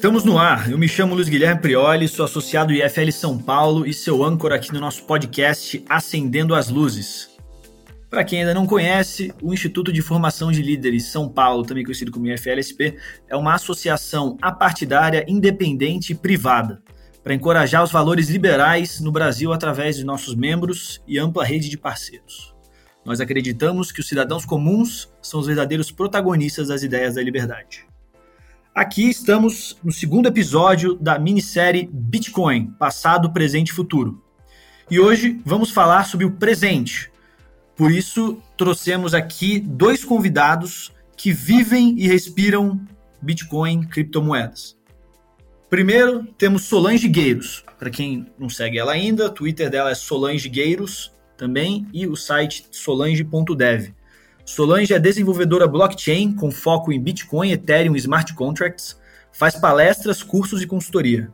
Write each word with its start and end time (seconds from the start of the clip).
Estamos 0.00 0.24
no 0.24 0.38
ar. 0.38 0.70
Eu 0.70 0.78
me 0.78 0.88
chamo 0.88 1.14
Luiz 1.14 1.28
Guilherme 1.28 1.60
Prioli, 1.60 2.08
sou 2.08 2.24
associado 2.24 2.72
IFL 2.72 3.10
São 3.12 3.36
Paulo 3.36 3.86
e 3.86 3.92
seu 3.92 4.24
âncora 4.24 4.56
aqui 4.56 4.72
no 4.72 4.80
nosso 4.80 5.04
podcast 5.04 5.84
Acendendo 5.88 6.54
as 6.54 6.70
Luzes. 6.70 7.28
Para 8.08 8.24
quem 8.24 8.40
ainda 8.40 8.54
não 8.54 8.66
conhece, 8.66 9.32
o 9.42 9.52
Instituto 9.52 9.92
de 9.92 10.00
Formação 10.00 10.50
de 10.50 10.62
Líderes 10.62 11.04
São 11.04 11.28
Paulo, 11.28 11.64
também 11.64 11.84
conhecido 11.84 12.10
como 12.10 12.26
IFLSP, 12.26 12.96
é 13.28 13.36
uma 13.36 13.54
associação 13.54 14.38
apartidária, 14.40 15.24
independente 15.28 16.12
e 16.12 16.16
privada 16.16 16.82
para 17.22 17.34
encorajar 17.34 17.84
os 17.84 17.92
valores 17.92 18.28
liberais 18.28 19.00
no 19.00 19.12
Brasil 19.12 19.52
através 19.52 19.96
de 19.96 20.04
nossos 20.04 20.34
membros 20.34 21.02
e 21.06 21.18
ampla 21.18 21.44
rede 21.44 21.68
de 21.68 21.76
parceiros. 21.76 22.54
Nós 23.04 23.20
acreditamos 23.20 23.92
que 23.92 24.00
os 24.00 24.08
cidadãos 24.08 24.44
comuns 24.44 25.10
são 25.22 25.40
os 25.40 25.46
verdadeiros 25.46 25.90
protagonistas 25.90 26.68
das 26.68 26.82
ideias 26.82 27.14
da 27.14 27.22
liberdade. 27.22 27.86
Aqui 28.74 29.10
estamos 29.10 29.76
no 29.82 29.92
segundo 29.92 30.28
episódio 30.28 30.94
da 30.94 31.18
minissérie 31.18 31.90
Bitcoin, 31.92 32.66
passado, 32.78 33.32
presente 33.32 33.70
e 33.70 33.74
futuro. 33.74 34.22
E 34.90 34.98
hoje 34.98 35.40
vamos 35.44 35.70
falar 35.70 36.04
sobre 36.04 36.24
o 36.24 36.32
presente. 36.32 37.10
Por 37.76 37.90
isso, 37.90 38.40
trouxemos 38.56 39.14
aqui 39.14 39.58
dois 39.58 40.04
convidados 40.04 40.92
que 41.16 41.32
vivem 41.32 41.94
e 41.98 42.06
respiram 42.06 42.80
Bitcoin, 43.20 43.82
criptomoedas. 43.82 44.79
Primeiro, 45.70 46.24
temos 46.36 46.64
Solange 46.64 47.06
Gueiros. 47.06 47.64
Para 47.78 47.90
quem 47.90 48.26
não 48.36 48.48
segue 48.48 48.76
ela 48.76 48.90
ainda, 48.90 49.26
o 49.26 49.30
Twitter 49.30 49.70
dela 49.70 49.92
é 49.92 49.94
Solange 49.94 50.48
Gueiros 50.48 51.12
também 51.36 51.86
e 51.92 52.08
o 52.08 52.16
site 52.16 52.66
solange.dev. 52.72 53.94
Solange 54.44 54.92
é 54.92 54.98
desenvolvedora 54.98 55.68
blockchain 55.68 56.32
com 56.32 56.50
foco 56.50 56.92
em 56.92 57.00
Bitcoin, 57.00 57.52
Ethereum 57.52 57.94
e 57.94 57.98
smart 57.98 58.34
contracts, 58.34 58.98
faz 59.32 59.54
palestras, 59.54 60.24
cursos 60.24 60.60
e 60.60 60.66
consultoria. 60.66 61.32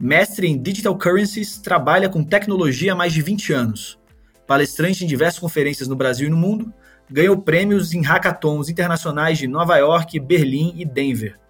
Mestre 0.00 0.46
em 0.46 0.60
Digital 0.60 0.96
Currencies, 0.96 1.58
trabalha 1.58 2.08
com 2.08 2.24
tecnologia 2.24 2.94
há 2.94 2.96
mais 2.96 3.12
de 3.12 3.20
20 3.20 3.52
anos. 3.52 3.98
Palestrante 4.46 5.04
em 5.04 5.06
diversas 5.06 5.38
conferências 5.38 5.88
no 5.88 5.94
Brasil 5.94 6.28
e 6.28 6.30
no 6.30 6.38
mundo, 6.38 6.72
ganhou 7.10 7.36
prêmios 7.36 7.92
em 7.92 8.00
hackathons 8.00 8.70
internacionais 8.70 9.36
de 9.36 9.46
Nova 9.46 9.76
York, 9.76 10.18
Berlim 10.20 10.72
e 10.74 10.86
Denver. 10.86 11.43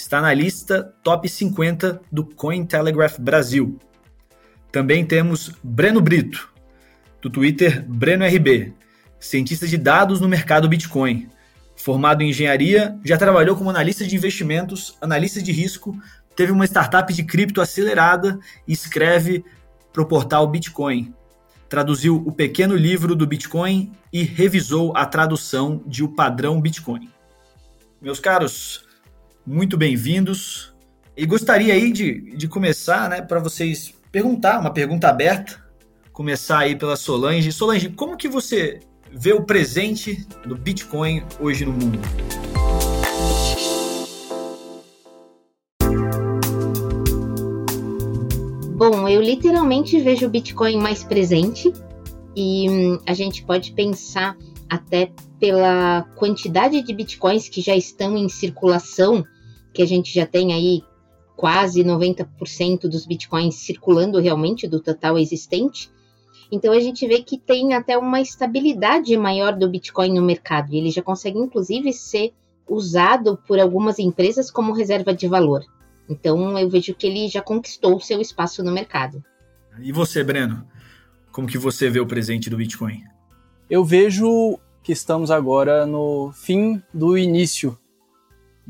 Está 0.00 0.18
na 0.18 0.32
lista 0.32 0.94
top 1.04 1.28
50 1.28 2.00
do 2.10 2.24
Cointelegraph 2.24 3.18
Brasil. 3.18 3.78
Também 4.72 5.04
temos 5.04 5.52
Breno 5.62 6.00
Brito, 6.00 6.50
do 7.20 7.28
Twitter 7.28 7.84
BrenoRB, 7.86 8.72
cientista 9.20 9.68
de 9.68 9.76
dados 9.76 10.18
no 10.18 10.26
mercado 10.26 10.70
Bitcoin. 10.70 11.28
Formado 11.76 12.22
em 12.22 12.30
engenharia, 12.30 12.98
já 13.04 13.18
trabalhou 13.18 13.54
como 13.54 13.68
analista 13.68 14.02
de 14.06 14.16
investimentos, 14.16 14.96
analista 15.02 15.40
de 15.40 15.52
risco, 15.52 15.94
teve 16.34 16.50
uma 16.50 16.64
startup 16.64 17.12
de 17.12 17.22
cripto 17.22 17.60
acelerada 17.60 18.40
e 18.66 18.72
escreve 18.72 19.44
para 19.92 20.02
o 20.02 20.06
portal 20.06 20.46
Bitcoin. 20.46 21.14
Traduziu 21.68 22.16
o 22.26 22.32
pequeno 22.32 22.74
livro 22.74 23.14
do 23.14 23.26
Bitcoin 23.26 23.92
e 24.10 24.22
revisou 24.22 24.96
a 24.96 25.04
tradução 25.04 25.82
de 25.86 26.02
O 26.02 26.08
Padrão 26.08 26.58
Bitcoin. 26.58 27.10
Meus 28.00 28.18
caros, 28.18 28.88
muito 29.50 29.76
bem-vindos. 29.76 30.72
E 31.16 31.26
gostaria 31.26 31.74
aí 31.74 31.90
de, 31.90 32.36
de 32.36 32.46
começar, 32.46 33.10
né, 33.10 33.20
para 33.20 33.40
vocês 33.40 33.92
perguntar, 34.12 34.60
uma 34.60 34.72
pergunta 34.72 35.08
aberta, 35.08 35.60
começar 36.12 36.60
aí 36.60 36.76
pela 36.76 36.94
Solange. 36.94 37.50
Solange, 37.50 37.88
como 37.88 38.16
que 38.16 38.28
você 38.28 38.78
ver 39.12 39.32
o 39.32 39.42
presente 39.42 40.24
do 40.46 40.56
Bitcoin 40.56 41.24
hoje 41.40 41.64
no 41.64 41.72
mundo? 41.72 41.98
Bom, 48.76 49.08
eu 49.08 49.20
literalmente 49.20 50.00
vejo 50.00 50.26
o 50.26 50.30
Bitcoin 50.30 50.76
mais 50.76 51.02
presente 51.02 51.72
e 52.36 52.70
hum, 52.70 53.00
a 53.04 53.12
gente 53.12 53.42
pode 53.42 53.72
pensar 53.72 54.36
até 54.68 55.10
pela 55.40 56.02
quantidade 56.14 56.80
de 56.82 56.94
Bitcoins 56.94 57.48
que 57.48 57.60
já 57.60 57.74
estão 57.74 58.16
em 58.16 58.28
circulação, 58.28 59.26
que 59.72 59.82
a 59.82 59.86
gente 59.86 60.12
já 60.12 60.26
tem 60.26 60.52
aí 60.52 60.82
quase 61.36 61.82
90% 61.82 62.82
dos 62.82 63.06
Bitcoins 63.06 63.54
circulando 63.54 64.20
realmente 64.20 64.68
do 64.68 64.80
total 64.80 65.18
existente. 65.18 65.90
Então 66.52 66.72
a 66.72 66.80
gente 66.80 67.06
vê 67.06 67.22
que 67.22 67.38
tem 67.38 67.74
até 67.74 67.96
uma 67.96 68.20
estabilidade 68.20 69.16
maior 69.16 69.56
do 69.56 69.68
Bitcoin 69.68 70.12
no 70.12 70.22
mercado. 70.22 70.72
E 70.72 70.78
ele 70.78 70.90
já 70.90 71.00
consegue, 71.00 71.38
inclusive, 71.38 71.92
ser 71.92 72.34
usado 72.68 73.38
por 73.46 73.58
algumas 73.58 73.98
empresas 73.98 74.50
como 74.50 74.72
reserva 74.72 75.14
de 75.14 75.26
valor. 75.26 75.64
Então 76.08 76.58
eu 76.58 76.68
vejo 76.68 76.94
que 76.94 77.06
ele 77.06 77.28
já 77.28 77.40
conquistou 77.40 77.96
o 77.96 78.00
seu 78.00 78.20
espaço 78.20 78.62
no 78.62 78.72
mercado. 78.72 79.24
E 79.80 79.92
você, 79.92 80.22
Breno? 80.22 80.66
Como 81.32 81.46
que 81.46 81.56
você 81.56 81.88
vê 81.88 82.00
o 82.00 82.06
presente 82.06 82.50
do 82.50 82.56
Bitcoin? 82.56 83.02
Eu 83.68 83.84
vejo 83.84 84.58
que 84.82 84.92
estamos 84.92 85.30
agora 85.30 85.86
no 85.86 86.32
fim 86.32 86.82
do 86.92 87.16
início 87.16 87.78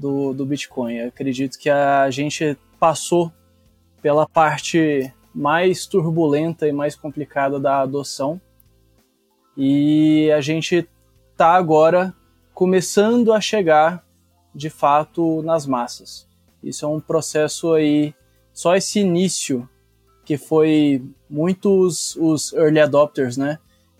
do, 0.00 0.32
do 0.32 0.46
Bitcoin. 0.46 0.94
Eu 0.94 1.08
acredito 1.08 1.58
que 1.58 1.68
a 1.68 2.10
gente 2.10 2.56
passou 2.78 3.30
pela 4.00 4.26
parte 4.26 5.12
mais 5.34 5.86
turbulenta 5.86 6.66
e 6.66 6.72
mais 6.72 6.96
complicada 6.96 7.60
da 7.60 7.80
adoção. 7.82 8.40
E 9.56 10.30
a 10.32 10.40
gente 10.40 10.88
está 11.32 11.54
agora 11.54 12.14
começando 12.54 13.32
a 13.32 13.40
chegar 13.40 14.04
de 14.54 14.70
fato 14.70 15.42
nas 15.42 15.66
massas. 15.66 16.26
Isso 16.62 16.84
é 16.84 16.88
um 16.88 17.00
processo 17.00 17.72
aí, 17.74 18.14
só 18.52 18.74
esse 18.74 19.00
início 19.00 19.68
que 20.24 20.36
foi 20.36 21.02
muitos 21.28 22.16
os 22.16 22.52
early 22.52 22.80
adopters, 22.80 23.36
né? 23.36 23.58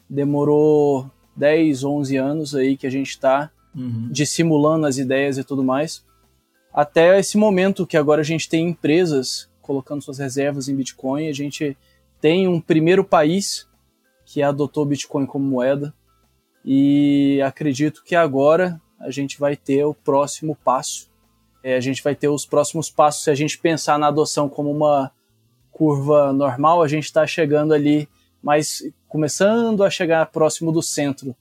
Demorou 0.08 1.10
10, 1.36 1.84
11 1.84 2.16
anos 2.16 2.54
aí 2.54 2.76
que 2.76 2.86
a 2.86 2.90
gente 2.90 3.10
está 3.10 3.50
uhum. 3.74 4.08
dissimulando 4.10 4.86
as 4.86 4.98
ideias 4.98 5.38
e 5.38 5.44
tudo 5.44 5.62
mais, 5.62 6.04
até 6.72 7.18
esse 7.18 7.36
momento 7.36 7.86
que 7.86 7.96
agora 7.96 8.20
a 8.20 8.24
gente 8.24 8.48
tem 8.48 8.68
empresas 8.68 9.50
colocando 9.60 10.02
suas 10.02 10.18
reservas 10.18 10.68
em 10.68 10.74
Bitcoin. 10.74 11.28
A 11.28 11.32
gente 11.32 11.76
tem 12.20 12.46
um 12.46 12.60
primeiro 12.60 13.04
país 13.04 13.68
que 14.24 14.42
adotou 14.42 14.84
Bitcoin 14.84 15.26
como 15.26 15.44
moeda 15.44 15.92
e 16.64 17.40
acredito 17.42 18.02
que 18.04 18.14
agora 18.14 18.80
a 18.98 19.10
gente 19.10 19.38
vai 19.38 19.56
ter 19.56 19.84
o 19.84 19.94
próximo 19.94 20.56
passo. 20.64 21.10
É, 21.62 21.76
a 21.76 21.80
gente 21.80 22.02
vai 22.02 22.14
ter 22.14 22.28
os 22.28 22.46
próximos 22.46 22.90
passos. 22.90 23.24
Se 23.24 23.30
a 23.30 23.34
gente 23.34 23.58
pensar 23.58 23.98
na 23.98 24.08
adoção 24.08 24.48
como 24.48 24.70
uma 24.70 25.10
curva 25.70 26.32
normal, 26.32 26.82
a 26.82 26.88
gente 26.88 27.04
está 27.04 27.26
chegando 27.26 27.72
ali, 27.72 28.08
mas 28.42 28.82
começando 29.08 29.82
a 29.82 29.90
chegar 29.90 30.26
próximo 30.26 30.70
do 30.70 30.82
centro 30.82 31.34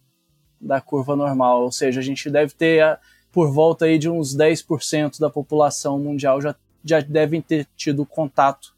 da 0.59 0.81
curva 0.81 1.15
normal. 1.15 1.63
Ou 1.63 1.71
seja, 1.71 1.99
a 1.99 2.03
gente 2.03 2.29
deve 2.29 2.53
ter 2.53 2.99
por 3.31 3.51
volta 3.51 3.85
aí 3.85 3.97
de 3.97 4.09
uns 4.09 4.35
10% 4.35 5.19
da 5.19 5.29
população 5.29 5.99
mundial 5.99 6.41
já 6.41 6.55
já 6.83 7.01
devem 7.01 7.41
ter 7.41 7.67
tido 7.75 8.05
contato 8.05 8.73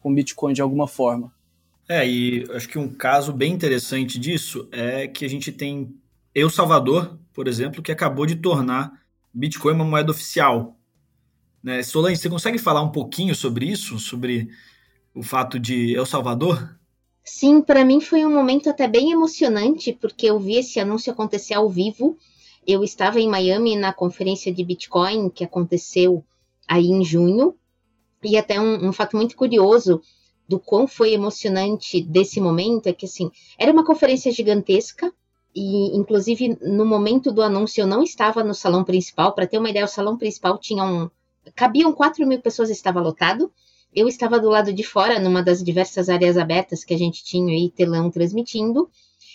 com 0.00 0.14
Bitcoin 0.14 0.52
de 0.52 0.62
alguma 0.62 0.86
forma. 0.86 1.32
É, 1.88 2.06
e 2.06 2.44
acho 2.52 2.68
que 2.68 2.78
um 2.78 2.88
caso 2.88 3.32
bem 3.32 3.52
interessante 3.52 4.18
disso 4.18 4.68
é 4.72 5.06
que 5.06 5.24
a 5.24 5.28
gente 5.28 5.52
tem 5.52 5.94
El 6.34 6.50
Salvador, 6.50 7.18
por 7.32 7.46
exemplo, 7.46 7.82
que 7.82 7.92
acabou 7.92 8.26
de 8.26 8.36
tornar 8.36 9.00
Bitcoin 9.32 9.74
uma 9.74 9.84
moeda 9.84 10.10
oficial. 10.10 10.76
Né? 11.62 11.82
Solange, 11.82 12.20
você 12.20 12.28
consegue 12.28 12.58
falar 12.58 12.82
um 12.82 12.90
pouquinho 12.90 13.34
sobre 13.34 13.66
isso, 13.66 13.98
sobre 13.98 14.48
o 15.14 15.22
fato 15.22 15.58
de 15.58 15.94
El 15.94 16.06
Salvador? 16.06 16.76
Sim, 17.28 17.60
para 17.60 17.84
mim 17.84 18.00
foi 18.00 18.24
um 18.24 18.32
momento 18.32 18.70
até 18.70 18.86
bem 18.86 19.10
emocionante, 19.10 19.92
porque 19.92 20.26
eu 20.26 20.38
vi 20.38 20.58
esse 20.58 20.78
anúncio 20.78 21.12
acontecer 21.12 21.54
ao 21.54 21.68
vivo. 21.68 22.16
Eu 22.64 22.84
estava 22.84 23.20
em 23.20 23.28
Miami 23.28 23.74
na 23.74 23.92
conferência 23.92 24.54
de 24.54 24.64
Bitcoin 24.64 25.28
que 25.28 25.42
aconteceu 25.42 26.24
aí 26.68 26.86
em 26.86 27.04
junho. 27.04 27.56
E 28.22 28.36
até 28.36 28.60
um, 28.60 28.88
um 28.88 28.92
fato 28.92 29.16
muito 29.16 29.36
curioso 29.36 30.00
do 30.48 30.60
quão 30.60 30.86
foi 30.86 31.12
emocionante 31.12 32.00
desse 32.00 32.40
momento 32.40 32.86
é 32.86 32.92
que 32.92 33.06
assim 33.06 33.30
era 33.58 33.72
uma 33.72 33.84
conferência 33.84 34.30
gigantesca 34.30 35.12
e 35.52 35.96
inclusive 35.96 36.56
no 36.62 36.86
momento 36.86 37.32
do 37.32 37.42
anúncio 37.42 37.80
eu 37.82 37.86
não 37.86 38.02
estava 38.04 38.44
no 38.44 38.54
salão 38.54 38.84
principal 38.84 39.34
para 39.34 39.48
ter 39.48 39.58
uma 39.58 39.70
ideia 39.70 39.84
o 39.84 39.88
salão 39.88 40.16
principal 40.16 40.56
tinha 40.58 40.84
um 40.84 41.10
cabiam 41.56 41.92
4 41.92 42.24
mil 42.24 42.40
pessoas 42.40 42.70
estava 42.70 43.00
lotado 43.00 43.52
eu 43.96 44.06
estava 44.06 44.38
do 44.38 44.48
lado 44.48 44.72
de 44.72 44.84
fora 44.84 45.18
numa 45.18 45.42
das 45.42 45.64
diversas 45.64 46.08
áreas 46.08 46.36
abertas 46.36 46.84
que 46.84 46.94
a 46.94 46.98
gente 46.98 47.24
tinha 47.24 47.52
aí 47.52 47.70
telão 47.70 48.10
transmitindo 48.10 48.88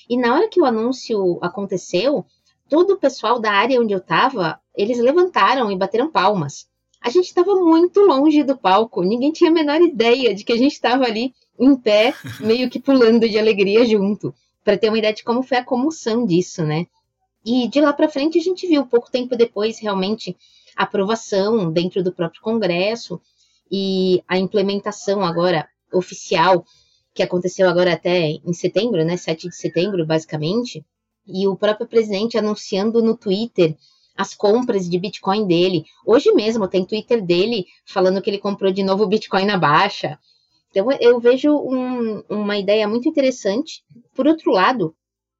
e 0.07 0.15
na 0.15 0.33
hora 0.33 0.47
que 0.47 0.61
o 0.61 0.65
anúncio 0.65 1.39
aconteceu 1.41 2.25
todo 2.69 2.91
o 2.91 2.97
pessoal 2.97 3.39
da 3.39 3.51
área 3.51 3.81
onde 3.81 3.93
eu 3.93 3.99
estava 3.99 4.59
eles 4.75 4.99
levantaram 4.99 5.71
e 5.71 5.75
bateram 5.75 6.11
palmas 6.11 6.69
a 7.01 7.09
gente 7.09 7.25
estava 7.25 7.55
muito 7.55 7.99
longe 8.01 8.43
do 8.43 8.55
palco, 8.55 9.01
ninguém 9.01 9.31
tinha 9.31 9.49
a 9.49 9.53
menor 9.53 9.81
ideia 9.81 10.35
de 10.35 10.43
que 10.43 10.53
a 10.53 10.57
gente 10.57 10.73
estava 10.73 11.03
ali 11.03 11.33
em 11.59 11.75
pé, 11.75 12.13
meio 12.39 12.69
que 12.69 12.79
pulando 12.79 13.27
de 13.27 13.39
alegria 13.39 13.83
junto. 13.85 14.33
para 14.63 14.77
ter 14.77 14.89
uma 14.89 14.99
ideia 14.99 15.13
de 15.13 15.23
como 15.23 15.41
foi 15.41 15.57
a 15.57 15.65
comoção 15.65 16.23
disso, 16.23 16.63
né? 16.63 16.85
E 17.43 17.67
de 17.67 17.81
lá 17.81 17.91
para 17.91 18.07
frente 18.07 18.37
a 18.37 18.41
gente 18.41 18.67
viu, 18.67 18.85
pouco 18.85 19.09
tempo 19.09 19.35
depois, 19.35 19.79
realmente, 19.79 20.37
a 20.77 20.83
aprovação 20.83 21.71
dentro 21.71 22.03
do 22.03 22.11
próprio 22.11 22.39
Congresso 22.43 23.19
e 23.71 24.23
a 24.27 24.37
implementação 24.37 25.23
agora 25.23 25.67
oficial, 25.93 26.65
que 27.13 27.23
aconteceu 27.23 27.69
agora 27.69 27.93
até 27.93 28.31
em 28.45 28.53
setembro, 28.53 29.03
né? 29.03 29.17
7 29.17 29.47
de 29.49 29.55
setembro, 29.55 30.05
basicamente. 30.05 30.85
E 31.27 31.47
o 31.47 31.55
próprio 31.55 31.87
presidente 31.87 32.37
anunciando 32.37 33.01
no 33.01 33.15
Twitter 33.15 33.77
as 34.15 34.33
compras 34.33 34.89
de 34.89 34.99
Bitcoin 34.99 35.47
dele. 35.47 35.85
Hoje 36.05 36.31
mesmo 36.31 36.67
tem 36.67 36.85
Twitter 36.85 37.23
dele 37.23 37.65
falando 37.85 38.21
que 38.21 38.29
ele 38.29 38.37
comprou 38.37 38.71
de 38.71 38.83
novo 38.83 39.07
Bitcoin 39.07 39.45
na 39.45 39.57
baixa. 39.57 40.19
Então 40.69 40.87
eu 40.99 41.19
vejo 41.19 41.53
um, 41.53 42.23
uma 42.29 42.57
ideia 42.57 42.87
muito 42.87 43.07
interessante. 43.07 43.83
Por 44.13 44.27
outro 44.27 44.51
lado, 44.51 44.95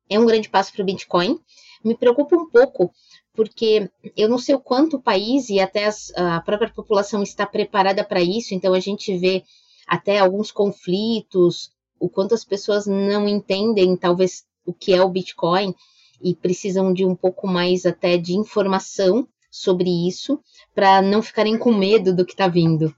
é 0.09 0.19
um 0.19 0.25
grande 0.25 0.49
passo 0.49 0.73
para 0.73 0.81
o 0.81 0.85
Bitcoin. 0.85 1.39
Me 1.83 1.95
preocupa 1.95 2.35
um 2.35 2.49
pouco, 2.49 2.91
porque 3.33 3.89
eu 4.15 4.27
não 4.27 4.37
sei 4.37 4.55
o 4.55 4.59
quanto 4.59 4.97
o 4.97 5.01
país 5.01 5.49
e 5.49 5.59
até 5.59 5.85
as, 5.85 6.11
a 6.15 6.41
própria 6.41 6.69
população 6.69 7.23
está 7.23 7.45
preparada 7.45 8.03
para 8.03 8.21
isso, 8.21 8.53
então 8.53 8.73
a 8.73 8.79
gente 8.79 9.17
vê 9.17 9.43
até 9.87 10.19
alguns 10.19 10.51
conflitos, 10.51 11.71
o 11.99 12.09
quanto 12.09 12.33
as 12.33 12.43
pessoas 12.43 12.85
não 12.85 13.27
entendem, 13.27 13.95
talvez, 13.95 14.43
o 14.65 14.73
que 14.73 14.93
é 14.93 15.01
o 15.01 15.09
Bitcoin 15.09 15.75
e 16.21 16.35
precisam 16.35 16.93
de 16.93 17.05
um 17.05 17.15
pouco 17.15 17.47
mais 17.47 17.85
até 17.85 18.17
de 18.17 18.33
informação 18.33 19.27
sobre 19.49 19.89
isso, 20.07 20.39
para 20.73 21.01
não 21.01 21.21
ficarem 21.21 21.57
com 21.57 21.73
medo 21.73 22.15
do 22.15 22.25
que 22.25 22.31
está 22.31 22.47
vindo. 22.47 22.95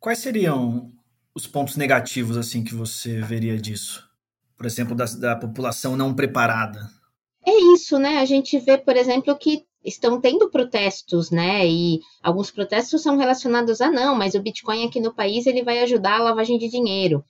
Quais 0.00 0.18
seriam 0.18 0.90
os 1.34 1.46
pontos 1.46 1.76
negativos 1.76 2.36
assim 2.36 2.64
que 2.64 2.74
você 2.74 3.20
veria 3.20 3.56
disso? 3.56 4.08
Por 4.56 4.66
exemplo, 4.66 4.94
da, 4.94 5.04
da 5.04 5.36
população 5.36 5.96
não 5.96 6.14
preparada. 6.14 6.90
É 7.46 7.72
isso, 7.74 7.98
né? 7.98 8.18
A 8.18 8.24
gente 8.24 8.58
vê, 8.58 8.78
por 8.78 8.96
exemplo, 8.96 9.36
que 9.36 9.64
estão 9.84 10.20
tendo 10.20 10.48
protestos, 10.50 11.30
né? 11.30 11.66
E 11.66 12.00
alguns 12.22 12.50
protestos 12.50 13.02
são 13.02 13.16
relacionados 13.16 13.80
a 13.80 13.90
não, 13.90 14.14
mas 14.14 14.34
o 14.34 14.40
Bitcoin 14.40 14.86
aqui 14.86 15.00
no 15.00 15.12
país 15.12 15.46
ele 15.46 15.62
vai 15.62 15.80
ajudar 15.80 16.18
a 16.18 16.22
lavagem 16.22 16.58
de 16.58 16.68
dinheiro. 16.68 17.24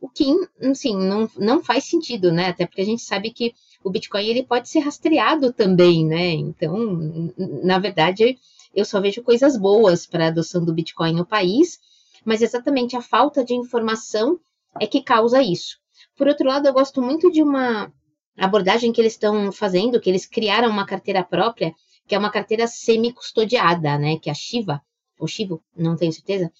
O 0.00 0.08
que, 0.08 0.26
assim, 0.62 0.96
não, 0.96 1.28
não 1.36 1.64
faz 1.64 1.84
sentido, 1.84 2.30
né? 2.30 2.48
Até 2.48 2.66
porque 2.66 2.82
a 2.82 2.84
gente 2.84 3.02
sabe 3.02 3.30
que 3.30 3.54
o 3.82 3.90
Bitcoin 3.90 4.26
ele 4.26 4.44
pode 4.44 4.68
ser 4.68 4.80
rastreado 4.80 5.52
também, 5.52 6.04
né? 6.04 6.32
Então, 6.32 7.32
na 7.36 7.78
verdade, 7.78 8.38
eu 8.74 8.84
só 8.84 9.00
vejo 9.00 9.22
coisas 9.22 9.56
boas 9.56 10.06
para 10.06 10.26
a 10.26 10.28
adoção 10.28 10.64
do 10.64 10.74
Bitcoin 10.74 11.14
no 11.14 11.26
país 11.26 11.80
mas 12.26 12.42
exatamente 12.42 12.96
a 12.96 13.00
falta 13.00 13.44
de 13.44 13.54
informação 13.54 14.40
é 14.80 14.86
que 14.86 15.00
causa 15.00 15.40
isso. 15.40 15.78
Por 16.16 16.26
outro 16.26 16.48
lado, 16.48 16.66
eu 16.66 16.72
gosto 16.72 17.00
muito 17.00 17.30
de 17.30 17.40
uma 17.40 17.90
abordagem 18.36 18.92
que 18.92 19.00
eles 19.00 19.14
estão 19.14 19.50
fazendo, 19.50 20.00
que 20.00 20.10
eles 20.10 20.26
criaram 20.26 20.68
uma 20.68 20.86
carteira 20.86 21.22
própria, 21.22 21.74
que 22.06 22.14
é 22.14 22.18
uma 22.18 22.30
carteira 22.30 22.66
semi-custodiada, 22.66 23.98
né? 23.98 24.18
Que 24.18 24.28
é 24.28 24.32
a 24.32 24.34
Shiva, 24.34 24.80
ou 25.18 25.26
Shivo, 25.26 25.62
não 25.76 25.96
tenho 25.96 26.12
certeza. 26.12 26.52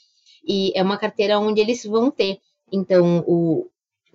E 0.46 0.72
é 0.74 0.82
uma 0.82 0.96
carteira 0.96 1.38
onde 1.38 1.60
eles 1.60 1.84
vão 1.84 2.10
ter, 2.10 2.38
então, 2.72 3.24
o, 3.26 3.68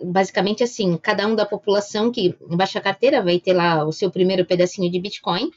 basicamente 0.03 0.63
assim, 0.63 0.97
cada 0.97 1.27
um 1.27 1.35
da 1.35 1.45
população 1.45 2.11
que 2.11 2.35
baixa 2.55 2.79
a 2.79 2.81
carteira 2.81 3.21
vai 3.21 3.39
ter 3.39 3.53
lá 3.53 3.85
o 3.85 3.91
seu 3.91 4.09
primeiro 4.09 4.45
pedacinho 4.45 4.91
de 4.91 4.99
Bitcoin 4.99 5.51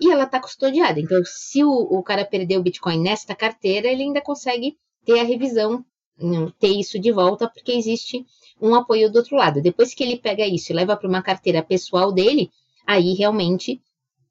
e 0.00 0.10
ela 0.10 0.24
está 0.24 0.40
custodiada. 0.40 1.00
Então, 1.00 1.20
se 1.24 1.64
o, 1.64 1.70
o 1.70 2.02
cara 2.02 2.24
perder 2.24 2.58
o 2.58 2.62
Bitcoin 2.62 3.00
nesta 3.00 3.34
carteira, 3.34 3.88
ele 3.88 4.02
ainda 4.02 4.20
consegue 4.20 4.76
ter 5.04 5.18
a 5.18 5.24
revisão, 5.24 5.84
ter 6.58 6.68
isso 6.68 6.98
de 6.98 7.12
volta, 7.12 7.48
porque 7.48 7.72
existe 7.72 8.24
um 8.60 8.74
apoio 8.74 9.10
do 9.10 9.16
outro 9.16 9.36
lado. 9.36 9.62
Depois 9.62 9.94
que 9.94 10.02
ele 10.02 10.16
pega 10.16 10.46
isso 10.46 10.72
e 10.72 10.74
leva 10.74 10.96
para 10.96 11.08
uma 11.08 11.22
carteira 11.22 11.62
pessoal 11.62 12.12
dele, 12.12 12.50
aí 12.86 13.14
realmente 13.14 13.80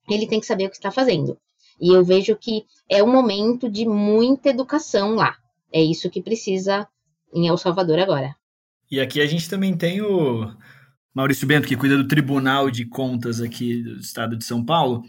ele 0.10 0.28
tem 0.28 0.40
que 0.40 0.46
saber 0.46 0.66
o 0.66 0.70
que 0.70 0.76
está 0.76 0.92
fazendo. 0.92 1.38
E 1.80 1.94
eu 1.94 2.04
vejo 2.04 2.36
que 2.36 2.66
é 2.90 3.04
um 3.04 3.12
momento 3.12 3.70
de 3.70 3.86
muita 3.86 4.50
educação 4.50 5.16
lá. 5.16 5.36
É 5.72 5.82
isso 5.82 6.10
que 6.10 6.22
precisa 6.22 6.88
em 7.34 7.48
El 7.48 7.58
Salvador 7.58 8.00
agora. 8.00 8.36
E 8.90 9.00
aqui 9.00 9.22
a 9.22 9.26
gente 9.26 9.50
também 9.50 9.76
tem 9.76 10.02
o 10.02 10.52
Maurício 11.14 11.48
Bento, 11.48 11.68
que 11.68 11.76
cuida 11.76 11.98
do 11.98 12.08
Tribunal 12.08 12.72
de 12.72 12.86
Contas 12.86 13.42
aqui 13.42 13.82
do 13.82 14.00
estado 14.00 14.38
de 14.38 14.46
São 14.46 14.64
Paulo. 14.64 15.04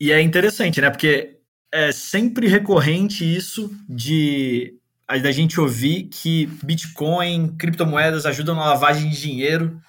E 0.00 0.10
é 0.10 0.20
interessante, 0.20 0.80
né? 0.80 0.90
Porque 0.90 1.36
é 1.72 1.92
sempre 1.92 2.48
recorrente 2.48 3.24
isso 3.24 3.70
de 3.88 4.77
da 5.08 5.32
gente 5.32 5.58
ouvir 5.58 6.04
que 6.04 6.46
Bitcoin, 6.62 7.56
criptomoedas 7.56 8.26
ajudam 8.26 8.54
na 8.54 8.66
lavagem 8.66 9.08
de 9.08 9.20
dinheiro, 9.20 9.80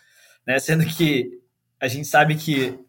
né? 0.47 0.57
Sendo 0.59 0.85
que 0.85 1.29
a 1.79 1.87
gente 1.87 2.07
sabe 2.07 2.35
que 2.35 2.79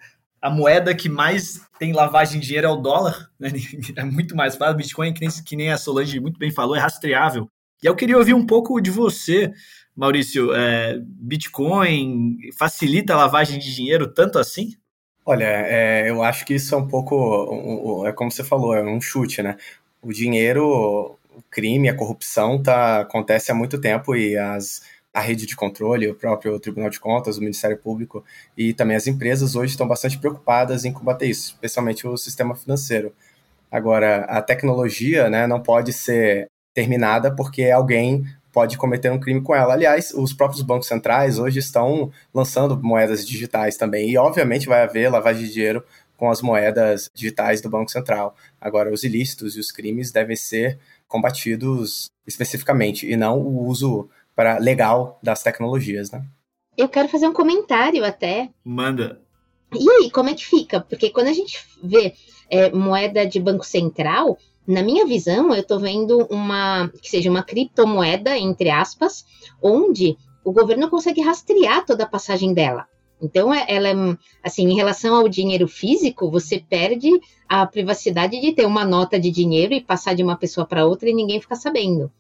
a 0.40 0.48
moeda 0.48 0.94
que 0.94 1.08
mais 1.08 1.60
tem 1.78 1.92
lavagem 1.92 2.40
de 2.40 2.46
dinheiro 2.46 2.68
é 2.68 2.70
o 2.70 2.76
dólar, 2.76 3.30
né? 3.38 3.50
É 3.96 4.04
muito 4.04 4.36
mais 4.36 4.54
fácil. 4.56 4.76
Bitcoin, 4.76 5.12
que 5.12 5.20
nem, 5.20 5.30
que 5.44 5.56
nem 5.56 5.72
a 5.72 5.78
Solange 5.78 6.20
muito 6.20 6.38
bem 6.38 6.52
falou, 6.52 6.76
é 6.76 6.80
rastreável. 6.80 7.50
E 7.82 7.86
eu 7.86 7.96
queria 7.96 8.16
ouvir 8.16 8.34
um 8.34 8.46
pouco 8.46 8.80
de 8.80 8.90
você, 8.90 9.52
Maurício. 9.96 10.54
É, 10.54 10.98
Bitcoin 11.02 12.38
facilita 12.56 13.14
a 13.14 13.16
lavagem 13.16 13.58
de 13.58 13.74
dinheiro 13.74 14.06
tanto 14.06 14.38
assim? 14.38 14.76
Olha, 15.24 15.44
é, 15.44 16.08
eu 16.08 16.22
acho 16.22 16.44
que 16.44 16.54
isso 16.54 16.74
é 16.74 16.78
um 16.78 16.86
pouco, 16.86 18.06
é 18.06 18.12
como 18.12 18.30
você 18.30 18.42
falou, 18.42 18.74
é 18.74 18.82
um 18.82 19.00
chute, 19.00 19.42
né? 19.42 19.56
O 20.02 20.12
dinheiro, 20.12 21.18
o 21.40 21.50
crime, 21.50 21.88
a 21.88 21.96
corrupção 21.96 22.62
tá, 22.62 23.00
acontece 23.00 23.50
há 23.50 23.54
muito 23.54 23.80
tempo 23.80 24.14
e 24.14 24.36
as, 24.36 24.82
a 25.12 25.20
rede 25.20 25.46
de 25.46 25.56
controle, 25.56 26.08
o 26.08 26.14
próprio 26.14 26.58
Tribunal 26.60 26.90
de 26.90 27.00
Contas, 27.00 27.38
o 27.38 27.40
Ministério 27.40 27.76
Público 27.78 28.24
e 28.56 28.72
também 28.72 28.96
as 28.96 29.06
empresas 29.06 29.56
hoje 29.56 29.72
estão 29.72 29.88
bastante 29.88 30.18
preocupadas 30.18 30.84
em 30.84 30.92
combater 30.92 31.26
isso, 31.26 31.52
especialmente 31.54 32.06
o 32.06 32.16
sistema 32.16 32.54
financeiro. 32.54 33.12
Agora, 33.70 34.24
a 34.24 34.42
tecnologia 34.42 35.30
né, 35.30 35.46
não 35.46 35.60
pode 35.60 35.92
ser 35.92 36.48
terminada 36.74 37.34
porque 37.34 37.70
alguém 37.70 38.24
pode 38.52 38.76
cometer 38.76 39.10
um 39.10 39.18
crime 39.20 39.40
com 39.40 39.54
ela. 39.54 39.74
Aliás, 39.74 40.12
os 40.12 40.32
próprios 40.32 40.62
bancos 40.62 40.88
centrais 40.88 41.38
hoje 41.38 41.60
estão 41.60 42.10
lançando 42.34 42.80
moedas 42.82 43.26
digitais 43.26 43.76
também, 43.76 44.10
e 44.10 44.18
obviamente 44.18 44.66
vai 44.66 44.82
haver 44.82 45.08
lavagem 45.08 45.44
de 45.44 45.52
dinheiro 45.52 45.84
com 46.16 46.30
as 46.30 46.42
moedas 46.42 47.10
digitais 47.14 47.62
do 47.62 47.70
Banco 47.70 47.90
Central. 47.90 48.36
Agora, 48.60 48.92
os 48.92 49.04
ilícitos 49.04 49.56
e 49.56 49.60
os 49.60 49.72
crimes 49.72 50.12
devem 50.12 50.36
ser 50.36 50.78
combatidos 51.10 52.08
especificamente, 52.26 53.10
e 53.10 53.16
não 53.16 53.38
o 53.40 53.66
uso 53.66 54.08
para 54.34 54.58
legal 54.58 55.18
das 55.20 55.42
tecnologias, 55.42 56.10
né? 56.10 56.24
Eu 56.78 56.88
quero 56.88 57.08
fazer 57.08 57.26
um 57.26 57.32
comentário 57.32 58.04
até. 58.04 58.48
Manda. 58.64 59.20
E 59.74 59.90
aí, 59.90 60.10
como 60.10 60.30
é 60.30 60.34
que 60.34 60.46
fica? 60.46 60.80
Porque 60.80 61.10
quando 61.10 61.26
a 61.26 61.32
gente 61.32 61.58
vê 61.82 62.14
é, 62.48 62.70
moeda 62.70 63.26
de 63.26 63.40
banco 63.40 63.66
central, 63.66 64.38
na 64.66 64.82
minha 64.82 65.04
visão, 65.04 65.52
eu 65.52 65.60
estou 65.60 65.80
vendo 65.80 66.26
uma 66.30 66.88
que 67.02 67.10
seja 67.10 67.28
uma 67.28 67.42
criptomoeda, 67.42 68.38
entre 68.38 68.70
aspas, 68.70 69.26
onde 69.60 70.16
o 70.44 70.52
governo 70.52 70.88
consegue 70.88 71.20
rastrear 71.20 71.84
toda 71.84 72.04
a 72.04 72.08
passagem 72.08 72.54
dela. 72.54 72.86
Então, 73.20 73.52
é, 73.52 73.64
ela 73.68 73.88
é, 73.88 73.94
assim, 74.42 74.68
em 74.68 74.74
relação 74.74 75.14
ao 75.14 75.28
dinheiro 75.28 75.68
físico, 75.68 76.30
você 76.30 76.58
perde 76.58 77.10
a 77.48 77.66
privacidade 77.66 78.40
de 78.40 78.52
ter 78.52 78.66
uma 78.66 78.84
nota 78.84 79.18
de 79.18 79.30
dinheiro 79.30 79.74
e 79.74 79.80
passar 79.80 80.14
de 80.14 80.22
uma 80.22 80.36
pessoa 80.36 80.66
para 80.66 80.86
outra 80.86 81.08
e 81.08 81.14
ninguém 81.14 81.40
ficar 81.40 81.56
sabendo. 81.56 82.10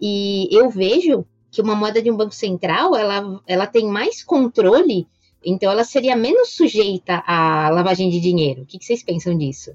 E 0.00 0.48
eu 0.50 0.68
vejo 0.68 1.24
que 1.50 1.62
uma 1.62 1.74
moeda 1.74 2.02
de 2.02 2.10
um 2.10 2.16
banco 2.16 2.34
central, 2.34 2.96
ela, 2.96 3.40
ela 3.46 3.66
tem 3.66 3.86
mais 3.86 4.22
controle, 4.22 5.06
então 5.44 5.70
ela 5.70 5.84
seria 5.84 6.16
menos 6.16 6.50
sujeita 6.50 7.22
à 7.26 7.70
lavagem 7.70 8.10
de 8.10 8.20
dinheiro. 8.20 8.62
O 8.62 8.66
que, 8.66 8.78
que 8.78 8.84
vocês 8.84 9.02
pensam 9.02 9.36
disso? 9.38 9.72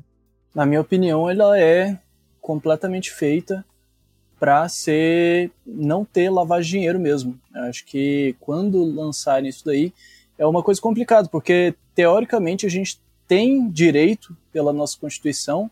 Na 0.53 0.65
minha 0.65 0.81
opinião, 0.81 1.29
ela 1.29 1.57
é 1.57 1.97
completamente 2.41 3.11
feita 3.11 3.63
para 4.39 4.67
ser 4.69 5.51
não 5.65 6.03
ter 6.03 6.29
lavagem 6.29 6.65
de 6.65 6.77
dinheiro 6.77 6.99
mesmo. 6.99 7.39
Eu 7.53 7.63
acho 7.63 7.85
que 7.85 8.35
quando 8.39 8.83
lançarem 8.83 9.49
isso 9.49 9.65
daí, 9.65 9.93
é 10.39 10.45
uma 10.45 10.63
coisa 10.63 10.81
complicada, 10.81 11.27
porque 11.27 11.75
teoricamente 11.93 12.65
a 12.65 12.69
gente 12.69 12.99
tem 13.27 13.69
direito, 13.69 14.35
pela 14.51 14.71
nossa 14.71 14.97
Constituição, 14.97 15.69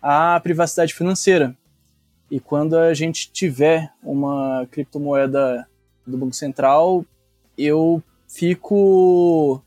à 0.00 0.40
privacidade 0.40 0.94
financeira. 0.94 1.54
E 2.30 2.38
quando 2.38 2.78
a 2.78 2.94
gente 2.94 3.30
tiver 3.30 3.92
uma 4.02 4.66
criptomoeda 4.70 5.66
do 6.06 6.16
Banco 6.16 6.34
Central, 6.34 7.04
eu 7.58 8.02
fico 8.28 9.60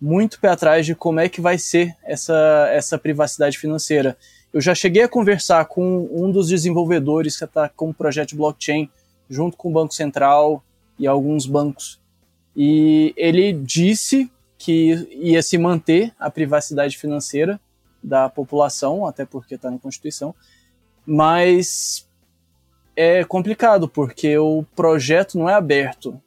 muito 0.00 0.40
pé 0.40 0.48
atrás 0.48 0.84
de 0.86 0.94
como 0.94 1.20
é 1.20 1.28
que 1.28 1.40
vai 1.40 1.58
ser 1.58 1.94
essa, 2.02 2.68
essa 2.72 2.98
privacidade 2.98 3.58
financeira. 3.58 4.16
Eu 4.52 4.60
já 4.60 4.74
cheguei 4.74 5.02
a 5.02 5.08
conversar 5.08 5.66
com 5.66 6.08
um 6.10 6.30
dos 6.30 6.48
desenvolvedores 6.48 7.36
que 7.36 7.44
está 7.44 7.68
com 7.68 7.90
o 7.90 7.94
projeto 7.94 8.34
blockchain, 8.34 8.90
junto 9.28 9.56
com 9.56 9.68
o 9.68 9.72
Banco 9.72 9.94
Central 9.94 10.64
e 10.98 11.06
alguns 11.06 11.46
bancos. 11.46 12.01
E 12.56 13.14
ele 13.16 13.52
disse 13.52 14.30
que 14.58 15.08
ia 15.10 15.42
se 15.42 15.58
manter 15.58 16.12
a 16.18 16.30
privacidade 16.30 16.96
financeira 16.96 17.60
da 18.02 18.28
população, 18.28 19.06
até 19.06 19.24
porque 19.24 19.54
está 19.54 19.70
na 19.70 19.78
Constituição, 19.78 20.34
mas 21.06 22.08
é 22.94 23.24
complicado 23.24 23.88
porque 23.88 24.36
o 24.38 24.64
projeto 24.76 25.38
não 25.38 25.48
é 25.48 25.54
aberto. 25.54 26.20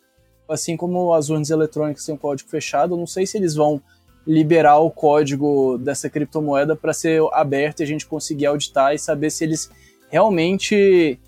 assim 0.48 0.78
como 0.78 1.14
as 1.14 1.30
urnas 1.30 1.50
eletrônicas 1.50 2.06
têm 2.06 2.14
um 2.14 2.18
código 2.18 2.50
fechado, 2.50 2.94
eu 2.94 2.98
não 2.98 3.08
sei 3.08 3.26
se 3.26 3.38
eles 3.38 3.56
vão 3.56 3.82
liberar 4.28 4.78
o 4.80 4.92
código 4.92 5.78
dessa 5.78 6.10
criptomoeda 6.10 6.76
para 6.76 6.94
ser 6.94 7.22
aberto 7.32 7.80
e 7.80 7.84
a 7.84 7.88
gente 7.88 8.06
conseguir 8.06 8.48
auditar 8.48 8.94
e 8.94 9.00
saber 9.00 9.30
se 9.30 9.44
eles 9.44 9.70
realmente 10.10 11.20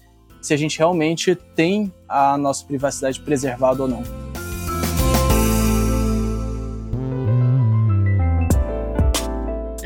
se 0.42 0.54
a 0.54 0.58
gente 0.58 0.78
realmente 0.78 1.36
tem 1.56 1.92
a 2.08 2.38
nossa 2.38 2.66
privacidade 2.66 3.20
preservada 3.20 3.82
ou 3.82 3.88
não. 3.88 4.27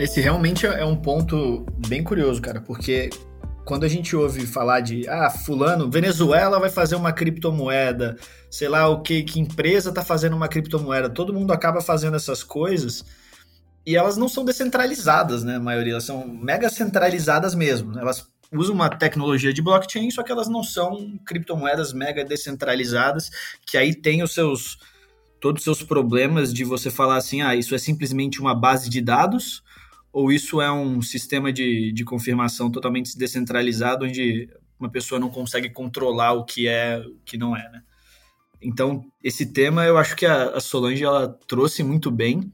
Esse 0.02 0.20
realmente 0.20 0.66
é 0.66 0.84
um 0.84 0.96
ponto 0.96 1.64
bem 1.88 2.04
curioso, 2.04 2.42
cara, 2.42 2.60
porque 2.60 3.12
quando 3.64 3.84
a 3.84 3.88
gente 3.88 4.16
ouve 4.16 4.48
falar 4.48 4.80
de 4.80 5.08
ah, 5.08 5.30
fulano, 5.30 5.92
Venezuela 5.92 6.60
vai 6.60 6.72
fazer 6.72 6.96
uma 6.96 7.14
criptomoeda, 7.14 8.18
sei 8.50 8.68
lá 8.68 8.90
o 8.90 9.04
que, 9.04 9.22
que 9.22 9.40
empresa 9.40 9.90
está 9.90 10.04
fazendo 10.04 10.36
uma 10.36 10.48
criptomoeda, 10.48 11.08
todo 11.08 11.32
mundo 11.32 11.54
acaba 11.54 11.82
fazendo 11.82 12.16
essas 12.16 12.42
coisas 12.42 13.06
e 13.86 13.96
elas 13.96 14.18
não 14.18 14.28
são 14.28 14.44
descentralizadas, 14.44 15.44
né? 15.44 15.58
A 15.58 15.60
maioria 15.60 15.94
elas 15.94 16.06
são 16.06 16.28
mega 16.28 16.68
centralizadas 16.68 17.54
mesmo. 17.54 17.96
Elas 18.00 18.28
usam 18.52 18.74
uma 18.74 18.90
tecnologia 18.90 19.54
de 19.54 19.62
blockchain, 19.62 20.10
só 20.10 20.24
que 20.24 20.32
elas 20.32 20.48
não 20.48 20.64
são 20.64 21.16
criptomoedas 21.24 21.94
mega 21.94 22.26
descentralizadas, 22.26 23.30
que 23.68 23.78
aí 23.78 23.94
tem 23.94 24.24
os 24.24 24.34
seus 24.34 24.80
todos 25.40 25.60
os 25.60 25.64
seus 25.64 25.84
problemas 25.88 26.52
de 26.52 26.64
você 26.64 26.90
falar 26.90 27.18
assim, 27.18 27.44
ah, 27.44 27.56
isso 27.56 27.76
é 27.76 27.78
simplesmente 27.78 28.42
uma 28.42 28.56
base 28.56 28.90
de 28.90 29.00
dados 29.00 29.62
ou 30.12 30.32
isso 30.32 30.62
é 30.62 30.72
um 30.72 31.02
sistema 31.02 31.52
de, 31.54 31.92
de 31.92 32.04
confirmação 32.04 32.70
totalmente 32.70 33.18
descentralizado, 33.18 34.06
onde 34.06 34.50
uma 34.80 34.90
pessoa 34.90 35.20
não 35.20 35.30
consegue 35.30 35.70
controlar 35.70 36.34
o 36.34 36.44
que 36.44 36.68
é 36.68 37.00
o 37.00 37.20
que 37.24 37.38
não 37.38 37.56
é, 37.56 37.70
né? 37.70 37.82
Então, 38.62 39.04
esse 39.24 39.46
tema 39.46 39.86
eu 39.86 39.98
acho 39.98 40.16
que 40.16 40.26
a, 40.26 40.52
a 40.52 40.60
Solange 40.60 41.04
ela 41.04 41.28
trouxe 41.48 41.84
muito 41.84 42.12
bem, 42.12 42.52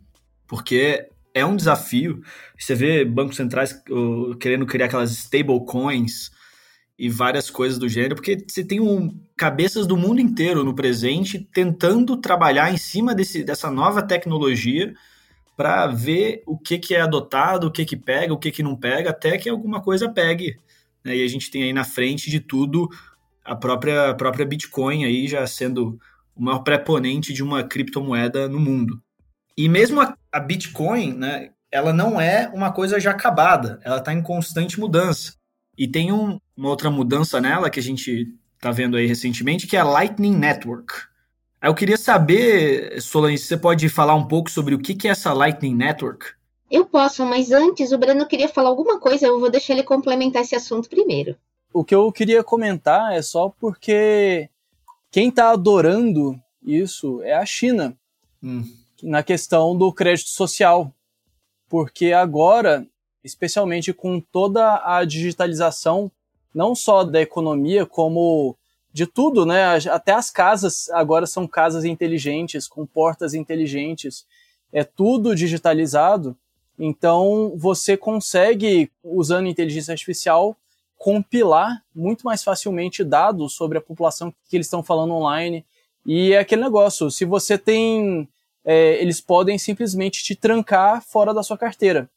porque 0.48 1.10
é 1.34 1.46
um 1.46 1.56
desafio. 1.56 2.22
Você 2.58 2.76
vê 2.76 3.04
bancos 3.04 3.36
centrais 3.36 3.82
querendo 4.40 4.66
criar 4.66 4.86
aquelas 4.86 5.12
stablecoins 5.12 6.32
e 6.98 7.10
várias 7.10 7.50
coisas 7.50 7.78
do 7.78 7.90
gênero, 7.90 8.16
porque 8.16 8.44
você 8.48 8.64
tem 8.64 8.80
um, 8.80 9.20
cabeças 9.36 9.86
do 9.86 9.98
mundo 9.98 10.20
inteiro 10.20 10.64
no 10.64 10.74
presente 10.74 11.48
tentando 11.54 12.18
trabalhar 12.18 12.74
em 12.74 12.78
cima 12.78 13.14
desse, 13.14 13.44
dessa 13.44 13.70
nova 13.70 14.02
tecnologia 14.02 14.94
para 15.58 15.88
ver 15.88 16.44
o 16.46 16.56
que, 16.56 16.78
que 16.78 16.94
é 16.94 17.02
adotado, 17.02 17.68
o 17.68 17.72
que, 17.72 17.84
que 17.84 17.98
pega, 17.98 18.32
o 18.32 18.38
que, 18.38 18.52
que 18.52 18.62
não 18.62 18.76
pega, 18.76 19.10
até 19.10 19.38
que 19.40 19.50
alguma 19.50 19.82
coisa 19.82 20.08
pegue. 20.08 20.56
Né? 21.04 21.18
E 21.18 21.24
a 21.24 21.28
gente 21.28 21.50
tem 21.50 21.64
aí 21.64 21.74
na 21.74 21.84
frente 21.84 22.30
de 22.30 22.40
tudo 22.40 22.88
a 23.44 23.56
própria, 23.56 24.12
a 24.12 24.14
própria 24.14 24.46
Bitcoin 24.46 25.04
aí 25.04 25.28
já 25.28 25.46
sendo 25.48 26.00
o 26.36 26.44
maior 26.44 26.60
preponente 26.60 27.34
de 27.34 27.42
uma 27.42 27.64
criptomoeda 27.64 28.48
no 28.48 28.60
mundo. 28.60 29.02
E 29.58 29.68
mesmo 29.68 30.00
a, 30.00 30.16
a 30.32 30.40
Bitcoin, 30.40 31.14
né, 31.14 31.50
ela 31.72 31.92
não 31.92 32.22
é 32.22 32.48
uma 32.54 32.72
coisa 32.72 33.00
já 33.00 33.10
acabada, 33.10 33.80
ela 33.84 33.98
está 33.98 34.14
em 34.14 34.22
constante 34.22 34.80
mudança. 34.80 35.34
E 35.76 35.88
tem 35.88 36.12
um, 36.12 36.40
uma 36.56 36.70
outra 36.70 36.92
mudança 36.92 37.42
nela 37.42 37.72
que 37.72 37.80
a 37.80 37.84
gente 37.84 38.28
está 38.56 38.72
vendo 38.72 38.96
aí 38.96 39.08
recentemente, 39.08 39.66
que 39.66 39.76
é 39.76 39.80
a 39.80 39.84
Lightning 39.84 40.36
Network. 40.36 40.94
Eu 41.62 41.74
queria 41.74 41.98
saber, 41.98 43.02
Solange, 43.02 43.40
você 43.40 43.58
pode 43.58 43.90
falar 43.90 44.16
um 44.16 44.28
pouco 44.28 44.50
sobre 44.50 44.76
o 44.76 44.80
que 44.80 45.08
é 45.08 45.12
essa 45.12 45.34
Lightning 45.34 45.76
Network? 45.76 46.28
Eu 46.70 46.86
posso, 46.86 47.26
mas 47.26 47.52
antes 47.52 47.92
o 47.92 47.98
Breno 47.98 48.28
queria 48.28 48.48
falar 48.48 48.70
alguma 48.70 49.00
coisa, 49.00 49.26
eu 49.26 49.40
vou 49.40 49.50
deixar 49.50 49.74
ele 49.74 49.84
complementar 49.84 50.42
esse 50.42 50.56
assunto 50.56 50.90
primeiro. 50.90 51.36
O 51.74 51.84
que 51.84 51.96
eu 51.96 52.12
queria 52.12 52.44
comentar 52.44 53.14
é 53.14 53.22
só 53.22 53.50
porque 53.50 54.50
quem 55.12 55.30
está 55.30 55.52
adorando 55.52 56.40
isso 56.62 57.22
é 57.24 57.34
a 57.34 57.46
China, 57.46 57.98
hum. 58.44 58.64
na 59.02 59.24
questão 59.24 59.76
do 59.76 59.92
crédito 59.92 60.30
social. 60.30 60.94
Porque 61.70 62.14
agora, 62.14 62.86
especialmente 63.24 63.94
com 63.94 64.20
toda 64.20 64.82
a 64.86 65.04
digitalização, 65.06 66.12
não 66.54 66.76
só 66.76 67.04
da 67.04 67.22
economia, 67.22 67.86
como 67.86 68.58
de 68.98 69.06
tudo, 69.06 69.46
né? 69.46 69.78
Até 69.92 70.12
as 70.12 70.32
casas 70.32 70.90
agora 70.90 71.28
são 71.28 71.48
casas 71.48 71.86
inteligentes, 71.86 72.68
com 72.68 72.84
portas 72.84 73.36
inteligentes, 73.36 74.26
é 74.74 74.84
tudo 74.84 75.36
digitalizado. 75.36 76.36
Então 76.80 77.54
você 77.56 77.96
consegue, 77.96 78.90
usando 79.04 79.48
inteligência 79.48 79.92
artificial, 79.92 80.58
compilar 80.98 81.84
muito 81.94 82.24
mais 82.26 82.44
facilmente 82.44 83.04
dados 83.04 83.54
sobre 83.54 83.78
a 83.78 83.82
população 83.82 84.34
que 84.50 84.58
eles 84.58 84.66
estão 84.66 84.82
falando 84.82 85.14
online. 85.14 85.64
E 86.04 86.34
é 86.34 86.40
aquele 86.40 86.64
negócio, 86.64 87.12
se 87.12 87.24
você 87.24 87.56
tem. 87.56 88.28
É, 88.66 89.00
eles 89.00 89.22
podem 89.22 89.60
simplesmente 89.60 90.24
te 90.24 90.36
trancar 90.36 91.04
fora 91.04 91.36
da 91.36 91.44
sua 91.44 91.58
carteira. 91.58 92.10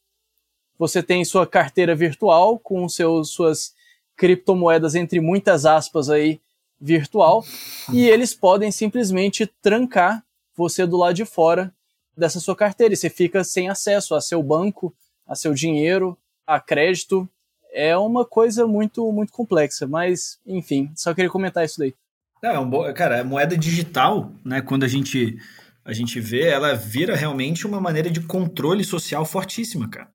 Você 0.79 1.03
tem 1.03 1.27
sua 1.27 1.47
carteira 1.47 1.95
virtual 1.95 2.59
com 2.59 2.89
seus, 2.89 3.33
suas 3.33 3.75
criptomoedas, 4.17 4.95
entre 4.95 5.21
muitas 5.21 5.67
aspas 5.67 6.09
aí, 6.09 6.41
virtual 6.81 7.45
e 7.93 8.09
eles 8.09 8.35
podem 8.35 8.71
simplesmente 8.71 9.47
trancar 9.61 10.25
você 10.57 10.87
do 10.87 10.97
lado 10.97 11.15
de 11.15 11.25
fora 11.25 11.73
dessa 12.17 12.41
sua 12.41 12.57
carteira 12.57 12.95
e 12.95 12.97
você 12.97 13.11
fica 13.11 13.45
sem 13.45 13.69
acesso 13.69 14.15
a 14.15 14.21
seu 14.21 14.43
banco, 14.43 14.95
a 15.27 15.35
seu 15.35 15.53
dinheiro, 15.53 16.17
a 16.47 16.59
crédito. 16.59 17.29
É 17.73 17.97
uma 17.97 18.25
coisa 18.25 18.67
muito 18.67 19.11
muito 19.13 19.33
complexa, 19.33 19.87
mas 19.87 20.39
enfim, 20.47 20.91
só 20.97 21.15
queria 21.15 21.31
comentar 21.31 21.65
isso 21.65 21.79
daí. 21.79 21.95
É, 22.43 22.59
um 22.59 22.69
bo... 22.69 22.93
cara, 22.95 23.21
a 23.21 23.25
moeda 23.25 23.57
digital, 23.57 24.33
né, 24.45 24.63
quando 24.63 24.85
a 24.85 24.89
gente 24.89 25.39
a 25.85 25.93
gente 25.93 26.21
vê, 26.21 26.49
ela 26.49 26.75
vira 26.75 27.17
realmente 27.17 27.67
uma 27.67 27.81
maneira 27.81 28.11
de 28.11 28.21
controle 28.21 28.85
social 28.85 29.25
fortíssima, 29.25 29.89
cara. 29.89 30.09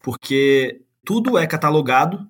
Porque 0.00 0.82
tudo 1.04 1.38
é 1.38 1.46
catalogado, 1.46 2.26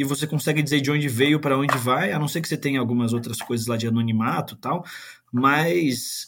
e 0.00 0.04
você 0.04 0.26
consegue 0.26 0.62
dizer 0.62 0.80
de 0.80 0.90
onde 0.90 1.06
veio 1.10 1.38
para 1.38 1.58
onde 1.58 1.76
vai, 1.76 2.10
a 2.10 2.18
não 2.18 2.26
ser 2.26 2.40
que 2.40 2.48
você 2.48 2.56
tenha 2.56 2.80
algumas 2.80 3.12
outras 3.12 3.36
coisas 3.36 3.66
lá 3.66 3.76
de 3.76 3.86
anonimato 3.86 4.56
tal, 4.56 4.82
mas 5.30 6.26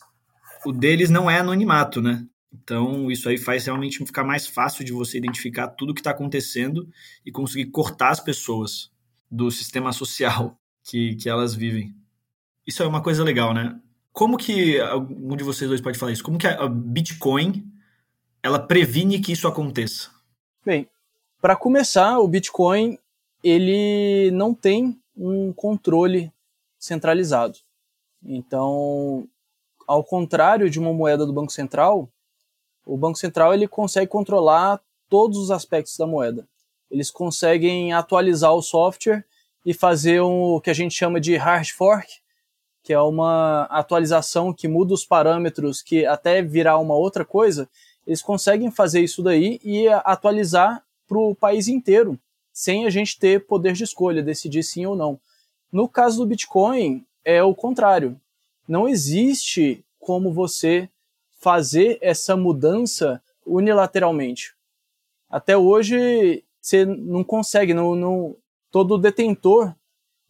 o 0.62 0.70
deles 0.70 1.08
não 1.08 1.30
é 1.30 1.38
anonimato, 1.38 2.02
né? 2.02 2.22
Então, 2.52 3.10
isso 3.10 3.30
aí 3.30 3.38
faz 3.38 3.64
realmente 3.64 3.96
ficar 4.04 4.24
mais 4.24 4.46
fácil 4.46 4.84
de 4.84 4.92
você 4.92 5.16
identificar 5.16 5.68
tudo 5.68 5.94
que 5.94 6.00
está 6.00 6.10
acontecendo 6.10 6.86
e 7.24 7.32
conseguir 7.32 7.70
cortar 7.70 8.10
as 8.10 8.20
pessoas 8.20 8.90
do 9.30 9.50
sistema 9.50 9.90
social 9.90 10.60
que, 10.84 11.14
que 11.14 11.26
elas 11.26 11.54
vivem. 11.54 11.94
Isso 12.66 12.82
é 12.82 12.86
uma 12.86 13.02
coisa 13.02 13.24
legal, 13.24 13.54
né? 13.54 13.80
Como 14.12 14.36
que 14.36 14.78
algum 14.80 15.34
de 15.34 15.44
vocês 15.44 15.66
dois 15.66 15.80
pode 15.80 15.98
falar 15.98 16.12
isso? 16.12 16.22
Como 16.22 16.36
que 16.36 16.46
a 16.46 16.68
Bitcoin 16.68 17.64
ela 18.42 18.58
previne 18.58 19.18
que 19.18 19.32
isso 19.32 19.48
aconteça? 19.48 20.10
Bem, 20.62 20.86
para 21.40 21.56
começar, 21.56 22.18
o 22.18 22.28
Bitcoin 22.28 22.98
ele 23.42 24.30
não 24.32 24.54
tem 24.54 24.98
um 25.16 25.52
controle 25.52 26.32
centralizado. 26.78 27.58
Então, 28.24 29.26
ao 29.86 30.04
contrário 30.04 30.70
de 30.70 30.78
uma 30.78 30.92
moeda 30.92 31.26
do 31.26 31.32
Banco 31.32 31.52
Central, 31.52 32.08
o 32.86 32.96
Banco 32.96 33.18
Central 33.18 33.52
ele 33.52 33.66
consegue 33.66 34.06
controlar 34.06 34.80
todos 35.08 35.38
os 35.38 35.50
aspectos 35.50 35.96
da 35.96 36.06
moeda. 36.06 36.46
Eles 36.90 37.10
conseguem 37.10 37.92
atualizar 37.92 38.54
o 38.54 38.62
software 38.62 39.24
e 39.64 39.72
fazer 39.72 40.20
o 40.20 40.60
que 40.60 40.70
a 40.70 40.74
gente 40.74 40.94
chama 40.94 41.20
de 41.20 41.36
hard 41.36 41.68
fork, 41.70 42.20
que 42.82 42.92
é 42.92 43.00
uma 43.00 43.64
atualização 43.64 44.52
que 44.52 44.66
muda 44.66 44.92
os 44.92 45.04
parâmetros, 45.04 45.82
que 45.82 46.04
até 46.04 46.42
virar 46.42 46.78
uma 46.78 46.94
outra 46.94 47.24
coisa, 47.24 47.68
eles 48.06 48.20
conseguem 48.20 48.70
fazer 48.70 49.00
isso 49.00 49.22
daí 49.22 49.60
e 49.62 49.88
atualizar 49.88 50.84
para 51.06 51.18
o 51.18 51.34
país 51.34 51.68
inteiro 51.68 52.18
sem 52.52 52.86
a 52.86 52.90
gente 52.90 53.18
ter 53.18 53.46
poder 53.46 53.72
de 53.72 53.84
escolha, 53.84 54.22
decidir 54.22 54.62
sim 54.62 54.84
ou 54.86 54.94
não. 54.94 55.18
No 55.70 55.88
caso 55.88 56.18
do 56.18 56.26
Bitcoin, 56.26 57.04
é 57.24 57.42
o 57.42 57.54
contrário. 57.54 58.20
Não 58.68 58.88
existe 58.88 59.84
como 59.98 60.32
você 60.32 60.88
fazer 61.40 61.98
essa 62.00 62.36
mudança 62.36 63.22
unilateralmente. 63.46 64.54
Até 65.30 65.56
hoje, 65.56 66.44
você 66.60 66.84
não 66.84 67.24
consegue, 67.24 67.72
não, 67.72 67.94
não, 67.94 68.36
todo 68.70 68.98
detentor 68.98 69.74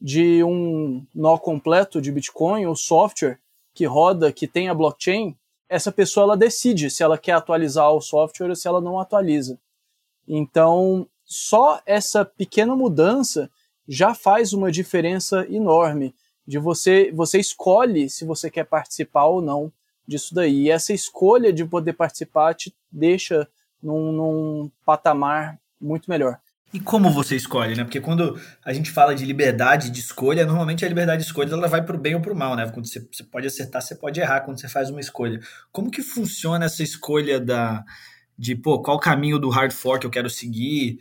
de 0.01 0.43
um 0.43 1.05
nó 1.15 1.37
completo 1.39 2.01
de 2.01 2.11
Bitcoin, 2.11 2.67
o 2.67 2.75
software 2.75 3.39
que 3.75 3.85
roda, 3.85 4.33
que 4.33 4.47
tem 4.47 4.69
a 4.69 4.75
blockchain, 4.75 5.37
essa 5.69 5.91
pessoa 5.91 6.25
ela 6.25 6.37
decide 6.37 6.91
se 6.91 7.03
ela 7.03 7.17
quer 7.17 7.33
atualizar 7.33 7.91
o 7.93 8.01
software 8.01 8.51
ou 8.51 8.57
se 8.57 8.69
ela 8.69 8.81
não 8.81 9.01
atualiza. 9.01 9.59
Então, 10.29 11.07
só 11.33 11.81
essa 11.87 12.27
pequena 12.27 12.77
mudança 12.77 13.51
já 13.89 14.15
faz 14.15 14.53
uma 14.53 14.71
diferença 14.71 15.47
enorme. 15.49 16.15
De 16.47 16.59
você, 16.59 17.11
você 17.11 17.39
escolhe 17.39 18.11
se 18.11 18.27
você 18.27 18.51
quer 18.51 18.65
participar 18.65 19.25
ou 19.25 19.41
não 19.41 19.73
disso 20.07 20.35
daí. 20.35 20.65
E 20.65 20.71
essa 20.71 20.93
escolha 20.93 21.51
de 21.51 21.65
poder 21.65 21.95
participar 21.95 22.55
te 22.55 22.75
deixa 22.91 23.49
num, 23.83 24.13
num 24.13 24.71
patamar 24.85 25.59
muito 25.81 26.11
melhor. 26.11 26.39
E 26.71 26.79
como 26.79 27.11
você 27.11 27.35
escolhe, 27.35 27.77
né? 27.77 27.85
Porque 27.85 28.01
quando 28.01 28.39
a 28.63 28.73
gente 28.73 28.91
fala 28.91 29.15
de 29.15 29.25
liberdade 29.25 29.91
de 29.91 30.01
escolha, 30.01 30.45
normalmente 30.45 30.85
a 30.85 30.89
liberdade 30.89 31.23
de 31.23 31.29
escolha 31.29 31.53
ela 31.53 31.69
vai 31.69 31.83
para 31.83 31.97
o 31.97 31.99
bem 31.99 32.15
ou 32.15 32.21
para 32.21 32.33
o 32.33 32.37
mal, 32.37 32.57
né? 32.57 32.71
Quando 32.71 32.87
você, 32.87 33.01
você 33.11 33.25
pode 33.25 33.47
acertar, 33.47 33.81
você 33.81 33.95
pode 33.95 34.21
errar 34.21 34.41
quando 34.43 34.61
você 34.61 34.69
faz 34.69 34.91
uma 34.91 35.01
escolha. 35.01 35.41
Como 35.71 35.91
que 35.91 36.03
funciona 36.03 36.67
essa 36.67 36.83
escolha 36.83 37.41
da 37.41 37.83
de 38.39 38.57
pô, 38.57 38.83
qual 38.83 38.99
caminho 38.99 39.39
do 39.39 39.51
hard 39.51 39.73
fork 39.73 40.05
eu 40.05 40.11
quero 40.11 40.29
seguir? 40.29 40.99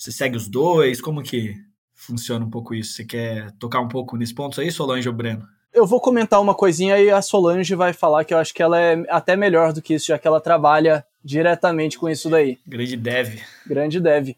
Você 0.00 0.10
segue 0.10 0.34
os 0.34 0.48
dois? 0.48 0.98
Como 0.98 1.22
que 1.22 1.54
funciona 1.94 2.42
um 2.42 2.48
pouco 2.48 2.74
isso? 2.74 2.94
Você 2.94 3.04
quer 3.04 3.52
tocar 3.58 3.82
um 3.82 3.88
pouco 3.88 4.16
nesse 4.16 4.34
ponto 4.34 4.58
aí, 4.58 4.72
Solange 4.72 5.06
ou 5.06 5.14
Breno? 5.14 5.46
Eu 5.74 5.86
vou 5.86 6.00
comentar 6.00 6.40
uma 6.40 6.54
coisinha 6.54 6.98
e 6.98 7.10
a 7.10 7.20
Solange 7.20 7.74
vai 7.74 7.92
falar 7.92 8.24
que 8.24 8.32
eu 8.32 8.38
acho 8.38 8.54
que 8.54 8.62
ela 8.62 8.80
é 8.80 9.04
até 9.10 9.36
melhor 9.36 9.74
do 9.74 9.82
que 9.82 9.92
isso, 9.92 10.06
já 10.06 10.18
que 10.18 10.26
ela 10.26 10.40
trabalha 10.40 11.04
diretamente 11.22 11.98
com 11.98 12.08
isso 12.08 12.30
daí. 12.30 12.58
Grande 12.66 12.96
dev. 12.96 13.40
Grande 13.66 14.00
dev. 14.00 14.30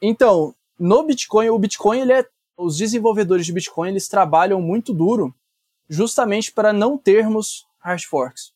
Então, 0.00 0.54
no 0.78 1.02
Bitcoin, 1.02 1.50
o 1.50 1.58
Bitcoin, 1.58 2.00
ele 2.00 2.12
é, 2.14 2.26
os 2.56 2.78
desenvolvedores 2.78 3.44
de 3.44 3.52
Bitcoin, 3.52 3.90
eles 3.90 4.08
trabalham 4.08 4.62
muito 4.62 4.94
duro 4.94 5.34
justamente 5.90 6.50
para 6.50 6.72
não 6.72 6.96
termos 6.96 7.66
hard 7.80 8.02
forks. 8.04 8.54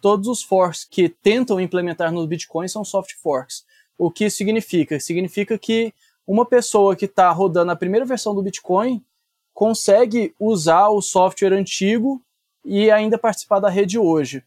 Todos 0.00 0.28
os 0.28 0.44
forks 0.44 0.84
que 0.84 1.08
tentam 1.08 1.60
implementar 1.60 2.12
no 2.12 2.24
Bitcoin 2.24 2.68
são 2.68 2.84
soft 2.84 3.14
forks. 3.20 3.64
O 3.98 4.10
que 4.10 4.30
significa? 4.30 5.00
Significa 5.00 5.58
que 5.58 5.92
uma 6.24 6.46
pessoa 6.46 6.94
que 6.94 7.06
está 7.06 7.30
rodando 7.32 7.72
a 7.72 7.76
primeira 7.76 8.06
versão 8.06 8.34
do 8.34 8.42
Bitcoin 8.42 9.04
consegue 9.52 10.32
usar 10.38 10.88
o 10.88 11.02
software 11.02 11.52
antigo 11.52 12.22
e 12.64 12.90
ainda 12.90 13.18
participar 13.18 13.58
da 13.58 13.68
rede 13.68 13.98
hoje. 13.98 14.44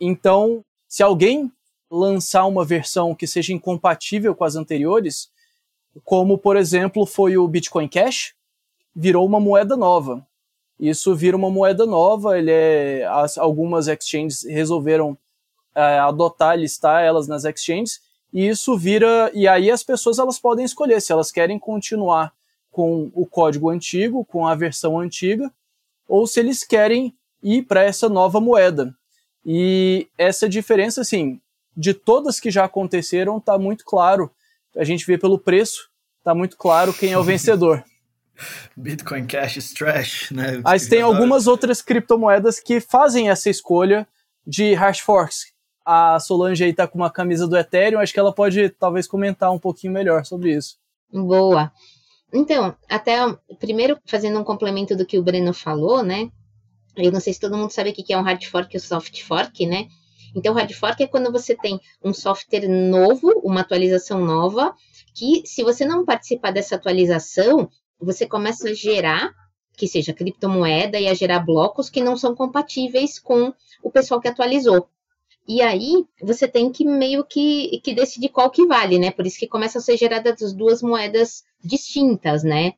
Então, 0.00 0.64
se 0.88 1.02
alguém 1.02 1.52
lançar 1.90 2.46
uma 2.46 2.64
versão 2.64 3.14
que 3.14 3.26
seja 3.26 3.52
incompatível 3.52 4.34
com 4.34 4.44
as 4.44 4.56
anteriores, 4.56 5.28
como 6.02 6.38
por 6.38 6.56
exemplo 6.56 7.04
foi 7.04 7.36
o 7.36 7.46
Bitcoin 7.46 7.88
Cash, 7.88 8.34
virou 8.94 9.26
uma 9.26 9.38
moeda 9.38 9.76
nova. 9.76 10.26
Isso 10.78 11.14
vira 11.14 11.36
uma 11.36 11.50
moeda 11.50 11.86
nova, 11.86 12.38
ele 12.38 12.50
é, 12.50 13.04
as, 13.06 13.38
algumas 13.38 13.86
exchanges 13.86 14.44
resolveram 14.44 15.16
é, 15.74 15.98
adotar, 15.98 16.56
listar 16.56 17.02
elas 17.02 17.28
nas 17.28 17.44
exchanges, 17.44 18.00
e 18.34 18.48
isso 18.48 18.76
vira, 18.76 19.30
e 19.32 19.48
aí 19.48 19.70
as 19.70 19.82
pessoas 19.82 20.18
elas 20.18 20.38
podem 20.38 20.64
escolher 20.64 21.00
se 21.00 21.12
elas 21.12 21.30
querem 21.30 21.58
continuar 21.58 22.32
com 22.70 23.10
o 23.14 23.24
código 23.24 23.70
antigo, 23.70 24.24
com 24.24 24.46
a 24.46 24.54
versão 24.54 24.98
antiga, 24.98 25.50
ou 26.08 26.26
se 26.26 26.40
eles 26.40 26.64
querem 26.64 27.14
ir 27.40 27.62
para 27.62 27.82
essa 27.82 28.08
nova 28.08 28.40
moeda. 28.40 28.92
E 29.46 30.08
essa 30.18 30.48
diferença, 30.48 31.00
assim, 31.00 31.40
de 31.76 31.94
todas 31.94 32.40
que 32.40 32.50
já 32.50 32.64
aconteceram, 32.64 33.38
está 33.38 33.56
muito 33.56 33.84
claro 33.84 34.30
a 34.76 34.84
gente 34.84 35.06
vê 35.06 35.16
pelo 35.16 35.38
preço, 35.38 35.88
tá 36.22 36.34
muito 36.34 36.56
claro 36.56 36.92
quem 36.92 37.12
é 37.12 37.18
o 37.18 37.22
vencedor. 37.22 37.84
Bitcoin 38.76 39.26
Cash 39.26 39.56
is 39.56 39.72
trash, 39.72 40.30
né? 40.32 40.60
Mas 40.62 40.88
tem 40.88 41.00
algumas 41.00 41.46
outras 41.46 41.80
criptomoedas 41.80 42.58
que 42.58 42.80
fazem 42.80 43.30
essa 43.30 43.48
escolha 43.48 44.06
de 44.44 44.74
hash 44.74 44.98
forks. 44.98 45.53
A 45.84 46.18
Solange 46.18 46.64
aí 46.64 46.72
tá 46.72 46.86
com 46.88 46.98
uma 46.98 47.10
camisa 47.10 47.46
do 47.46 47.56
Ethereum, 47.56 48.00
acho 48.00 48.12
que 48.12 48.20
ela 48.20 48.32
pode 48.32 48.70
talvez 48.70 49.06
comentar 49.06 49.52
um 49.52 49.58
pouquinho 49.58 49.92
melhor 49.92 50.24
sobre 50.24 50.54
isso. 50.56 50.78
Boa. 51.12 51.70
Então, 52.32 52.74
até 52.88 53.18
primeiro 53.60 53.98
fazendo 54.06 54.40
um 54.40 54.44
complemento 54.44 54.96
do 54.96 55.06
que 55.06 55.18
o 55.18 55.22
Breno 55.22 55.52
falou, 55.52 56.02
né? 56.02 56.30
Eu 56.96 57.12
não 57.12 57.20
sei 57.20 57.32
se 57.32 57.40
todo 57.40 57.56
mundo 57.56 57.70
sabe 57.70 57.90
o 57.90 57.92
que 57.92 58.12
é 58.12 58.18
um 58.18 58.22
hard 58.22 58.44
fork 58.44 58.74
e 58.74 58.78
um 58.78 58.80
soft 58.80 59.22
fork, 59.22 59.66
né? 59.66 59.88
Então, 60.34 60.54
hard 60.54 60.72
fork 60.72 61.02
é 61.02 61.06
quando 61.06 61.30
você 61.30 61.54
tem 61.54 61.80
um 62.02 62.12
software 62.12 62.68
novo, 62.68 63.30
uma 63.44 63.60
atualização 63.60 64.24
nova, 64.24 64.74
que 65.14 65.42
se 65.46 65.62
você 65.62 65.84
não 65.84 66.04
participar 66.04 66.50
dessa 66.50 66.74
atualização, 66.74 67.68
você 68.00 68.26
começa 68.26 68.68
a 68.68 68.74
gerar, 68.74 69.32
que 69.76 69.86
seja 69.86 70.12
criptomoeda, 70.12 70.98
e 70.98 71.06
a 71.06 71.14
gerar 71.14 71.40
blocos 71.40 71.88
que 71.88 72.00
não 72.00 72.16
são 72.16 72.34
compatíveis 72.34 73.18
com 73.18 73.52
o 73.82 73.90
pessoal 73.90 74.20
que 74.20 74.28
atualizou. 74.28 74.88
E 75.46 75.60
aí, 75.60 76.06
você 76.22 76.48
tem 76.48 76.72
que 76.72 76.84
meio 76.86 77.22
que, 77.24 77.80
que 77.84 77.94
decidir 77.94 78.30
qual 78.30 78.50
que 78.50 78.66
vale, 78.66 78.98
né? 78.98 79.10
Por 79.10 79.26
isso 79.26 79.38
que 79.38 79.46
começam 79.46 79.78
a 79.78 79.82
ser 79.82 79.96
geradas 79.98 80.54
duas 80.54 80.80
moedas 80.82 81.44
distintas, 81.62 82.42
né? 82.42 82.72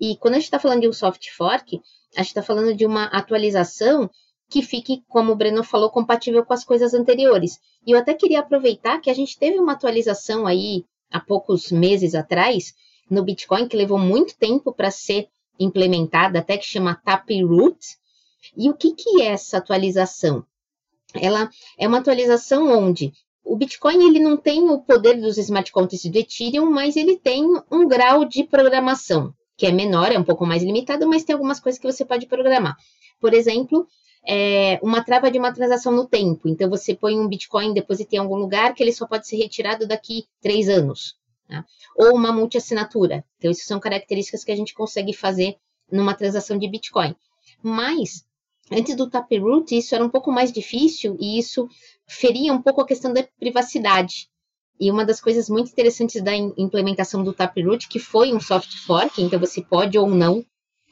E 0.00 0.16
quando 0.16 0.34
a 0.34 0.36
gente 0.36 0.44
está 0.44 0.58
falando 0.58 0.82
de 0.82 0.88
um 0.88 0.92
soft 0.92 1.28
fork, 1.30 1.80
a 2.14 2.20
gente 2.20 2.28
está 2.28 2.42
falando 2.42 2.74
de 2.74 2.86
uma 2.86 3.04
atualização 3.06 4.08
que 4.48 4.62
fique, 4.62 5.02
como 5.08 5.32
o 5.32 5.36
Breno 5.36 5.64
falou, 5.64 5.90
compatível 5.90 6.44
com 6.44 6.52
as 6.52 6.64
coisas 6.64 6.94
anteriores. 6.94 7.58
E 7.84 7.90
eu 7.92 7.98
até 7.98 8.14
queria 8.14 8.40
aproveitar 8.40 9.00
que 9.00 9.10
a 9.10 9.14
gente 9.14 9.36
teve 9.38 9.58
uma 9.58 9.72
atualização 9.72 10.46
aí 10.46 10.84
há 11.10 11.18
poucos 11.18 11.72
meses 11.72 12.14
atrás 12.14 12.74
no 13.10 13.24
Bitcoin 13.24 13.66
que 13.66 13.76
levou 13.76 13.98
muito 13.98 14.36
tempo 14.36 14.72
para 14.72 14.90
ser 14.90 15.28
implementada, 15.58 16.38
até 16.38 16.56
que 16.56 16.66
chama 16.66 17.00
Taproot. 17.04 17.78
E 18.56 18.70
o 18.70 18.74
que, 18.74 18.92
que 18.92 19.22
é 19.22 19.26
essa 19.26 19.58
atualização? 19.58 20.44
Ela 21.20 21.50
é 21.78 21.86
uma 21.86 21.98
atualização 21.98 22.68
onde 22.68 23.12
o 23.44 23.56
Bitcoin 23.56 24.08
ele 24.08 24.18
não 24.18 24.36
tem 24.36 24.68
o 24.68 24.78
poder 24.80 25.20
dos 25.20 25.38
smart 25.38 25.70
contracts 25.70 26.10
do 26.10 26.18
Ethereum, 26.18 26.70
mas 26.70 26.96
ele 26.96 27.16
tem 27.16 27.44
um 27.70 27.86
grau 27.86 28.24
de 28.24 28.42
programação 28.44 29.32
que 29.56 29.66
é 29.66 29.72
menor, 29.72 30.12
é 30.12 30.18
um 30.18 30.24
pouco 30.24 30.44
mais 30.44 30.62
limitado, 30.62 31.08
mas 31.08 31.24
tem 31.24 31.32
algumas 31.32 31.58
coisas 31.58 31.80
que 31.80 31.90
você 31.90 32.04
pode 32.04 32.26
programar. 32.26 32.76
Por 33.18 33.32
exemplo, 33.32 33.86
é, 34.26 34.78
uma 34.82 35.02
trava 35.02 35.30
de 35.30 35.38
uma 35.38 35.52
transação 35.52 35.92
no 35.92 36.06
tempo. 36.06 36.48
Então, 36.48 36.68
você 36.68 36.94
põe 36.94 37.18
um 37.18 37.26
Bitcoin, 37.26 37.72
deposita 37.72 38.16
em 38.16 38.18
algum 38.18 38.36
lugar 38.36 38.74
que 38.74 38.82
ele 38.82 38.92
só 38.92 39.06
pode 39.06 39.26
ser 39.26 39.36
retirado 39.36 39.86
daqui 39.86 40.26
três 40.42 40.68
anos. 40.68 41.16
Tá? 41.48 41.64
Ou 41.96 42.14
uma 42.14 42.32
multiassinatura. 42.32 43.24
Então, 43.38 43.50
isso 43.50 43.64
são 43.64 43.80
características 43.80 44.44
que 44.44 44.52
a 44.52 44.56
gente 44.56 44.74
consegue 44.74 45.14
fazer 45.14 45.56
numa 45.90 46.12
transação 46.12 46.58
de 46.58 46.68
Bitcoin. 46.68 47.16
Mas, 47.62 48.26
antes 48.70 48.94
do 48.96 49.08
Taproot, 49.08 49.76
isso 49.76 49.94
era 49.94 50.04
um 50.04 50.10
pouco 50.10 50.30
mais 50.32 50.52
difícil 50.52 51.16
e 51.20 51.38
isso 51.38 51.68
feria 52.06 52.52
um 52.52 52.62
pouco 52.62 52.80
a 52.80 52.86
questão 52.86 53.12
da 53.12 53.26
privacidade. 53.38 54.28
E 54.78 54.90
uma 54.90 55.04
das 55.04 55.20
coisas 55.20 55.48
muito 55.48 55.70
interessantes 55.70 56.22
da 56.22 56.34
implementação 56.34 57.24
do 57.24 57.32
Taproot, 57.32 57.88
que 57.88 57.98
foi 57.98 58.32
um 58.32 58.40
soft 58.40 58.70
fork, 58.86 59.22
então 59.22 59.40
você 59.40 59.62
pode 59.62 59.98
ou 59.98 60.08
não 60.08 60.44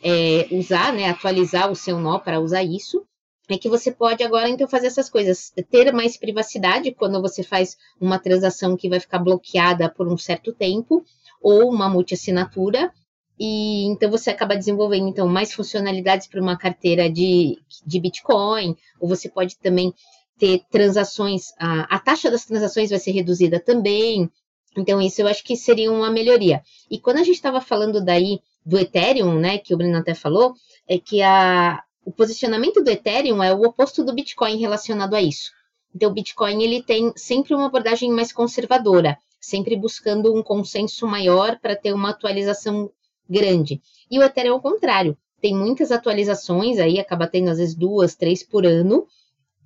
é, 0.02 0.48
usar, 0.50 0.92
né, 0.92 1.08
atualizar 1.08 1.70
o 1.70 1.76
seu 1.76 1.98
nó 1.98 2.18
para 2.18 2.40
usar 2.40 2.62
isso, 2.62 3.06
é 3.48 3.58
que 3.58 3.68
você 3.68 3.92
pode 3.92 4.22
agora 4.22 4.48
então 4.48 4.66
fazer 4.66 4.87
essas 4.87 5.10
coisas, 5.10 5.52
ter 5.70 5.92
mais 5.92 6.16
privacidade 6.16 6.92
quando 6.92 7.20
você 7.20 7.42
faz 7.42 7.76
uma 8.00 8.18
transação 8.18 8.74
que 8.76 8.88
vai 8.88 8.98
ficar 8.98 9.18
bloqueada 9.18 9.90
por 9.90 10.08
um 10.08 10.16
certo 10.16 10.52
tempo, 10.52 11.04
ou 11.42 11.70
uma 11.70 11.88
multiassinatura, 11.88 12.90
e 13.38 13.86
então 13.86 14.10
você 14.10 14.30
acaba 14.30 14.56
desenvolvendo 14.56 15.08
então 15.08 15.26
mais 15.26 15.52
funcionalidades 15.52 16.26
para 16.26 16.40
uma 16.40 16.56
carteira 16.56 17.10
de, 17.10 17.58
de 17.84 18.00
Bitcoin, 18.00 18.76
ou 19.00 19.08
você 19.08 19.28
pode 19.28 19.56
também 19.58 19.92
ter 20.38 20.62
transações, 20.70 21.52
a, 21.58 21.96
a 21.96 21.98
taxa 21.98 22.30
das 22.30 22.44
transações 22.44 22.90
vai 22.90 22.98
ser 22.98 23.12
reduzida 23.12 23.60
também. 23.60 24.30
Então, 24.76 25.00
isso 25.00 25.22
eu 25.22 25.28
acho 25.28 25.44
que 25.44 25.56
seria 25.56 25.92
uma 25.92 26.10
melhoria. 26.10 26.62
E 26.90 26.98
quando 26.98 27.18
a 27.18 27.22
gente 27.22 27.36
estava 27.36 27.60
falando 27.60 28.04
daí 28.04 28.40
do 28.66 28.78
Ethereum, 28.78 29.38
né, 29.38 29.58
que 29.58 29.72
o 29.72 29.76
Bruno 29.76 29.96
até 29.96 30.14
falou, 30.14 30.54
é 30.88 30.98
que 30.98 31.22
a, 31.22 31.82
o 32.04 32.10
posicionamento 32.10 32.82
do 32.82 32.90
Ethereum 32.90 33.42
é 33.42 33.54
o 33.54 33.62
oposto 33.62 34.04
do 34.04 34.12
Bitcoin 34.12 34.56
relacionado 34.56 35.14
a 35.14 35.22
isso. 35.22 35.52
Então, 35.94 36.10
o 36.10 36.14
Bitcoin 36.14 36.62
ele 36.62 36.82
tem 36.82 37.12
sempre 37.14 37.54
uma 37.54 37.66
abordagem 37.66 38.10
mais 38.10 38.32
conservadora, 38.32 39.16
sempre 39.40 39.76
buscando 39.76 40.34
um 40.34 40.42
consenso 40.42 41.06
maior 41.06 41.58
para 41.60 41.76
ter 41.76 41.92
uma 41.92 42.10
atualização 42.10 42.90
grande. 43.28 43.80
E 44.10 44.18
o 44.18 44.22
Ethereum 44.22 44.54
é 44.54 44.56
o 44.56 44.60
contrário, 44.60 45.16
tem 45.40 45.54
muitas 45.54 45.92
atualizações 45.92 46.78
aí, 46.78 46.98
acaba 46.98 47.26
tendo 47.26 47.50
às 47.50 47.58
vezes 47.58 47.74
duas, 47.74 48.14
três 48.14 48.42
por 48.42 48.64
ano, 48.64 49.06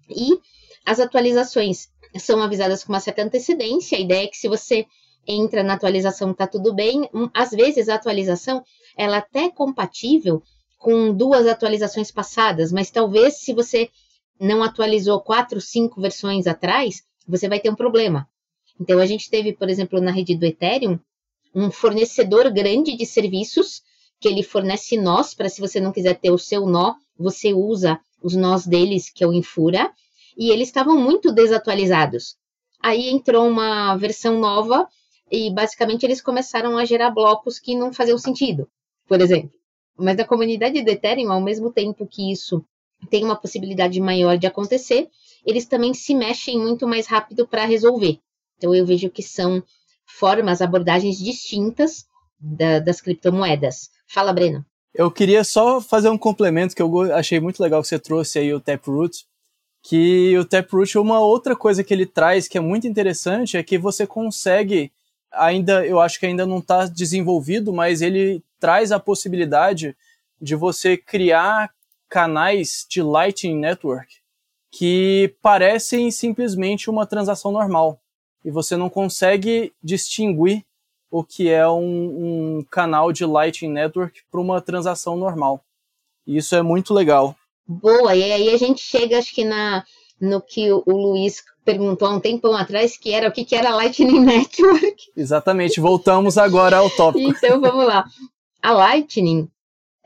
e 0.08 0.38
as 0.84 0.98
atualizações 1.00 1.88
são 2.18 2.42
avisadas 2.42 2.82
com 2.82 2.92
uma 2.92 3.00
certa 3.00 3.22
antecedência. 3.22 3.96
A 3.96 4.00
ideia 4.00 4.24
é 4.24 4.26
que 4.26 4.36
se 4.36 4.48
você 4.48 4.86
entra 5.26 5.62
na 5.62 5.74
atualização, 5.74 6.32
tá 6.32 6.46
tudo 6.46 6.74
bem. 6.74 7.08
Às 7.34 7.50
vezes 7.50 7.88
a 7.88 7.94
atualização 7.94 8.64
ela 8.96 9.18
até 9.18 9.44
é 9.44 9.50
compatível 9.50 10.42
com 10.78 11.12
duas 11.12 11.46
atualizações 11.46 12.10
passadas, 12.10 12.72
mas 12.72 12.90
talvez 12.90 13.38
se 13.38 13.52
você 13.52 13.90
não 14.40 14.62
atualizou 14.62 15.20
quatro, 15.20 15.60
cinco 15.60 16.00
versões 16.00 16.46
atrás, 16.46 17.02
você 17.26 17.48
vai 17.48 17.60
ter 17.60 17.70
um 17.70 17.74
problema. 17.74 18.28
Então, 18.80 18.98
a 18.98 19.06
gente 19.06 19.28
teve, 19.28 19.52
por 19.52 19.68
exemplo, 19.68 20.00
na 20.00 20.12
rede 20.12 20.36
do 20.36 20.46
Ethereum, 20.46 20.98
um 21.54 21.70
fornecedor 21.70 22.50
grande 22.50 22.96
de 22.96 23.06
serviços 23.06 23.82
que 24.20 24.28
ele 24.28 24.42
fornece 24.42 24.96
nós, 24.96 25.34
para 25.34 25.48
se 25.48 25.60
você 25.60 25.80
não 25.80 25.92
quiser 25.92 26.18
ter 26.18 26.30
o 26.30 26.38
seu 26.38 26.66
nó, 26.66 26.94
você 27.18 27.52
usa 27.52 28.00
os 28.22 28.34
nós 28.34 28.66
deles, 28.66 29.10
que 29.10 29.22
é 29.22 29.26
o 29.26 29.32
Infura, 29.32 29.92
e 30.36 30.50
eles 30.50 30.68
estavam 30.68 30.96
muito 30.96 31.32
desatualizados. 31.32 32.36
Aí 32.80 33.08
entrou 33.08 33.46
uma 33.48 33.96
versão 33.96 34.38
nova 34.38 34.88
e 35.30 35.50
basicamente 35.50 36.04
eles 36.04 36.20
começaram 36.20 36.78
a 36.78 36.84
gerar 36.84 37.10
blocos 37.10 37.58
que 37.58 37.74
não 37.74 37.92
faziam 37.92 38.18
sentido, 38.18 38.68
por 39.06 39.20
exemplo. 39.20 39.52
Mas 39.96 40.16
na 40.16 40.24
comunidade 40.24 40.80
do 40.82 40.88
Ethereum, 40.88 41.32
ao 41.32 41.40
mesmo 41.40 41.72
tempo 41.72 42.06
que 42.06 42.30
isso 42.30 42.64
tem 43.10 43.24
uma 43.24 43.36
possibilidade 43.36 44.00
maior 44.00 44.38
de 44.38 44.46
acontecer, 44.46 45.08
eles 45.44 45.66
também 45.66 45.92
se 45.92 46.14
mexem 46.14 46.58
muito 46.58 46.86
mais 46.86 47.06
rápido 47.06 47.46
para 47.46 47.64
resolver. 47.64 48.20
Então 48.56 48.74
eu 48.74 48.86
vejo 48.86 49.10
que 49.10 49.22
são 49.22 49.62
formas, 50.08 50.62
abordagens 50.62 51.18
distintas 51.18 52.06
da, 52.40 52.80
das 52.80 53.00
criptomoedas. 53.00 53.90
Fala, 54.06 54.32
Breno. 54.32 54.64
Eu 54.94 55.10
queria 55.10 55.44
só 55.44 55.80
fazer 55.80 56.08
um 56.08 56.18
complemento 56.18 56.74
que 56.74 56.82
eu 56.82 57.14
achei 57.14 57.38
muito 57.38 57.62
legal 57.62 57.82
que 57.82 57.88
você 57.88 57.98
trouxe 57.98 58.38
aí 58.38 58.52
o 58.52 58.60
Taproot, 58.60 59.26
que 59.82 60.36
o 60.36 60.44
Taproot, 60.44 60.98
uma 60.98 61.20
outra 61.20 61.54
coisa 61.54 61.84
que 61.84 61.92
ele 61.92 62.06
traz 62.06 62.48
que 62.48 62.58
é 62.58 62.60
muito 62.60 62.86
interessante 62.86 63.56
é 63.56 63.62
que 63.62 63.78
você 63.78 64.06
consegue, 64.06 64.90
ainda, 65.30 65.86
eu 65.86 66.00
acho 66.00 66.18
que 66.18 66.26
ainda 66.26 66.46
não 66.46 66.58
está 66.58 66.86
desenvolvido, 66.86 67.72
mas 67.72 68.00
ele 68.00 68.42
traz 68.58 68.90
a 68.90 68.98
possibilidade 68.98 69.96
de 70.40 70.56
você 70.56 70.96
criar 70.96 71.70
canais 72.08 72.86
de 72.88 73.02
Lightning 73.02 73.58
Network 73.58 74.16
que 74.70 75.34
parecem 75.40 76.10
simplesmente 76.10 76.90
uma 76.90 77.06
transação 77.06 77.52
normal. 77.52 78.00
E 78.44 78.50
você 78.50 78.76
não 78.76 78.88
consegue 78.88 79.72
distinguir 79.82 80.64
o 81.10 81.24
que 81.24 81.48
é 81.48 81.66
um, 81.68 82.58
um 82.58 82.64
canal 82.70 83.12
de 83.12 83.24
Lightning 83.24 83.72
Network 83.72 84.22
para 84.30 84.40
uma 84.40 84.60
transação 84.60 85.16
normal. 85.16 85.64
E 86.26 86.36
isso 86.36 86.54
é 86.54 86.62
muito 86.62 86.92
legal. 86.92 87.34
Boa, 87.66 88.14
e 88.14 88.22
aí 88.22 88.48
a 88.50 88.56
gente 88.56 88.80
chega, 88.80 89.18
acho 89.18 89.34
que 89.34 89.44
na, 89.44 89.84
no 90.20 90.40
que 90.40 90.72
o, 90.72 90.82
Luiz 90.86 91.42
perguntou 91.64 92.08
há 92.08 92.12
um 92.12 92.20
tempão 92.20 92.54
atrás, 92.54 92.96
que 92.96 93.12
era 93.12 93.28
o 93.28 93.32
que, 93.32 93.44
que 93.44 93.54
era 93.54 93.74
Lightning 93.74 94.20
Network. 94.24 95.10
Exatamente, 95.16 95.80
voltamos 95.80 96.38
agora 96.38 96.78
ao 96.78 96.90
tópico. 96.90 97.30
então 97.30 97.60
vamos 97.60 97.86
lá. 97.86 98.04
A 98.62 98.72
Lightning, 98.72 99.48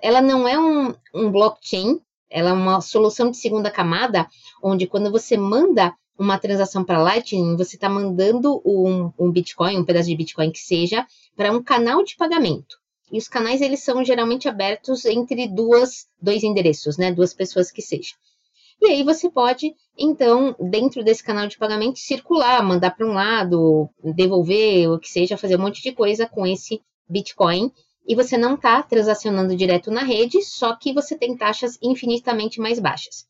ela 0.01 0.21
não 0.21 0.47
é 0.47 0.59
um, 0.59 0.95
um 1.14 1.31
blockchain, 1.31 2.01
ela 2.29 2.51
é 2.51 2.53
uma 2.53 2.81
solução 2.81 3.31
de 3.31 3.37
segunda 3.37 3.71
camada, 3.71 4.27
onde 4.62 4.87
quando 4.87 5.11
você 5.11 5.37
manda 5.37 5.95
uma 6.18 6.38
transação 6.38 6.85
para 6.85 7.03
Lightning, 7.03 7.57
você 7.57 7.77
está 7.77 7.88
mandando 7.88 8.62
um, 8.64 9.12
um 9.18 9.31
Bitcoin, 9.31 9.79
um 9.79 9.85
pedaço 9.85 10.09
de 10.09 10.16
Bitcoin 10.16 10.51
que 10.51 10.61
seja, 10.61 11.07
para 11.37 11.53
um 11.53 11.62
canal 11.62 12.05
de 12.05 12.16
pagamento. 12.16 12.77
E 13.11 13.18
os 13.18 13.29
canais, 13.29 13.61
eles 13.61 13.83
são 13.83 14.03
geralmente 14.05 14.48
abertos 14.48 15.05
entre 15.05 15.46
duas, 15.46 16.07
dois 16.20 16.42
endereços, 16.42 16.96
né? 16.96 17.12
Duas 17.12 17.35
pessoas 17.35 17.70
que 17.70 17.83
sejam. 17.83 18.16
E 18.81 18.87
aí 18.87 19.03
você 19.05 19.31
pode, 19.31 19.75
então, 19.96 20.57
dentro 20.59 21.05
desse 21.05 21.22
canal 21.22 21.46
de 21.46 21.59
pagamento, 21.59 21.98
circular, 21.98 22.62
mandar 22.64 22.90
para 22.92 23.07
um 23.07 23.12
lado, 23.12 23.88
devolver, 24.03 24.90
o 24.90 24.98
que 24.98 25.09
seja, 25.09 25.37
fazer 25.37 25.57
um 25.57 25.61
monte 25.61 25.83
de 25.83 25.92
coisa 25.92 26.27
com 26.27 26.46
esse 26.46 26.81
Bitcoin. 27.09 27.70
E 28.07 28.14
você 28.16 28.37
não 28.37 28.55
está 28.55 28.83
transacionando 28.83 29.55
direto 29.55 29.90
na 29.90 30.03
rede, 30.03 30.42
só 30.42 30.75
que 30.75 30.92
você 30.92 31.16
tem 31.16 31.37
taxas 31.37 31.79
infinitamente 31.81 32.61
mais 32.61 32.81
baixas. 32.81 33.27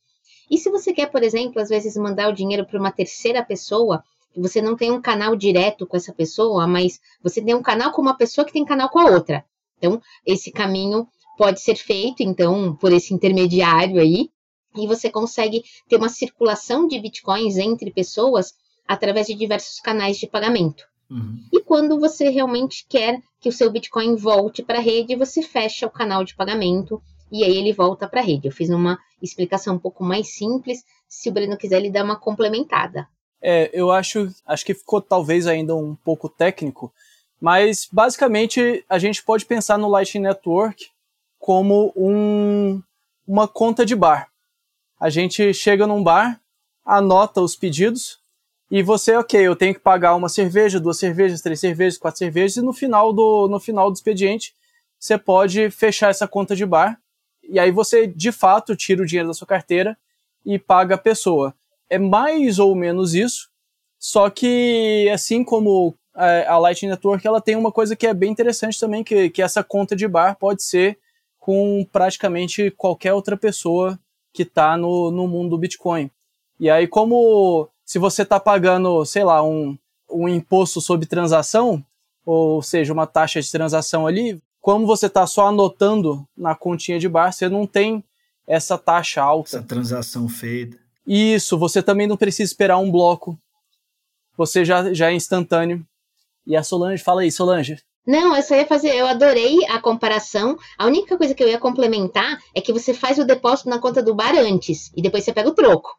E 0.53 0.59
se 0.59 0.69
você 0.69 0.93
quer, 0.93 1.11
por 1.11 1.23
exemplo, 1.23 1.63
às 1.63 1.71
vezes 1.71 1.97
mandar 1.97 2.29
o 2.29 2.35
dinheiro 2.35 2.67
para 2.67 2.79
uma 2.79 2.93
terceira 2.93 3.43
pessoa, 3.43 4.05
você 4.37 4.61
não 4.61 4.77
tem 4.77 4.93
um 4.93 5.01
canal 5.01 5.35
direto 5.35 5.87
com 5.87 5.97
essa 5.97 6.13
pessoa, 6.13 6.67
mas 6.67 7.01
você 7.23 7.41
tem 7.41 7.55
um 7.55 7.63
canal 7.63 7.91
com 7.91 8.03
uma 8.03 8.19
pessoa 8.19 8.45
que 8.45 8.53
tem 8.53 8.63
canal 8.63 8.91
com 8.91 8.99
a 8.99 9.07
outra. 9.07 9.47
Então, 9.79 9.99
esse 10.27 10.53
caminho 10.53 11.09
pode 11.39 11.63
ser 11.63 11.77
feito, 11.77 12.23
então, 12.23 12.77
por 12.77 12.93
esse 12.93 13.15
intermediário 13.15 13.99
aí, 13.99 14.29
e 14.77 14.87
você 14.87 15.11
consegue 15.11 15.65
ter 15.89 15.97
uma 15.97 16.11
circulação 16.11 16.87
de 16.87 17.01
bitcoins 17.01 17.57
entre 17.57 17.91
pessoas 17.91 18.53
através 18.87 19.29
de 19.29 19.35
diversos 19.35 19.81
canais 19.81 20.19
de 20.19 20.27
pagamento. 20.27 20.85
Uhum. 21.11 21.39
E 21.51 21.63
quando 21.63 21.99
você 21.99 22.29
realmente 22.29 22.85
quer 22.87 23.23
que 23.41 23.49
o 23.49 23.53
seu 23.53 23.71
Bitcoin 23.71 24.17
volte 24.17 24.63
para 24.63 24.79
a 24.79 24.83
rede, 24.83 25.17
você 25.17 25.43
fecha 25.43 25.87
o 25.87 25.91
canal 25.91 26.25
de 26.25 26.35
pagamento 26.35 27.03
e 27.33 27.43
aí 27.43 27.57
ele 27.57 27.73
volta 27.73 28.07
para 28.07 28.21
a 28.21 28.23
rede. 28.23 28.47
Eu 28.47 28.53
fiz 28.53 28.69
uma 28.69 28.99
explicação 29.23 29.77
um 29.77 29.79
pouco 29.79 30.05
mais 30.05 30.35
simples, 30.35 30.85
se 31.09 31.31
o 31.31 31.33
Breno 31.33 31.57
quiser 31.57 31.79
ele 31.79 31.91
dá 31.91 32.05
uma 32.05 32.15
complementada. 32.15 33.09
É, 33.41 33.71
eu 33.73 33.91
acho, 33.91 34.31
acho 34.47 34.65
que 34.65 34.75
ficou 34.75 35.01
talvez 35.01 35.47
ainda 35.47 35.75
um 35.75 35.97
pouco 35.97 36.29
técnico, 36.29 36.93
mas 37.41 37.89
basicamente 37.91 38.85
a 38.89 38.99
gente 38.99 39.23
pode 39.25 39.47
pensar 39.47 39.79
no 39.79 39.89
Lightning 39.89 40.23
Network 40.23 40.91
como 41.39 41.93
um, 41.97 42.81
uma 43.27 43.49
conta 43.49 43.85
de 43.85 43.97
bar. 43.97 44.29
A 45.01 45.11
gente 45.11 45.53
chega 45.55 45.87
num 45.87 46.05
bar, 46.05 46.39
anota 46.85 47.41
os 47.41 47.57
pedidos 47.57 48.21
e 48.71 48.83
você, 48.83 49.17
ok, 49.17 49.41
eu 49.41 49.57
tenho 49.57 49.75
que 49.75 49.81
pagar 49.81 50.15
uma 50.15 50.29
cerveja, 50.29 50.79
duas 50.79 50.99
cervejas, 50.99 51.41
três 51.41 51.59
cervejas, 51.59 51.99
quatro 51.99 52.19
cervejas 52.19 52.59
e 52.59 52.63
no 52.63 52.73
final 52.73 53.13
do, 53.13 53.49
no 53.49 53.59
final 53.59 53.91
do 53.91 53.95
expediente 53.95 54.55
você 54.99 55.19
pode 55.19 55.69
fechar 55.71 56.11
essa 56.11 56.29
conta 56.29 56.55
de 56.55 56.65
bar 56.65 57.02
e 57.43 57.59
aí 57.59 57.71
você, 57.71 58.07
de 58.07 58.33
fato, 58.33 58.77
tira 58.77 59.03
o 59.03 59.07
dinheiro 59.07 59.29
da 59.29 59.35
sua 59.35 59.47
carteira 59.47 59.97
e 60.45 60.59
paga 60.59 60.95
a 60.95 60.99
pessoa. 60.99 61.55
É 61.89 61.99
mais 61.99 62.59
ou 62.59 62.75
menos 62.75 63.15
isso, 63.15 63.51
só 63.99 64.29
que, 64.31 65.09
assim 65.13 65.45
como 65.45 65.95
a 66.15 66.59
Lightning 66.59 66.91
Network, 66.91 67.27
ela 67.27 67.41
tem 67.41 67.57
uma 67.57 67.73
coisa 67.73 67.97
que 67.97 68.07
é 68.07 68.13
bem 68.13 68.31
interessante 68.31 68.79
também, 68.79 69.03
que, 69.03 69.31
que 69.31 69.41
essa 69.41 69.63
conta 69.63 69.97
de 69.97 70.07
bar 70.07 70.37
pode 70.37 70.63
ser 70.63 70.99
com 71.39 71.87
praticamente 71.91 72.71
qualquer 72.71 73.15
outra 73.15 73.37
pessoa 73.37 73.99
que 74.33 74.43
está 74.43 74.77
no, 74.77 75.11
no 75.11 75.27
mundo 75.27 75.51
do 75.51 75.59
Bitcoin. 75.59 76.11
E 76.59 76.71
aí, 76.71 76.87
como 76.87 77.69
se 77.85 77.99
você 77.99 78.23
está 78.23 78.39
pagando, 78.39 79.05
sei 79.05 79.25
lá, 79.25 79.43
um, 79.43 79.77
um 80.11 80.29
imposto 80.29 80.81
sobre 80.81 81.07
transação, 81.07 81.85
ou 82.25 82.63
seja, 82.63 82.93
uma 82.93 83.07
taxa 83.07 83.41
de 83.41 83.51
transação 83.51 84.07
ali, 84.07 84.41
como 84.63 84.87
você 84.87 85.07
está 85.07 85.27
só 85.27 85.49
anotando 85.49 86.27
na 86.37 86.55
continha 86.55 86.99
de 86.99 87.09
bar, 87.09 87.33
você 87.33 87.49
não 87.49 87.67
tem 87.67 88.03
essa 88.47 88.79
taxa 88.79 89.21
alta. 89.21 89.49
Essa 89.49 89.63
transação 89.63 90.29
feita. 90.29 90.79
Isso, 91.05 91.59
você 91.59 91.83
também 91.83 92.07
não 92.07 92.17
precisa 92.17 92.49
esperar 92.49 92.79
um 92.79 92.91
bloco. 92.91 93.37
Você 94.37 94.65
já, 94.65 94.95
já 94.95 95.11
é 95.11 95.15
instantâneo. 95.15 95.85
E 96.47 96.57
a 96.57 96.63
Solange, 96.63 97.03
fala 97.03 97.23
aí, 97.23 97.33
Solange. 97.33 97.77
Não, 98.07 98.37
eu 98.37 98.43
só 98.43 98.55
ia 98.55 98.67
fazer, 98.67 98.95
eu 98.95 99.07
adorei 99.07 99.65
a 99.69 99.81
comparação. 99.81 100.57
A 100.79 100.87
única 100.87 101.19
coisa 101.19 101.35
que 101.35 101.43
eu 101.43 101.49
ia 101.49 101.59
complementar 101.59 102.39
é 102.55 102.61
que 102.61 102.73
você 102.73 102.95
faz 102.95 103.19
o 103.19 103.25
depósito 103.25 103.69
na 103.69 103.81
conta 103.81 104.01
do 104.01 104.15
bar 104.15 104.35
antes 104.37 104.93
e 104.97 105.03
depois 105.03 105.25
você 105.25 105.33
pega 105.33 105.49
o 105.49 105.55
troco. 105.55 105.91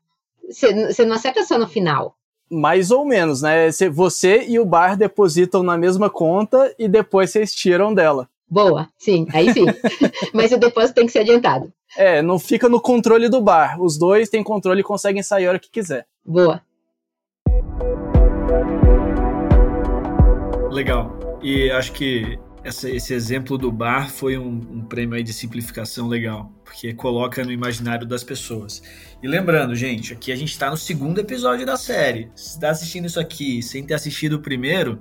Você, 0.50 0.88
você 0.88 1.06
não 1.06 1.16
acerta 1.16 1.44
só 1.44 1.58
no 1.58 1.68
final. 1.68 2.16
Mais 2.50 2.92
ou 2.92 3.04
menos, 3.04 3.42
né? 3.42 3.70
Você 3.92 4.46
e 4.48 4.58
o 4.58 4.66
bar 4.66 4.96
depositam 4.98 5.64
na 5.64 5.78
mesma 5.78 6.10
conta 6.10 6.74
e 6.80 6.88
depois 6.88 7.30
vocês 7.30 7.54
tiram 7.54 7.94
dela. 7.94 8.30
Boa, 8.50 8.88
sim, 8.98 9.28
aí 9.34 9.52
sim. 9.54 9.66
Mas 10.34 10.52
o 10.52 10.58
depósito 10.58 10.96
tem 10.96 11.06
que 11.06 11.12
ser 11.12 11.20
adiantado. 11.20 11.72
É, 11.98 12.22
não 12.22 12.40
fica 12.40 12.68
no 12.70 12.82
controle 12.82 13.30
do 13.30 13.42
bar. 13.42 13.82
Os 13.82 13.98
dois 13.98 14.30
têm 14.30 14.44
controle 14.44 14.82
e 14.82 14.84
conseguem 14.84 15.24
sair 15.24 15.46
a 15.46 15.50
hora 15.50 15.60
que 15.60 15.70
quiser. 15.70 16.06
Boa. 16.26 16.62
Legal. 20.72 21.40
E 21.42 21.70
acho 21.72 21.92
que 21.92 22.40
essa, 22.64 22.90
esse 22.90 23.14
exemplo 23.14 23.58
do 23.58 23.72
bar 23.72 24.10
foi 24.10 24.38
um, 24.38 24.62
um 24.72 24.86
prêmio 24.86 25.16
aí 25.16 25.24
de 25.24 25.34
simplificação 25.34 26.08
legal, 26.08 26.52
porque 26.64 26.94
coloca 26.94 27.44
no 27.44 27.52
imaginário 27.52 28.08
das 28.08 28.24
pessoas. 28.24 28.82
E 29.22 29.28
lembrando, 29.28 29.76
gente, 29.76 30.14
aqui 30.14 30.32
a 30.32 30.36
gente 30.36 30.52
está 30.52 30.70
no 30.70 30.78
segundo 30.78 31.20
episódio 31.20 31.66
da 31.66 31.78
série. 31.78 32.32
Se 32.34 32.52
está 32.52 32.70
assistindo 32.70 33.06
isso 33.06 33.20
aqui 33.20 33.62
sem 33.62 33.84
ter 33.84 33.94
assistido 33.94 34.34
o 34.34 34.42
primeiro, 34.42 35.00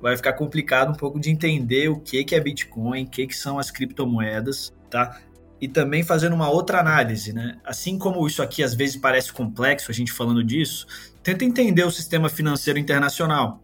vai 0.00 0.16
ficar 0.16 0.32
complicado 0.32 0.90
um 0.90 0.94
pouco 0.94 1.20
de 1.20 1.30
entender 1.30 1.88
o 1.88 2.00
que, 2.00 2.24
que 2.24 2.34
é 2.34 2.40
Bitcoin, 2.40 3.04
o 3.04 3.08
que, 3.08 3.26
que 3.26 3.36
são 3.36 3.58
as 3.58 3.70
criptomoedas, 3.70 4.72
tá? 4.88 5.20
E 5.60 5.68
também 5.68 6.02
fazendo 6.02 6.34
uma 6.34 6.48
outra 6.48 6.80
análise, 6.80 7.32
né? 7.32 7.58
Assim 7.64 7.98
como 7.98 8.26
isso 8.26 8.42
aqui 8.42 8.62
às 8.62 8.74
vezes 8.74 8.96
parece 8.96 9.32
complexo, 9.32 9.90
a 9.90 9.94
gente 9.94 10.10
falando 10.10 10.42
disso, 10.42 10.86
tenta 11.22 11.44
entender 11.44 11.84
o 11.84 11.90
sistema 11.90 12.28
financeiro 12.28 12.78
internacional. 12.78 13.62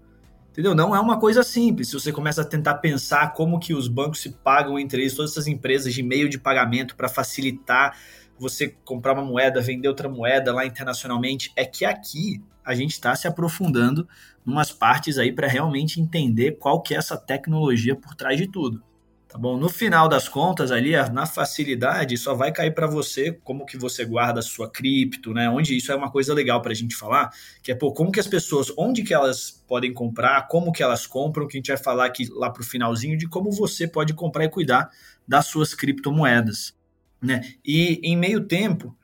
Entendeu? 0.50 0.74
Não 0.74 0.96
é 0.96 1.00
uma 1.00 1.18
coisa 1.18 1.42
simples. 1.42 1.88
Se 1.88 1.94
você 1.94 2.10
começa 2.10 2.40
a 2.40 2.44
tentar 2.44 2.76
pensar 2.76 3.34
como 3.34 3.58
que 3.58 3.74
os 3.74 3.88
bancos 3.88 4.20
se 4.20 4.30
pagam 4.30 4.78
entre 4.78 5.02
eles, 5.02 5.14
todas 5.14 5.32
essas 5.32 5.46
empresas 5.46 5.92
de 5.92 6.02
meio 6.02 6.30
de 6.30 6.38
pagamento 6.38 6.96
para 6.96 7.08
facilitar 7.08 7.94
você 8.38 8.74
comprar 8.84 9.12
uma 9.12 9.24
moeda, 9.24 9.60
vender 9.60 9.88
outra 9.88 10.08
moeda 10.08 10.52
lá 10.54 10.64
internacionalmente, 10.64 11.52
é 11.56 11.64
que 11.64 11.84
aqui 11.84 12.42
a 12.66 12.74
gente 12.74 12.90
está 12.90 13.14
se 13.14 13.28
aprofundando 13.28 14.08
umas 14.44 14.72
partes 14.72 15.18
aí 15.18 15.32
para 15.32 15.46
realmente 15.46 16.00
entender 16.00 16.58
qual 16.58 16.82
que 16.82 16.94
é 16.94 16.98
essa 16.98 17.16
tecnologia 17.16 17.94
por 17.94 18.16
trás 18.16 18.36
de 18.36 18.48
tudo. 18.48 18.82
Tá 19.28 19.38
bom? 19.38 19.56
No 19.56 19.68
final 19.68 20.08
das 20.08 20.28
contas 20.28 20.70
ali, 20.70 20.92
na 21.12 21.26
facilidade, 21.26 22.16
só 22.16 22.34
vai 22.34 22.50
cair 22.52 22.72
para 22.74 22.86
você 22.86 23.32
como 23.44 23.66
que 23.66 23.76
você 23.76 24.04
guarda 24.04 24.40
a 24.40 24.42
sua 24.42 24.70
cripto, 24.70 25.34
né? 25.34 25.48
Onde 25.50 25.76
isso 25.76 25.92
é 25.92 25.94
uma 25.94 26.10
coisa 26.10 26.32
legal 26.32 26.62
para 26.62 26.72
a 26.72 26.74
gente 26.74 26.96
falar, 26.96 27.30
que 27.62 27.70
é 27.70 27.74
pô, 27.74 27.92
como 27.92 28.10
que 28.10 28.20
as 28.20 28.26
pessoas, 28.26 28.72
onde 28.78 29.02
que 29.02 29.12
elas 29.12 29.62
podem 29.66 29.92
comprar, 29.92 30.46
como 30.48 30.72
que 30.72 30.82
elas 30.82 31.06
compram, 31.06 31.46
que 31.46 31.56
a 31.56 31.58
gente 31.58 31.68
vai 31.68 31.76
falar 31.76 32.06
aqui 32.06 32.28
lá 32.32 32.50
pro 32.50 32.64
finalzinho 32.64 33.16
de 33.16 33.28
como 33.28 33.50
você 33.50 33.86
pode 33.86 34.14
comprar 34.14 34.44
e 34.44 34.48
cuidar 34.48 34.90
das 35.26 35.46
suas 35.46 35.74
criptomoedas, 35.74 36.74
né? 37.20 37.42
E 37.64 38.00
em 38.04 38.16
meio 38.16 38.46
tempo, 38.46 38.96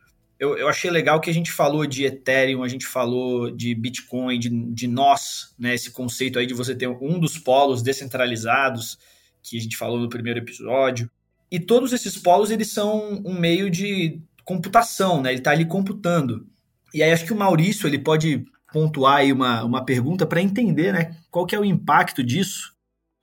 eu, 0.42 0.58
eu 0.58 0.68
achei 0.68 0.90
legal 0.90 1.20
que 1.20 1.30
a 1.30 1.32
gente 1.32 1.52
falou 1.52 1.86
de 1.86 2.04
Ethereum, 2.04 2.64
a 2.64 2.68
gente 2.68 2.84
falou 2.84 3.48
de 3.48 3.72
Bitcoin, 3.76 4.40
de, 4.40 4.48
de 4.72 4.88
nós, 4.88 5.54
né? 5.56 5.72
Esse 5.72 5.92
conceito 5.92 6.36
aí 6.36 6.46
de 6.46 6.52
você 6.52 6.74
ter 6.74 6.88
um 6.88 7.20
dos 7.20 7.38
polos 7.38 7.80
descentralizados, 7.80 8.98
que 9.40 9.56
a 9.56 9.60
gente 9.60 9.76
falou 9.76 10.00
no 10.00 10.08
primeiro 10.08 10.40
episódio. 10.40 11.08
E 11.48 11.60
todos 11.60 11.92
esses 11.92 12.18
polos, 12.18 12.50
eles 12.50 12.72
são 12.72 13.22
um 13.24 13.38
meio 13.38 13.70
de 13.70 14.20
computação, 14.44 15.22
né? 15.22 15.30
Ele 15.30 15.38
está 15.38 15.52
ali 15.52 15.64
computando. 15.64 16.44
E 16.92 17.04
aí 17.04 17.12
acho 17.12 17.24
que 17.24 17.32
o 17.32 17.38
Maurício, 17.38 17.86
ele 17.86 18.00
pode 18.00 18.44
pontuar 18.72 19.18
aí 19.18 19.32
uma, 19.32 19.62
uma 19.62 19.84
pergunta 19.84 20.26
para 20.26 20.42
entender, 20.42 20.92
né? 20.92 21.16
Qual 21.30 21.46
que 21.46 21.54
é 21.54 21.60
o 21.60 21.64
impacto 21.64 22.20
disso 22.20 22.74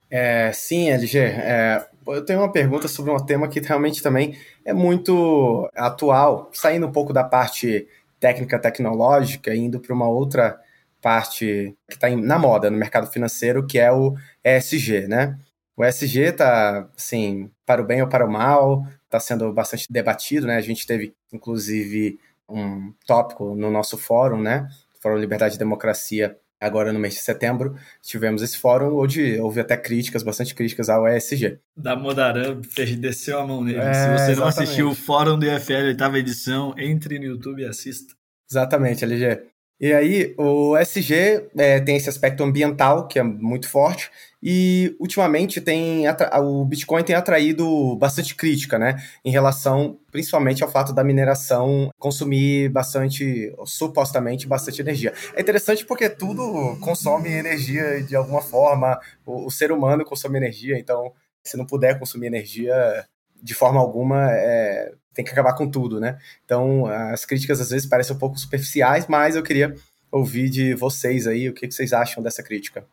É, 0.08 0.52
sim, 0.54 0.88
LG. 0.88 1.18
É, 1.18 1.86
eu 2.14 2.24
tenho 2.24 2.40
uma 2.40 2.52
pergunta 2.52 2.88
sobre 2.88 3.10
um 3.10 3.16
tema 3.24 3.48
que 3.48 3.60
realmente 3.60 4.02
também 4.02 4.36
é 4.64 4.72
muito 4.72 5.68
atual, 5.74 6.50
saindo 6.52 6.86
um 6.86 6.92
pouco 6.92 7.12
da 7.12 7.24
parte 7.24 7.86
técnica 8.18 8.58
tecnológica, 8.58 9.54
indo 9.54 9.80
para 9.80 9.94
uma 9.94 10.08
outra 10.08 10.60
parte 11.00 11.76
que 11.88 11.94
está 11.94 12.08
na 12.10 12.38
moda 12.38 12.70
no 12.70 12.76
mercado 12.76 13.06
financeiro, 13.06 13.66
que 13.66 13.78
é 13.78 13.90
o 13.90 14.14
ESG, 14.44 15.08
né? 15.08 15.38
O 15.76 15.84
ESG 15.84 16.20
está, 16.24 16.88
assim, 16.96 17.50
para 17.64 17.80
o 17.80 17.86
bem 17.86 18.02
ou 18.02 18.08
para 18.08 18.26
o 18.26 18.30
mal, 18.30 18.84
está 19.04 19.18
sendo 19.18 19.52
bastante 19.52 19.86
debatido, 19.90 20.46
né? 20.46 20.56
A 20.56 20.60
gente 20.60 20.86
teve, 20.86 21.14
inclusive, 21.32 22.18
um 22.48 22.92
tópico 23.06 23.54
no 23.54 23.70
nosso 23.70 23.96
fórum, 23.96 24.40
né? 24.40 24.68
Fórum 25.00 25.16
Liberdade 25.16 25.54
e 25.54 25.58
Democracia, 25.58 26.36
agora 26.60 26.92
no 26.92 26.98
mês 26.98 27.14
de 27.14 27.20
setembro, 27.20 27.74
tivemos 28.02 28.42
esse 28.42 28.58
fórum 28.58 28.98
onde 28.98 29.38
houve 29.40 29.60
até 29.60 29.76
críticas, 29.76 30.22
bastante 30.22 30.54
críticas 30.54 30.88
ao 30.88 31.08
ESG. 31.08 31.58
Da 31.76 31.96
Modaran 31.96 32.60
desceu 32.98 33.40
a 33.40 33.46
mão 33.46 33.64
nele. 33.64 33.78
É, 33.78 33.94
Se 33.94 34.00
você 34.00 34.06
não 34.06 34.30
exatamente. 34.30 34.58
assistiu 34.62 34.90
o 34.90 34.94
fórum 34.94 35.38
do 35.38 35.46
IFL, 35.46 35.86
oitava 35.86 36.18
edição, 36.18 36.74
entre 36.76 37.18
no 37.18 37.24
YouTube 37.24 37.62
e 37.62 37.66
assista. 37.66 38.14
Exatamente, 38.50 39.04
LG. 39.04 39.49
E 39.80 39.94
aí, 39.94 40.34
o 40.36 40.76
SG 40.76 41.48
é, 41.56 41.80
tem 41.80 41.96
esse 41.96 42.08
aspecto 42.08 42.44
ambiental, 42.44 43.08
que 43.08 43.18
é 43.18 43.22
muito 43.22 43.66
forte, 43.66 44.10
e 44.42 44.94
ultimamente 45.00 45.60
tem 45.60 46.04
o 46.42 46.64
Bitcoin 46.64 47.02
tem 47.02 47.14
atraído 47.16 47.96
bastante 47.96 48.34
crítica, 48.34 48.78
né? 48.78 48.96
Em 49.24 49.30
relação 49.30 49.98
principalmente 50.12 50.62
ao 50.62 50.70
fato 50.70 50.92
da 50.92 51.04
mineração 51.04 51.90
consumir 51.98 52.68
bastante, 52.68 53.54
supostamente, 53.64 54.46
bastante 54.46 54.82
energia. 54.82 55.14
É 55.34 55.40
interessante 55.40 55.86
porque 55.86 56.10
tudo 56.10 56.76
consome 56.80 57.30
energia 57.30 58.02
de 58.02 58.16
alguma 58.16 58.42
forma, 58.42 58.98
o, 59.24 59.46
o 59.46 59.50
ser 59.50 59.72
humano 59.72 60.04
consome 60.04 60.36
energia, 60.36 60.78
então, 60.78 61.12
se 61.42 61.56
não 61.56 61.64
puder 61.64 61.98
consumir 61.98 62.26
energia 62.26 63.06
de 63.42 63.54
forma 63.54 63.80
alguma, 63.80 64.30
é, 64.32 64.92
tem 65.14 65.24
que 65.24 65.30
acabar 65.30 65.54
com 65.54 65.70
tudo, 65.70 66.00
né? 66.00 66.18
Então, 66.44 66.86
as 66.86 67.24
críticas 67.24 67.60
às 67.60 67.70
vezes 67.70 67.88
parecem 67.88 68.14
um 68.14 68.18
pouco 68.18 68.38
superficiais, 68.38 69.06
mas 69.06 69.36
eu 69.36 69.42
queria 69.42 69.74
ouvir 70.10 70.48
de 70.48 70.74
vocês 70.74 71.26
aí 71.26 71.48
o 71.48 71.54
que 71.54 71.70
vocês 71.70 71.92
acham 71.92 72.22
dessa 72.22 72.42
crítica. 72.42 72.84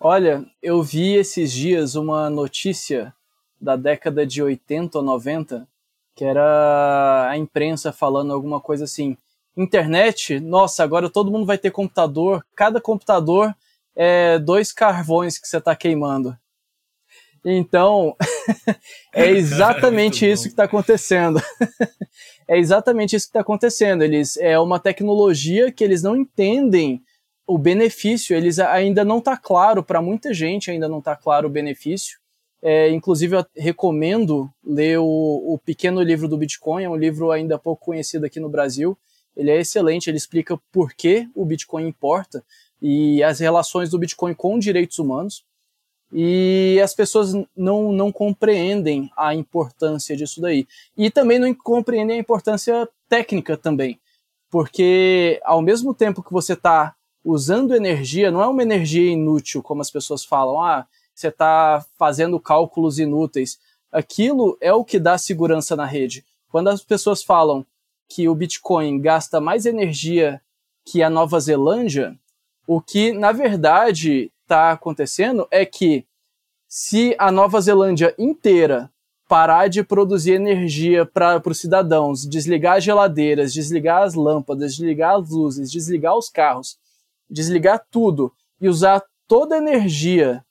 Olha, 0.00 0.44
eu 0.62 0.82
vi 0.82 1.14
esses 1.14 1.52
dias 1.52 1.94
uma 1.94 2.28
notícia 2.28 3.14
da 3.60 3.76
década 3.76 4.26
de 4.26 4.42
80 4.42 4.98
ou 4.98 5.04
90, 5.04 5.66
que 6.14 6.24
era 6.24 7.28
a 7.30 7.36
imprensa 7.36 7.92
falando 7.92 8.32
alguma 8.32 8.60
coisa 8.60 8.84
assim: 8.84 9.16
internet, 9.56 10.38
nossa, 10.40 10.82
agora 10.82 11.08
todo 11.08 11.30
mundo 11.30 11.46
vai 11.46 11.58
ter 11.58 11.70
computador, 11.70 12.44
cada 12.54 12.80
computador 12.80 13.54
é 13.96 14.38
dois 14.38 14.72
carvões 14.72 15.38
que 15.38 15.48
você 15.48 15.58
está 15.58 15.74
queimando. 15.74 16.36
Então, 17.44 18.16
é 19.12 19.30
exatamente 19.30 20.28
isso 20.28 20.44
que 20.44 20.50
está 20.50 20.64
acontecendo. 20.64 21.40
é 22.48 22.58
exatamente 22.58 23.16
isso 23.16 23.26
que 23.26 23.30
está 23.30 23.40
acontecendo. 23.40 24.02
Eles 24.02 24.36
é 24.36 24.58
uma 24.58 24.78
tecnologia 24.78 25.70
que 25.70 25.84
eles 25.84 26.02
não 26.02 26.16
entendem 26.16 27.02
o 27.46 27.58
benefício. 27.58 28.36
Eles 28.36 28.58
ainda 28.58 29.04
não 29.04 29.18
está 29.18 29.36
claro 29.36 29.82
para 29.82 30.00
muita 30.00 30.32
gente, 30.32 30.70
ainda 30.70 30.88
não 30.88 30.98
está 30.98 31.14
claro 31.16 31.48
o 31.48 31.50
benefício. 31.50 32.18
É, 32.62 32.88
inclusive, 32.90 33.36
eu 33.36 33.44
recomendo 33.54 34.50
ler 34.64 34.98
o, 34.98 35.04
o 35.04 35.58
Pequeno 35.62 36.02
Livro 36.02 36.26
do 36.26 36.38
Bitcoin. 36.38 36.84
É 36.84 36.88
um 36.88 36.96
livro 36.96 37.30
ainda 37.30 37.58
pouco 37.58 37.84
conhecido 37.84 38.24
aqui 38.24 38.40
no 38.40 38.48
Brasil. 38.48 38.96
Ele 39.36 39.50
é 39.50 39.60
excelente. 39.60 40.08
Ele 40.08 40.16
explica 40.16 40.58
por 40.72 40.94
que 40.94 41.28
o 41.34 41.44
Bitcoin 41.44 41.86
importa 41.86 42.42
e 42.80 43.22
as 43.22 43.38
relações 43.38 43.90
do 43.90 43.98
Bitcoin 43.98 44.34
com 44.34 44.58
direitos 44.58 44.98
humanos 44.98 45.44
e 46.16 46.80
as 46.80 46.94
pessoas 46.94 47.34
não, 47.56 47.90
não 47.90 48.12
compreendem 48.12 49.10
a 49.16 49.34
importância 49.34 50.16
disso 50.16 50.40
daí. 50.40 50.64
E 50.96 51.10
também 51.10 51.40
não 51.40 51.52
compreendem 51.52 52.16
a 52.16 52.20
importância 52.20 52.88
técnica 53.08 53.56
também, 53.56 53.98
porque 54.48 55.40
ao 55.44 55.60
mesmo 55.60 55.92
tempo 55.92 56.22
que 56.22 56.32
você 56.32 56.52
está 56.52 56.94
usando 57.24 57.74
energia, 57.74 58.30
não 58.30 58.40
é 58.40 58.46
uma 58.46 58.62
energia 58.62 59.10
inútil, 59.10 59.60
como 59.60 59.82
as 59.82 59.90
pessoas 59.90 60.24
falam, 60.24 60.62
ah, 60.62 60.86
você 61.12 61.28
está 61.28 61.84
fazendo 61.98 62.38
cálculos 62.38 63.00
inúteis. 63.00 63.58
Aquilo 63.90 64.56
é 64.60 64.72
o 64.72 64.84
que 64.84 65.00
dá 65.00 65.18
segurança 65.18 65.74
na 65.74 65.84
rede. 65.84 66.24
Quando 66.48 66.68
as 66.68 66.80
pessoas 66.82 67.24
falam 67.24 67.66
que 68.08 68.28
o 68.28 68.34
Bitcoin 68.34 69.00
gasta 69.00 69.40
mais 69.40 69.66
energia 69.66 70.40
que 70.84 71.02
a 71.02 71.10
Nova 71.10 71.40
Zelândia, 71.40 72.16
o 72.68 72.80
que 72.80 73.12
na 73.12 73.32
verdade 73.32 74.30
está 74.44 74.70
acontecendo 74.70 75.48
é 75.50 75.64
que 75.66 76.06
se 76.68 77.14
a 77.18 77.32
Nova 77.32 77.60
Zelândia 77.60 78.14
inteira 78.18 78.90
parar 79.28 79.68
de 79.68 79.82
produzir 79.82 80.32
energia 80.32 81.06
para 81.06 81.42
os 81.46 81.58
cidadãos, 81.58 82.26
desligar 82.26 82.76
as 82.76 82.84
geladeiras, 82.84 83.52
desligar 83.52 84.02
as 84.02 84.14
lâmpadas, 84.14 84.76
desligar 84.76 85.16
as 85.16 85.30
luzes, 85.30 85.70
desligar 85.70 86.16
os 86.16 86.28
carros, 86.28 86.78
desligar 87.28 87.82
tudo 87.90 88.32
e 88.60 88.68
usar 88.68 89.02
toda 89.26 89.54
a 89.54 89.58
energia 89.58 90.44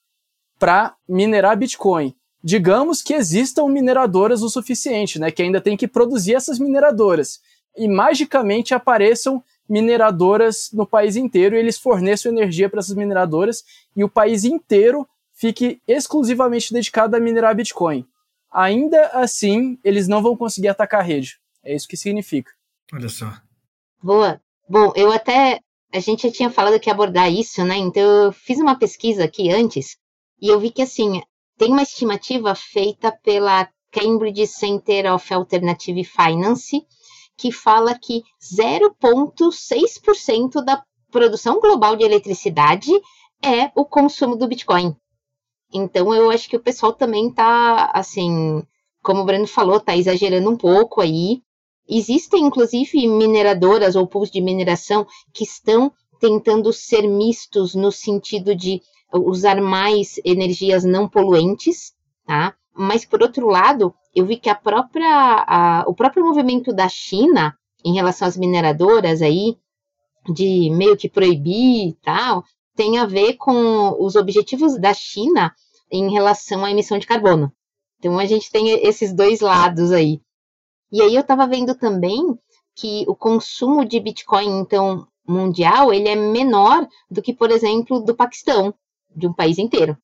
para 0.58 0.96
minerar 1.08 1.58
Bitcoin. 1.58 2.16
Digamos 2.44 3.02
que 3.02 3.14
existam 3.14 3.68
mineradoras 3.68 4.42
o 4.42 4.50
suficiente, 4.50 5.20
né, 5.20 5.32
que 5.32 5.44
ainda 5.44 5.62
tem 5.62 5.78
que 5.78 5.88
produzir 5.88 6.36
essas 6.36 6.60
mineradoras 6.60 7.40
e 7.78 7.88
magicamente 7.88 8.74
apareçam 8.74 9.44
mineradoras 9.68 10.70
no 10.74 10.86
país 10.86 11.16
inteiro 11.16 11.56
e 11.56 11.60
eles 11.60 11.78
forneçam 11.78 12.32
energia 12.32 12.70
para 12.70 12.80
essas 12.80 12.96
mineradoras 12.96 13.64
e 13.96 14.04
o 14.04 14.10
país 14.10 14.44
inteiro 14.44 15.08
fique 15.34 15.82
exclusivamente 15.88 16.74
dedicado 16.74 17.16
a 17.16 17.20
minerar 17.20 17.56
Bitcoin. 17.56 18.06
Ainda 18.52 19.08
assim, 19.08 19.80
eles 19.84 20.08
não 20.08 20.22
vão 20.22 20.38
conseguir 20.38 20.68
atacar 20.68 21.02
a 21.02 21.04
rede. 21.04 21.40
É 21.64 21.74
isso 21.76 21.88
que 21.88 21.98
significa. 21.98 22.52
Olha 22.94 23.10
só. 23.10 23.34
Boa. 24.02 24.40
Bom, 24.70 24.92
eu 24.96 25.12
até. 25.12 25.60
A 25.92 26.00
gente 26.00 26.28
já 26.28 26.34
tinha 26.34 26.50
falado 26.50 26.80
que 26.80 26.90
ia 26.90 26.94
abordar 26.94 27.32
isso, 27.32 27.64
né? 27.64 27.78
Então 27.78 28.02
eu 28.02 28.32
fiz 28.32 28.60
uma 28.60 28.78
pesquisa 28.78 29.24
aqui 29.24 29.52
antes 29.52 29.98
e 30.42 30.50
eu 30.50 30.60
vi 30.60 30.72
que, 30.72 30.82
assim, 30.82 31.22
tem 31.58 31.72
uma 31.72 31.84
estimativa 31.84 32.54
feita 32.56 33.12
pela 33.24 33.70
Cambridge 33.92 34.48
Center 34.48 35.14
of 35.14 35.34
Alternative 35.34 36.04
Finance 36.04 36.86
que 37.38 37.52
fala 37.52 37.98
que 37.98 38.24
0,6% 38.42 40.64
da 40.64 40.84
produção 41.12 41.60
global 41.60 41.96
de 41.96 42.04
eletricidade 42.04 42.92
é 43.44 43.72
o 43.76 43.86
consumo 43.86 44.36
do 44.36 44.48
Bitcoin. 44.48 44.96
Então 45.74 46.14
eu 46.14 46.30
acho 46.30 46.50
que 46.50 46.56
o 46.56 46.62
pessoal 46.62 46.94
também 46.94 47.32
tá, 47.32 47.90
assim, 47.94 48.64
como 49.02 49.22
o 49.22 49.26
Breno 49.26 49.48
falou, 49.48 49.80
tá 49.80 49.96
exagerando 49.96 50.50
um 50.50 50.58
pouco 50.58 51.02
aí. 51.02 51.42
Existem, 51.88 52.46
inclusive, 52.46 53.08
mineradoras 53.08 53.96
ou 53.96 54.08
pools 54.08 54.32
de 54.32 54.40
mineração 54.40 55.06
que 55.34 55.44
estão 55.44 55.92
tentando 56.20 56.72
ser 56.72 57.08
mistos 57.08 57.76
no 57.76 57.92
sentido 57.92 58.56
de 58.56 58.82
usar 59.14 59.62
mais 59.62 60.16
energias 60.24 60.86
não 60.86 61.10
poluentes, 61.10 61.94
tá? 62.26 62.56
Mas, 62.74 63.04
por 63.04 63.22
outro 63.22 63.48
lado, 63.48 63.94
eu 64.16 64.26
vi 64.26 64.38
que 64.38 64.50
a 64.50 64.56
própria, 64.56 65.46
a, 65.48 65.84
o 65.88 65.94
próprio 65.94 66.26
movimento 66.26 66.74
da 66.74 66.88
China 66.88 67.58
em 67.84 67.94
relação 67.94 68.28
às 68.28 68.38
mineradoras 68.38 69.22
aí, 69.22 69.58
de 70.32 70.70
meio 70.70 70.96
que 70.96 71.10
proibir 71.10 71.90
e 71.90 71.94
tal, 72.02 72.44
tem 72.76 72.98
a 72.98 73.06
ver 73.06 73.34
com 73.34 73.96
os 74.04 74.16
objetivos 74.16 74.80
da 74.80 74.94
China 74.94 75.54
em 75.92 76.12
relação 76.12 76.64
à 76.64 76.72
emissão 76.72 76.98
de 76.98 77.08
carbono. 77.08 77.52
Então 78.00 78.18
a 78.20 78.26
gente 78.26 78.52
tem 78.52 78.70
esses 78.86 79.14
dois 79.14 79.42
lados 79.42 79.92
aí. 79.92 80.22
E 80.92 81.02
aí 81.02 81.16
eu 81.16 81.22
estava 81.22 81.48
vendo 81.48 81.76
também 81.76 82.38
que 82.76 83.04
o 83.08 83.16
consumo 83.16 83.86
de 83.86 84.00
Bitcoin, 84.00 84.60
então, 84.60 85.08
mundial, 85.28 85.94
ele 85.94 86.08
é 86.08 86.16
menor 86.16 86.88
do 87.10 87.22
que, 87.22 87.34
por 87.34 87.52
exemplo, 87.52 88.00
do 88.00 88.16
Paquistão, 88.16 88.74
de 89.16 89.28
um 89.28 89.34
país 89.34 89.58
inteiro. 89.58 89.98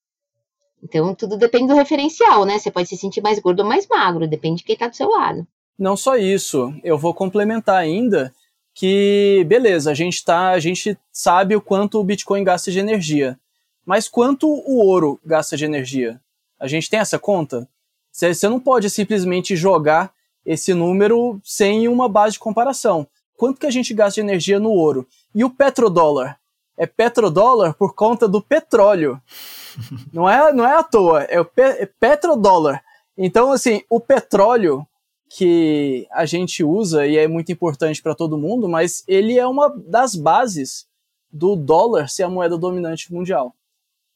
Então, 0.82 1.14
tudo 1.14 1.36
depende 1.36 1.68
do 1.68 1.76
referencial, 1.76 2.44
né? 2.44 2.58
Você 2.58 2.70
pode 2.70 2.88
se 2.88 2.96
sentir 2.96 3.20
mais 3.20 3.38
gordo 3.38 3.60
ou 3.60 3.68
mais 3.68 3.86
magro, 3.86 4.26
depende 4.26 4.58
de 4.58 4.64
quem 4.64 4.74
está 4.74 4.88
do 4.88 4.96
seu 4.96 5.08
lado. 5.08 5.46
Não 5.78 5.96
só 5.96 6.16
isso, 6.16 6.74
eu 6.82 6.98
vou 6.98 7.14
complementar 7.14 7.76
ainda 7.76 8.34
que, 8.74 9.44
beleza, 9.48 9.90
a 9.90 9.94
gente 9.94 10.24
tá, 10.24 10.50
a 10.50 10.58
gente 10.60 10.96
sabe 11.12 11.54
o 11.54 11.60
quanto 11.60 11.98
o 11.98 12.04
Bitcoin 12.04 12.44
gasta 12.44 12.70
de 12.70 12.78
energia, 12.78 13.38
mas 13.84 14.08
quanto 14.08 14.48
o 14.48 14.78
ouro 14.78 15.20
gasta 15.24 15.56
de 15.56 15.64
energia? 15.64 16.20
A 16.58 16.66
gente 16.66 16.88
tem 16.88 17.00
essa 17.00 17.18
conta? 17.18 17.68
Você 18.12 18.48
não 18.48 18.60
pode 18.60 18.90
simplesmente 18.90 19.56
jogar 19.56 20.12
esse 20.44 20.74
número 20.74 21.40
sem 21.44 21.88
uma 21.88 22.08
base 22.08 22.34
de 22.34 22.38
comparação. 22.38 23.06
Quanto 23.36 23.60
que 23.60 23.66
a 23.66 23.70
gente 23.70 23.94
gasta 23.94 24.20
de 24.20 24.26
energia 24.26 24.58
no 24.58 24.70
ouro? 24.70 25.06
E 25.34 25.44
o 25.44 25.50
petrodólar? 25.50 26.39
É 26.80 26.86
petrodólar 26.86 27.74
por 27.74 27.94
conta 27.94 28.26
do 28.26 28.40
petróleo. 28.40 29.20
não, 30.10 30.26
é, 30.26 30.50
não 30.50 30.64
é 30.64 30.76
à 30.76 30.82
toa, 30.82 31.24
é 31.24 31.38
o 31.38 31.44
pe 31.44 31.60
é 31.60 31.84
petrodólar. 31.84 32.82
Então, 33.18 33.52
assim, 33.52 33.82
o 33.90 34.00
petróleo 34.00 34.86
que 35.28 36.08
a 36.10 36.24
gente 36.24 36.64
usa 36.64 37.06
e 37.06 37.18
é 37.18 37.28
muito 37.28 37.52
importante 37.52 38.00
para 38.02 38.14
todo 38.14 38.38
mundo, 38.38 38.66
mas 38.66 39.04
ele 39.06 39.38
é 39.38 39.46
uma 39.46 39.68
das 39.68 40.14
bases 40.16 40.88
do 41.30 41.54
dólar 41.54 42.08
ser 42.08 42.22
a 42.22 42.30
moeda 42.30 42.56
dominante 42.56 43.12
mundial. 43.12 43.54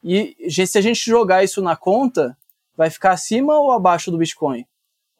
E 0.02 0.34
se 0.48 0.78
a 0.78 0.80
gente 0.80 1.04
jogar 1.04 1.44
isso 1.44 1.60
na 1.60 1.76
conta, 1.76 2.34
vai 2.74 2.88
ficar 2.88 3.12
acima 3.12 3.58
ou 3.58 3.72
abaixo 3.72 4.10
do 4.10 4.16
Bitcoin? 4.16 4.66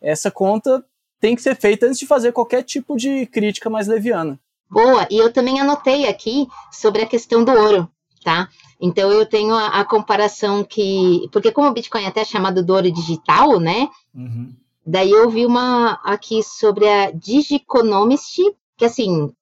Essa 0.01 0.31
conta 0.31 0.83
tem 1.21 1.37
que 1.37 1.43
ser 1.43 1.55
feita 1.57 1.87
antes 1.87 1.99
de 1.99 2.07
fazer 2.07 2.33
qualquer 2.33 2.63
tipo 2.63 2.97
de 2.97 3.27
crítica 3.27 3.71
mais 3.71 3.87
leviana. 3.87 4.41
Boa, 4.71 5.07
e 5.11 5.19
eu 5.19 5.33
também 5.33 5.61
anotei 5.61 6.07
aqui 6.09 6.47
sobre 6.73 7.03
a 7.03 7.07
questão 7.07 7.45
do 7.45 7.53
ouro, 7.53 7.89
tá? 8.25 8.49
Então 8.81 9.11
eu 9.11 9.25
tenho 9.25 9.55
a, 9.55 9.81
a 9.81 9.85
comparação 9.85 10.65
que. 10.65 11.29
Porque 11.33 11.53
como 11.53 11.69
o 11.69 11.73
Bitcoin 11.73 12.05
é 12.05 12.09
até 12.09 12.25
chamado 12.25 12.65
do 12.65 12.75
ouro 12.75 12.91
digital, 12.91 13.61
né? 13.61 13.89
Uhum. 14.15 14.53
Daí 14.87 15.11
eu 15.11 15.31
vi 15.31 15.47
uma 15.47 15.93
aqui 16.05 16.43
sobre 16.43 16.87
a 16.87 17.11
Digiconomist, 17.11 18.43
que 18.77 18.85
assim, 18.85 19.33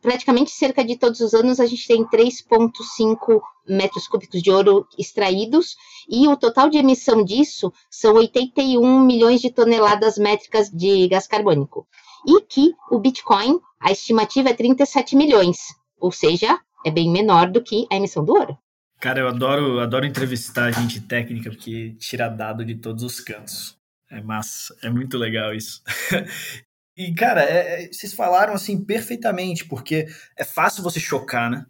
praticamente 0.00 0.50
cerca 0.50 0.84
de 0.84 0.96
todos 0.96 1.20
os 1.20 1.34
anos 1.34 1.58
a 1.58 1.66
gente 1.66 1.86
tem 1.86 2.04
3,5 2.04 3.40
metros 3.66 4.06
cúbicos 4.06 4.42
de 4.42 4.50
ouro 4.50 4.86
extraídos 4.98 5.76
e 6.08 6.28
o 6.28 6.36
total 6.36 6.68
de 6.68 6.78
emissão 6.78 7.24
disso 7.24 7.72
são 7.88 8.14
81 8.14 9.00
milhões 9.00 9.40
de 9.40 9.50
toneladas 9.50 10.18
métricas 10.18 10.68
de 10.68 11.08
gás 11.08 11.26
carbônico. 11.26 11.86
E 12.26 12.40
que 12.42 12.74
o 12.90 12.98
Bitcoin, 12.98 13.58
a 13.80 13.90
estimativa 13.90 14.50
é 14.50 14.54
37 14.54 15.16
milhões, 15.16 15.58
ou 15.98 16.12
seja, 16.12 16.58
é 16.84 16.90
bem 16.90 17.10
menor 17.10 17.50
do 17.50 17.62
que 17.62 17.86
a 17.90 17.96
emissão 17.96 18.24
do 18.24 18.32
ouro. 18.32 18.58
Cara, 19.00 19.20
eu 19.20 19.28
adoro, 19.28 19.80
adoro 19.80 20.06
entrevistar 20.06 20.70
gente 20.70 21.00
técnica 21.00 21.50
porque 21.50 21.96
tira 21.98 22.28
dado 22.28 22.64
de 22.64 22.76
todos 22.76 23.02
os 23.02 23.18
cantos. 23.18 23.76
É 24.08 24.20
massa, 24.20 24.76
é 24.82 24.90
muito 24.90 25.18
legal 25.18 25.54
isso. 25.54 25.82
E, 26.96 27.14
cara, 27.14 27.42
é, 27.42 27.84
é, 27.84 27.92
vocês 27.92 28.12
falaram 28.12 28.52
assim 28.52 28.84
perfeitamente, 28.84 29.64
porque 29.64 30.06
é 30.36 30.44
fácil 30.44 30.82
você 30.82 31.00
chocar, 31.00 31.50
né? 31.50 31.64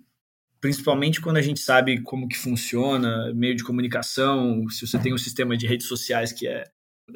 Principalmente 0.61 1.21
quando 1.21 1.37
a 1.37 1.43
gente 1.43 1.61
sabe 1.61 2.03
como 2.03 2.29
que 2.29 2.37
funciona, 2.37 3.33
meio 3.35 3.55
de 3.55 3.65
comunicação, 3.65 4.69
se 4.69 4.87
você 4.87 4.99
tem 4.99 5.15
um 5.15 5.19
sistema 5.19 5.57
de 5.57 5.67
redes 5.67 5.87
sociais 5.87 6.33
que 6.33 6.47
é. 6.47 6.65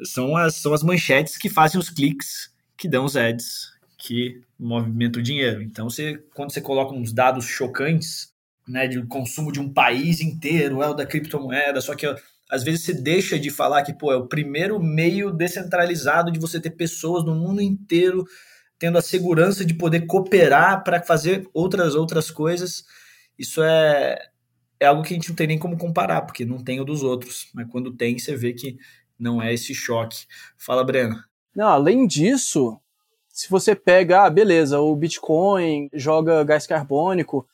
São 0.03 0.35
as, 0.35 0.55
são 0.55 0.73
as 0.73 0.83
manchetes 0.83 1.37
que 1.37 1.49
fazem 1.49 1.79
os 1.79 1.89
cliques, 1.89 2.49
que 2.77 2.87
dão 2.87 3.05
os 3.05 3.15
ads, 3.17 3.71
que 3.97 4.41
movimentam 4.59 5.19
o 5.19 5.23
dinheiro. 5.23 5.61
Então, 5.61 5.89
você, 5.89 6.17
quando 6.33 6.51
você 6.51 6.61
coloca 6.61 6.93
uns 6.93 7.11
dados 7.11 7.45
chocantes, 7.45 8.31
né, 8.67 8.87
de 8.87 9.01
consumo 9.07 9.51
de 9.51 9.59
um 9.59 9.71
país 9.71 10.21
inteiro, 10.21 10.83
é 10.83 10.89
o 10.89 10.93
da 10.93 11.05
criptomoeda, 11.05 11.81
só 11.81 11.95
que 11.95 12.05
às 12.49 12.63
vezes 12.63 12.83
você 12.83 12.93
deixa 12.93 13.39
de 13.39 13.49
falar 13.49 13.83
que, 13.83 13.93
pô, 13.93 14.11
é 14.11 14.15
o 14.15 14.27
primeiro 14.27 14.81
meio 14.81 15.31
descentralizado 15.31 16.31
de 16.31 16.39
você 16.39 16.59
ter 16.59 16.71
pessoas 16.71 17.23
no 17.23 17.35
mundo 17.35 17.61
inteiro 17.61 18.25
tendo 18.79 18.97
a 18.97 19.01
segurança 19.01 19.65
de 19.65 19.73
poder 19.73 20.05
cooperar 20.05 20.83
para 20.83 21.01
fazer 21.01 21.47
outras 21.53 21.95
outras 21.95 22.29
coisas. 22.29 22.85
Isso 23.37 23.61
é, 23.63 24.17
é 24.79 24.85
algo 24.85 25.03
que 25.03 25.13
a 25.13 25.17
gente 25.17 25.29
não 25.29 25.35
tem 25.35 25.47
nem 25.47 25.59
como 25.59 25.77
comparar, 25.77 26.21
porque 26.21 26.45
não 26.45 26.63
tem 26.63 26.79
o 26.79 26.85
dos 26.85 27.03
outros. 27.03 27.49
Mas 27.53 27.67
quando 27.69 27.95
tem, 27.95 28.17
você 28.17 28.35
vê 28.35 28.53
que 28.53 28.77
não 29.19 29.41
é 29.41 29.53
esse 29.53 29.73
choque. 29.73 30.25
Fala, 30.57 30.83
Breno. 30.83 31.17
Não, 31.57 31.69
além 31.69 32.05
disso, 32.05 32.79
se 33.29 33.49
você 33.49 33.73
pega, 33.73 34.23
ah, 34.23 34.29
beleza, 34.29 34.79
o 34.79 34.95
Bitcoin 34.95 35.89
joga 35.91 36.43
gás 36.43 36.67
carbônico, 36.67 37.47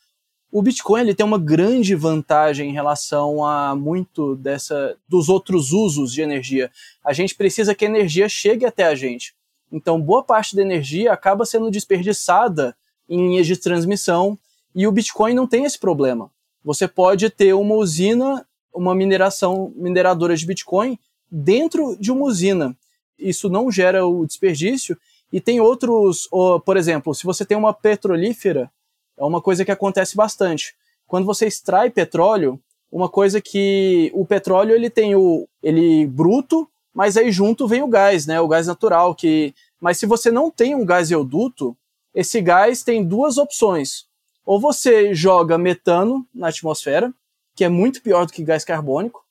o 0.52 0.60
Bitcoin 0.60 1.00
ele 1.00 1.14
tem 1.14 1.24
uma 1.24 1.38
grande 1.38 1.94
vantagem 1.94 2.68
em 2.68 2.72
relação 2.74 3.42
a 3.42 3.74
muito 3.74 4.36
dessa 4.36 4.94
dos 5.08 5.30
outros 5.30 5.72
usos 5.72 6.12
de 6.12 6.20
energia. 6.20 6.70
A 7.02 7.14
gente 7.14 7.34
precisa 7.34 7.74
que 7.74 7.86
a 7.86 7.88
energia 7.88 8.28
chegue 8.28 8.66
até 8.66 8.84
a 8.84 8.94
gente. 8.94 9.34
Então, 9.72 9.98
boa 9.98 10.22
parte 10.22 10.54
da 10.54 10.60
energia 10.60 11.10
acaba 11.10 11.46
sendo 11.46 11.70
desperdiçada 11.70 12.76
em 13.08 13.28
linhas 13.28 13.46
de 13.46 13.56
transmissão 13.56 14.38
e 14.74 14.86
o 14.86 14.92
Bitcoin 14.92 15.32
não 15.32 15.46
tem 15.46 15.64
esse 15.64 15.78
problema. 15.78 16.30
Você 16.62 16.86
pode 16.86 17.30
ter 17.30 17.54
uma 17.54 17.74
usina, 17.74 18.46
uma 18.70 18.94
mineração 18.94 19.72
mineradora 19.74 20.36
de 20.36 20.44
Bitcoin 20.44 20.98
dentro 21.30 21.96
de 21.98 22.12
uma 22.12 22.26
usina. 22.26 22.76
Isso 23.18 23.48
não 23.48 23.70
gera 23.70 24.06
o 24.06 24.26
desperdício 24.26 24.98
e 25.32 25.40
tem 25.40 25.60
outros, 25.60 26.28
por 26.64 26.76
exemplo, 26.76 27.14
se 27.14 27.24
você 27.24 27.44
tem 27.44 27.56
uma 27.56 27.72
petrolífera 27.72 28.70
é 29.16 29.24
uma 29.24 29.40
coisa 29.40 29.64
que 29.64 29.70
acontece 29.70 30.16
bastante. 30.16 30.74
Quando 31.06 31.24
você 31.24 31.46
extrai 31.46 31.90
petróleo, 31.90 32.60
uma 32.90 33.08
coisa 33.08 33.40
que 33.40 34.10
o 34.14 34.24
petróleo 34.24 34.74
ele 34.74 34.90
tem 34.90 35.14
o 35.14 35.48
ele 35.62 36.06
bruto, 36.06 36.68
mas 36.92 37.16
aí 37.16 37.30
junto 37.30 37.66
vem 37.66 37.82
o 37.82 37.88
gás, 37.88 38.26
né? 38.26 38.40
O 38.40 38.48
gás 38.48 38.66
natural 38.66 39.14
que, 39.14 39.54
mas 39.80 39.98
se 39.98 40.06
você 40.06 40.30
não 40.30 40.50
tem 40.50 40.74
um 40.74 40.84
gás 40.84 41.10
euduto, 41.10 41.76
esse 42.14 42.40
gás 42.40 42.82
tem 42.82 43.04
duas 43.04 43.38
opções. 43.38 44.06
Ou 44.44 44.60
você 44.60 45.14
joga 45.14 45.58
metano 45.58 46.26
na 46.34 46.48
atmosfera, 46.48 47.12
que 47.56 47.64
é 47.64 47.68
muito 47.68 48.02
pior 48.02 48.26
do 48.26 48.32
que 48.32 48.44
gás 48.44 48.64
carbônico, 48.64 49.24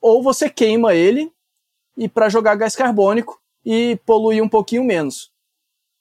ou 0.00 0.22
você 0.22 0.48
queima 0.48 0.94
ele 0.94 1.30
e 1.96 2.08
para 2.08 2.28
jogar 2.28 2.56
gás 2.56 2.74
carbônico 2.76 3.40
e 3.64 3.98
poluir 4.04 4.42
um 4.42 4.48
pouquinho 4.48 4.84
menos. 4.84 5.32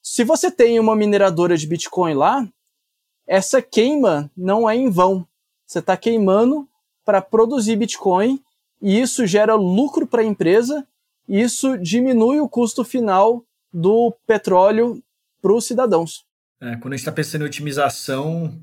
Se 0.01 0.23
você 0.23 0.51
tem 0.51 0.79
uma 0.79 0.95
mineradora 0.95 1.56
de 1.56 1.65
Bitcoin 1.65 2.13
lá, 2.13 2.47
essa 3.25 3.62
queima 3.62 4.29
não 4.36 4.69
é 4.69 4.75
em 4.75 4.89
vão. 4.89 5.25
Você 5.65 5.79
está 5.79 5.95
queimando 5.95 6.67
para 7.06 7.21
produzir 7.21 7.77
Bitcoin 7.77 8.41
e 8.82 8.99
isso 8.99 9.25
gera 9.25 9.56
lucro 9.56 10.06
para 10.06 10.21
a 10.21 10.25
empresa 10.25 10.86
e 11.27 11.41
isso 11.41 11.77
diminui 11.77 12.41
o 12.41 12.49
custo 12.49 12.84
final 12.84 13.45
do 13.71 14.13
petróleo 14.27 15.01
para 15.41 15.53
os 15.53 15.65
cidadãos. 15.65 16.25
É, 16.60 16.75
quando 16.75 16.93
a 16.93 16.97
gente 16.97 17.01
está 17.01 17.12
pensando 17.12 17.43
em 17.43 17.47
otimização, 17.47 18.62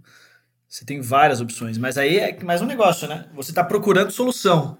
você 0.69 0.85
tem 0.85 1.01
várias 1.01 1.40
opções, 1.40 1.77
mas 1.79 1.99
aí 1.99 2.19
é 2.19 2.45
mais 2.45 2.62
um 2.62 2.66
negócio, 2.66 3.09
né? 3.09 3.29
Você 3.35 3.51
está 3.51 3.64
procurando 3.64 4.11
solução. 4.11 4.79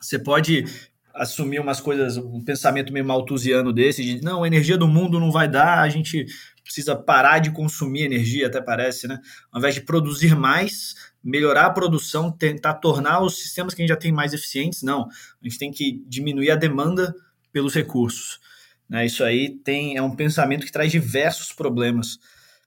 Você 0.00 0.18
pode 0.18 0.66
assumir 1.14 1.60
umas 1.60 1.80
coisas, 1.80 2.16
um 2.16 2.42
pensamento 2.42 2.92
meio 2.92 3.04
maltusiano 3.04 3.72
desse, 3.72 4.02
de 4.02 4.22
não, 4.22 4.44
a 4.44 4.46
energia 4.46 4.76
do 4.76 4.88
mundo 4.88 5.20
não 5.20 5.30
vai 5.30 5.48
dar, 5.48 5.80
a 5.80 5.88
gente 5.88 6.26
precisa 6.62 6.96
parar 6.96 7.38
de 7.38 7.50
consumir 7.50 8.02
energia, 8.04 8.46
até 8.46 8.60
parece, 8.60 9.06
né? 9.06 9.18
Ao 9.50 9.58
invés 9.58 9.74
de 9.74 9.82
produzir 9.82 10.34
mais, 10.34 10.94
melhorar 11.22 11.66
a 11.66 11.70
produção, 11.70 12.30
tentar 12.30 12.74
tornar 12.74 13.20
os 13.20 13.38
sistemas 13.38 13.74
que 13.74 13.82
a 13.82 13.84
gente 13.84 13.90
já 13.90 13.96
tem 13.96 14.12
mais 14.12 14.32
eficientes, 14.32 14.82
não. 14.82 15.02
A 15.02 15.44
gente 15.44 15.58
tem 15.58 15.70
que 15.70 16.02
diminuir 16.06 16.50
a 16.50 16.56
demanda 16.56 17.14
pelos 17.52 17.74
recursos. 17.74 18.40
Né? 18.88 19.06
Isso 19.06 19.22
aí 19.22 19.50
tem, 19.50 19.96
é 19.96 20.02
um 20.02 20.14
pensamento 20.16 20.64
que 20.64 20.72
traz 20.72 20.90
diversos 20.90 21.52
problemas 21.52 22.18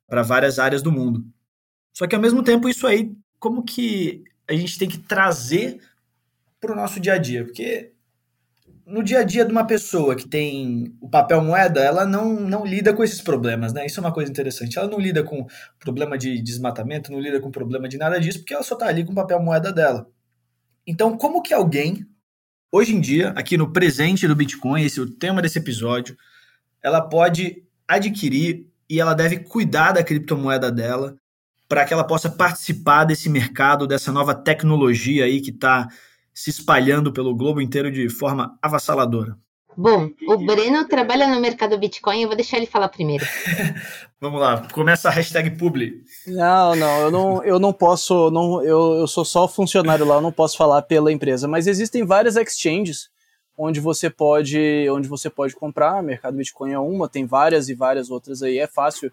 para 0.07 0.21
várias 0.21 0.59
áreas 0.59 0.81
do 0.81 0.91
mundo. 0.91 1.25
Só 1.93 2.05
que 2.05 2.15
ao 2.15 2.21
mesmo 2.21 2.43
tempo, 2.43 2.69
isso 2.69 2.85
aí, 2.85 3.11
como 3.39 3.63
que 3.63 4.23
a 4.47 4.53
gente 4.53 4.77
tem 4.77 4.87
que 4.87 4.97
trazer 4.97 5.79
para 6.59 6.73
o 6.73 6.75
nosso 6.75 6.99
dia 6.99 7.13
a 7.13 7.17
dia? 7.17 7.43
Porque 7.43 7.94
no 8.85 9.03
dia 9.03 9.19
a 9.19 9.23
dia 9.23 9.43
de 9.43 9.51
uma 9.51 9.65
pessoa 9.65 10.15
que 10.15 10.27
tem 10.27 10.95
o 11.01 11.09
papel 11.09 11.41
moeda, 11.41 11.81
ela 11.81 12.05
não, 12.05 12.39
não 12.39 12.65
lida 12.65 12.93
com 12.93 13.03
esses 13.03 13.19
problemas, 13.19 13.73
né? 13.73 13.85
Isso 13.85 13.99
é 13.99 14.03
uma 14.03 14.13
coisa 14.13 14.29
interessante. 14.29 14.77
Ela 14.77 14.87
não 14.87 14.99
lida 14.99 15.23
com 15.23 15.47
problema 15.79 16.17
de 16.17 16.39
desmatamento, 16.41 17.11
não 17.11 17.19
lida 17.19 17.39
com 17.39 17.49
problema 17.49 17.89
de 17.89 17.97
nada 17.97 18.19
disso, 18.19 18.39
porque 18.39 18.53
ela 18.53 18.63
só 18.63 18.75
está 18.75 18.87
ali 18.87 19.03
com 19.03 19.11
o 19.11 19.15
papel 19.15 19.41
moeda 19.41 19.73
dela. 19.73 20.07
Então, 20.85 21.17
como 21.17 21.41
que 21.41 21.53
alguém, 21.53 22.05
hoje 22.71 22.95
em 22.95 23.01
dia, 23.01 23.29
aqui 23.29 23.57
no 23.57 23.73
presente 23.73 24.27
do 24.27 24.35
Bitcoin, 24.35 24.83
esse 24.83 24.99
é 24.99 25.03
o 25.03 25.09
tema 25.09 25.41
desse 25.41 25.57
episódio, 25.57 26.15
ela 26.81 27.01
pode 27.01 27.63
adquirir 27.87 28.67
e 28.87 28.99
ela 28.99 29.15
deve 29.15 29.39
cuidar 29.39 29.93
da 29.93 30.03
criptomoeda 30.03 30.71
dela 30.71 31.17
para 31.67 31.83
que 31.83 31.93
ela 31.93 32.03
possa 32.03 32.29
participar 32.29 33.05
desse 33.05 33.27
mercado, 33.27 33.87
dessa 33.87 34.11
nova 34.11 34.35
tecnologia 34.35 35.25
aí 35.25 35.41
que 35.41 35.49
está 35.49 35.87
se 36.35 36.49
espalhando 36.49 37.13
pelo 37.13 37.33
globo 37.33 37.61
inteiro 37.61 37.89
de 37.89 38.09
forma 38.09 38.59
avassaladora? 38.61 39.37
Bom, 39.77 40.09
o 40.27 40.37
Breno 40.37 40.87
trabalha 40.87 41.27
no 41.27 41.39
mercado 41.41 41.77
Bitcoin, 41.77 42.21
eu 42.21 42.27
vou 42.27 42.35
deixar 42.35 42.57
ele 42.57 42.65
falar 42.65 42.87
primeiro. 42.87 43.25
Vamos 44.21 44.39
lá, 44.39 44.67
começa 44.71 45.09
a 45.09 45.11
hashtag 45.11 45.51
publi. 45.57 46.01
Não, 46.27 46.75
não, 46.75 47.01
eu 47.01 47.11
não, 47.11 47.43
eu 47.43 47.59
não 47.59 47.73
posso, 47.73 48.31
não, 48.31 48.63
eu, 48.63 48.93
eu 48.93 49.07
sou 49.07 49.25
só 49.25 49.47
funcionário 49.47 50.05
lá, 50.05 50.15
eu 50.15 50.21
não 50.21 50.31
posso 50.31 50.55
falar 50.57 50.81
pela 50.83 51.11
empresa, 51.11 51.47
mas 51.47 51.67
existem 51.67 52.05
várias 52.05 52.37
exchanges 52.37 53.09
onde 53.57 53.79
você 53.79 54.09
pode, 54.09 54.89
onde 54.89 55.07
você 55.07 55.29
pode 55.29 55.55
comprar, 55.55 56.01
mercado 56.03 56.37
Bitcoin 56.37 56.71
é 56.71 56.79
uma, 56.79 57.09
tem 57.09 57.25
várias 57.25 57.67
e 57.67 57.73
várias 57.73 58.09
outras 58.09 58.41
aí, 58.41 58.59
é 58.59 58.67
fácil 58.67 59.11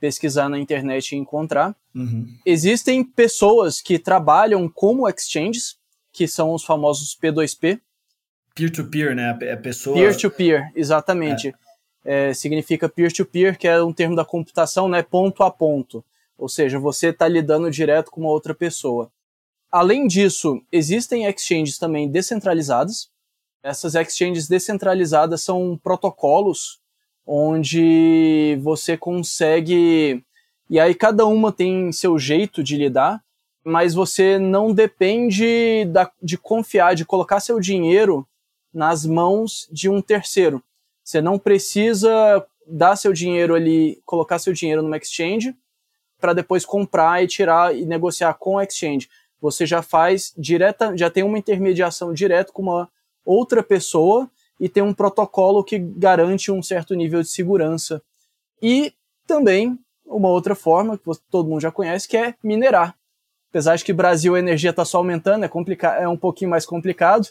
pesquisar 0.00 0.48
na 0.48 0.58
internet 0.58 1.12
e 1.12 1.16
encontrar. 1.16 1.74
Uhum. 1.94 2.26
Existem 2.44 3.02
pessoas 3.02 3.80
que 3.80 3.98
trabalham 3.98 4.68
como 4.68 5.08
exchanges, 5.08 5.76
que 6.14 6.28
são 6.28 6.54
os 6.54 6.64
famosos 6.64 7.18
P2P. 7.20 7.80
Peer-to-peer, 8.54 9.16
né? 9.16 9.30
A 9.52 9.56
pessoa. 9.56 9.96
Peer-to-peer, 9.96 10.70
exatamente. 10.76 11.48
É. 12.04 12.28
É, 12.28 12.34
significa 12.34 12.88
peer-to-peer, 12.88 13.58
que 13.58 13.66
é 13.66 13.82
um 13.82 13.92
termo 13.92 14.14
da 14.14 14.24
computação, 14.24 14.88
né? 14.88 15.02
Ponto 15.02 15.42
a 15.42 15.50
ponto. 15.50 16.04
Ou 16.38 16.48
seja, 16.48 16.78
você 16.78 17.08
está 17.08 17.26
lidando 17.26 17.70
direto 17.70 18.10
com 18.10 18.20
uma 18.20 18.30
outra 18.30 18.54
pessoa. 18.54 19.10
Além 19.72 20.06
disso, 20.06 20.62
existem 20.70 21.24
exchanges 21.24 21.78
também 21.78 22.08
descentralizadas. 22.08 23.10
Essas 23.60 23.96
exchanges 23.96 24.46
descentralizadas 24.46 25.42
são 25.42 25.78
protocolos 25.82 26.78
onde 27.26 28.56
você 28.62 28.96
consegue. 28.96 30.22
E 30.70 30.78
aí 30.78 30.94
cada 30.94 31.26
uma 31.26 31.50
tem 31.50 31.90
seu 31.90 32.18
jeito 32.18 32.62
de 32.62 32.76
lidar, 32.76 33.20
mas 33.64 33.94
você 33.94 34.38
não 34.38 34.72
depende 34.72 35.86
da, 35.86 36.10
de 36.22 36.36
confiar, 36.36 36.94
de 36.94 37.04
colocar 37.04 37.40
seu 37.40 37.58
dinheiro 37.58 38.26
nas 38.72 39.06
mãos 39.06 39.68
de 39.72 39.88
um 39.88 40.02
terceiro. 40.02 40.62
Você 41.02 41.22
não 41.22 41.38
precisa 41.38 42.46
dar 42.66 42.96
seu 42.96 43.12
dinheiro 43.12 43.54
ali, 43.54 44.00
colocar 44.04 44.38
seu 44.38 44.52
dinheiro 44.52 44.82
numa 44.82 44.96
exchange 44.96 45.56
para 46.20 46.32
depois 46.32 46.64
comprar 46.64 47.22
e 47.22 47.26
tirar 47.26 47.76
e 47.76 47.84
negociar 47.84 48.34
com 48.34 48.58
a 48.58 48.64
exchange. 48.64 49.08
Você 49.40 49.66
já 49.66 49.82
faz 49.82 50.32
direta, 50.36 50.96
já 50.96 51.10
tem 51.10 51.22
uma 51.22 51.38
intermediação 51.38 52.12
direto 52.12 52.52
com 52.52 52.62
uma 52.62 52.88
outra 53.24 53.62
pessoa 53.62 54.30
e 54.58 54.68
tem 54.68 54.82
um 54.82 54.94
protocolo 54.94 55.64
que 55.64 55.78
garante 55.78 56.50
um 56.50 56.62
certo 56.62 56.94
nível 56.94 57.22
de 57.22 57.28
segurança. 57.28 58.02
E 58.62 58.92
também 59.26 59.78
uma 60.06 60.28
outra 60.28 60.54
forma 60.54 60.96
que 60.96 61.04
todo 61.30 61.48
mundo 61.48 61.60
já 61.60 61.70
conhece, 61.70 62.08
que 62.08 62.16
é 62.16 62.34
minerar. 62.42 62.96
Apesar 63.54 63.76
de 63.76 63.84
que 63.84 63.92
Brasil 63.92 64.34
a 64.34 64.38
energia 64.40 64.70
está 64.70 64.84
só 64.84 64.98
aumentando, 64.98 65.44
é, 65.44 65.48
complicado, 65.48 66.02
é 66.02 66.08
um 66.08 66.16
pouquinho 66.16 66.50
mais 66.50 66.66
complicado, 66.66 67.28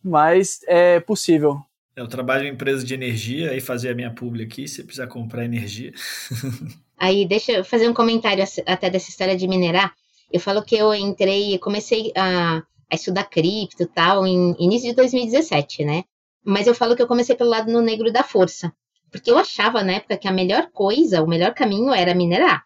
mas 0.00 0.60
é 0.68 1.00
possível. 1.00 1.60
Eu 1.96 2.06
trabalho 2.06 2.46
em 2.46 2.52
empresa 2.52 2.86
de 2.86 2.94
energia 2.94 3.52
e 3.52 3.60
fazer 3.60 3.90
a 3.90 3.94
minha 3.96 4.14
publi 4.14 4.44
aqui, 4.44 4.68
se 4.68 4.84
precisar 4.84 5.08
comprar 5.08 5.44
energia. 5.44 5.92
Aí, 6.96 7.26
deixa 7.26 7.50
eu 7.50 7.64
fazer 7.64 7.88
um 7.88 7.92
comentário 7.92 8.44
até 8.64 8.88
dessa 8.88 9.10
história 9.10 9.36
de 9.36 9.48
minerar. 9.48 9.92
Eu 10.30 10.38
falo 10.38 10.62
que 10.62 10.76
eu 10.76 10.94
entrei, 10.94 11.58
comecei 11.58 12.12
a, 12.16 12.62
a 12.88 12.94
estudar 12.94 13.24
cripto 13.24 13.82
e 13.82 13.86
tal 13.86 14.24
em 14.24 14.54
início 14.60 14.90
de 14.90 14.94
2017, 14.94 15.84
né? 15.84 16.04
Mas 16.44 16.68
eu 16.68 16.74
falo 16.74 16.94
que 16.94 17.02
eu 17.02 17.08
comecei 17.08 17.34
pelo 17.34 17.50
lado 17.50 17.68
no 17.68 17.82
negro 17.82 18.12
da 18.12 18.22
força. 18.22 18.72
Porque 19.10 19.28
eu 19.28 19.36
achava 19.36 19.82
na 19.82 19.94
época 19.94 20.16
que 20.16 20.28
a 20.28 20.32
melhor 20.32 20.70
coisa, 20.70 21.20
o 21.20 21.26
melhor 21.26 21.52
caminho 21.52 21.92
era 21.92 22.14
minerar. 22.14 22.62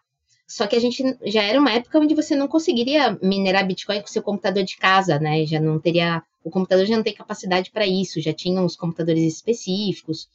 Só 0.47 0.65
que 0.65 0.77
a 0.77 0.79
gente 0.79 1.03
já 1.25 1.43
era 1.43 1.59
uma 1.59 1.73
época 1.73 1.99
onde 1.99 2.15
você 2.15 2.33
não 2.33 2.47
conseguiria 2.47 3.19
minerar 3.21 3.67
Bitcoin 3.67 3.99
com 3.99 4.07
seu 4.07 4.23
computador 4.23 4.63
de 4.63 4.77
casa, 4.77 5.19
né? 5.19 5.45
Já 5.45 5.59
não 5.59 5.77
teria. 5.77 6.23
O 6.41 6.49
computador 6.49 6.85
já 6.85 6.95
não 6.95 7.03
tem 7.03 7.13
capacidade 7.13 7.69
para 7.69 7.85
isso, 7.85 8.21
já 8.21 8.31
tinham 8.31 8.65
os 8.65 8.77
computadores 8.77 9.21
específicos. 9.21 10.29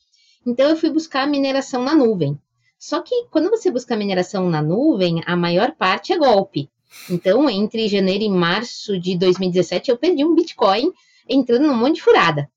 Então 0.47 0.69
eu 0.69 0.77
fui 0.77 0.91
buscar 0.91 1.27
mineração 1.27 1.83
na 1.83 1.95
nuvem. 1.95 2.39
Só 2.79 3.01
que 3.01 3.27
quando 3.31 3.49
você 3.49 3.71
busca 3.71 3.97
mineração 3.97 4.51
na 4.51 4.61
nuvem, 4.61 5.23
a 5.25 5.35
maior 5.35 5.73
parte 5.73 6.13
é 6.13 6.19
golpe. 6.19 6.69
Então, 7.09 7.49
entre 7.49 7.89
janeiro 7.89 8.25
e 8.25 8.29
março 8.29 8.99
de 8.99 9.17
2017, 9.17 9.91
eu 9.91 9.97
perdi 9.97 10.25
um 10.25 10.35
Bitcoin 10.35 10.93
entrando 11.27 11.67
num 11.67 11.77
monte 11.77 11.95
de 11.95 12.03
furada. 12.03 12.51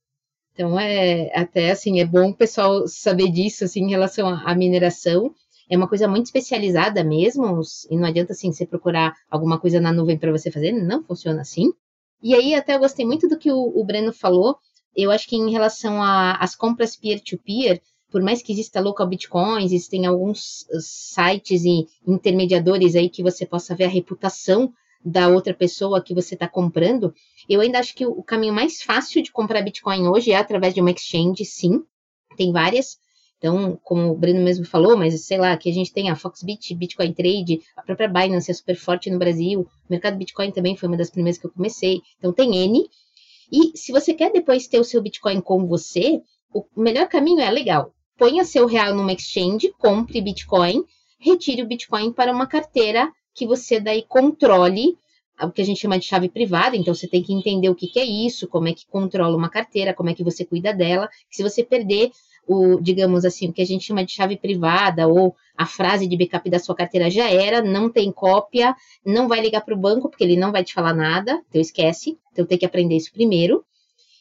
Então, 0.53 0.77
é 0.79 1.31
até 1.33 1.71
assim, 1.71 1.99
é 2.01 2.05
bom 2.05 2.31
o 2.31 2.35
pessoal 2.35 2.87
saber 2.87 3.29
disso, 3.29 3.63
assim, 3.63 3.81
em 3.81 3.89
relação 3.89 4.27
à 4.27 4.53
mineração 4.55 5.33
é 5.69 5.77
uma 5.77 5.87
coisa 5.87 6.07
muito 6.07 6.25
especializada 6.25 7.03
mesmo, 7.03 7.61
e 7.89 7.97
não 7.97 8.07
adianta 8.07 8.33
assim 8.33 8.51
você 8.51 8.65
procurar 8.65 9.13
alguma 9.29 9.59
coisa 9.59 9.79
na 9.79 9.91
nuvem 9.91 10.17
para 10.17 10.31
você 10.31 10.51
fazer, 10.51 10.71
não 10.71 11.03
funciona 11.03 11.41
assim. 11.41 11.71
E 12.21 12.33
aí 12.33 12.53
até 12.53 12.75
eu 12.75 12.79
gostei 12.79 13.05
muito 13.05 13.27
do 13.27 13.37
que 13.37 13.51
o, 13.51 13.57
o 13.57 13.83
Breno 13.83 14.13
falou. 14.13 14.57
Eu 14.95 15.11
acho 15.11 15.27
que 15.27 15.35
em 15.35 15.51
relação 15.51 16.01
às 16.01 16.55
compras 16.55 16.95
peer-to-peer, 16.95 17.75
-peer, 17.75 17.81
por 18.09 18.21
mais 18.21 18.41
que 18.41 18.53
exista 18.53 18.79
local 18.79 19.07
bitcoins, 19.07 19.65
existem 19.65 20.05
alguns 20.05 20.61
uh, 20.71 20.79
sites 20.79 21.65
e 21.65 21.85
intermediadores 22.07 22.95
aí 22.95 23.09
que 23.09 23.21
você 23.21 23.45
possa 23.45 23.75
ver 23.75 23.85
a 23.85 23.89
reputação 23.89 24.73
da 25.03 25.27
outra 25.27 25.53
pessoa 25.53 26.01
que 26.01 26.15
você 26.15 26.33
está 26.33 26.47
comprando, 26.47 27.13
eu 27.47 27.61
ainda 27.61 27.77
acho 27.77 27.93
que 27.93 28.05
o 28.07 28.23
caminho 28.23 28.53
mais 28.53 28.81
fácil 28.81 29.21
de 29.21 29.31
comprar 29.31 29.61
Bitcoin 29.61 30.07
hoje 30.07 30.31
é 30.31 30.37
através 30.37 30.73
de 30.73 30.81
uma 30.81 30.89
exchange, 30.89 31.45
sim. 31.45 31.83
Tem 32.35 32.51
várias. 32.51 32.97
Então, 33.45 33.79
como 33.83 34.09
o 34.09 34.17
Breno 34.17 34.43
mesmo 34.43 34.65
falou, 34.65 34.97
mas 34.97 35.23
sei 35.23 35.37
lá, 35.37 35.55
que 35.55 35.69
a 35.69 35.71
gente 35.71 35.93
tem 35.93 36.09
a 36.09 36.15
Foxbit, 36.15 36.73
Bitcoin 36.73 37.13
Trade, 37.13 37.61
a 37.77 37.83
própria 37.83 38.07
Binance 38.07 38.49
é 38.49 38.53
super 38.55 38.75
forte 38.75 39.07
no 39.11 39.19
Brasil, 39.19 39.61
o 39.61 39.67
mercado 39.87 40.17
Bitcoin 40.17 40.49
também 40.49 40.75
foi 40.75 40.89
uma 40.89 40.97
das 40.97 41.11
primeiras 41.11 41.37
que 41.37 41.45
eu 41.45 41.51
comecei. 41.51 42.01
Então, 42.17 42.33
tem 42.33 42.55
N. 42.55 42.89
E 43.51 43.77
se 43.77 43.91
você 43.91 44.15
quer 44.15 44.31
depois 44.31 44.67
ter 44.67 44.79
o 44.79 44.83
seu 44.83 44.99
Bitcoin 44.99 45.41
com 45.41 45.67
você, 45.67 46.23
o 46.51 46.65
melhor 46.75 47.07
caminho 47.07 47.39
é 47.39 47.51
legal. 47.51 47.93
Ponha 48.17 48.43
seu 48.43 48.65
real 48.65 48.95
numa 48.95 49.13
exchange, 49.13 49.71
compre 49.77 50.21
Bitcoin, 50.21 50.83
retire 51.19 51.61
o 51.61 51.67
Bitcoin 51.67 52.11
para 52.13 52.31
uma 52.31 52.47
carteira 52.47 53.11
que 53.31 53.45
você 53.45 53.79
daí 53.79 54.01
controle 54.01 54.97
o 55.41 55.51
que 55.51 55.61
a 55.61 55.65
gente 55.65 55.81
chama 55.81 55.99
de 55.99 56.05
chave 56.05 56.29
privada, 56.29 56.77
então 56.77 56.93
você 56.93 57.07
tem 57.07 57.21
que 57.21 57.33
entender 57.33 57.69
o 57.69 57.75
que, 57.75 57.87
que, 57.87 57.99
é 57.99 58.05
isso, 58.05 58.47
como 58.47 58.69
é 58.69 58.73
que 58.73 58.87
controla 58.87 59.35
uma 59.35 59.49
carteira, 59.49 59.93
como 59.93 60.09
é 60.09 60.13
que 60.13 60.23
você 60.23 60.45
cuida 60.45 60.73
dela. 60.73 61.09
Se 61.29 61.43
você 61.43 61.61
perder 61.61 62.09
o, 62.47 62.79
digamos 62.79 63.25
assim, 63.25 63.49
o 63.49 63.53
que 63.53 63.61
a 63.61 63.65
gente 63.65 63.85
chama 63.85 64.05
de 64.05 64.11
chave 64.11 64.37
privada 64.37 65.07
ou 65.07 65.35
a 65.57 65.65
frase 65.65 66.07
de 66.07 66.17
backup 66.17 66.49
da 66.49 66.59
sua 66.59 66.75
carteira 66.75 67.09
já 67.09 67.29
era, 67.29 67.61
não 67.61 67.89
tem 67.89 68.11
cópia, 68.11 68.75
não 69.05 69.27
vai 69.27 69.41
ligar 69.41 69.61
para 69.61 69.73
o 69.73 69.77
banco 69.77 70.09
porque 70.09 70.23
ele 70.23 70.35
não 70.35 70.51
vai 70.51 70.63
te 70.63 70.73
falar 70.73 70.93
nada, 70.93 71.41
então 71.49 71.61
esquece. 71.61 72.17
Então 72.31 72.45
tem 72.45 72.57
que 72.57 72.65
aprender 72.65 72.95
isso 72.95 73.11
primeiro. 73.11 73.63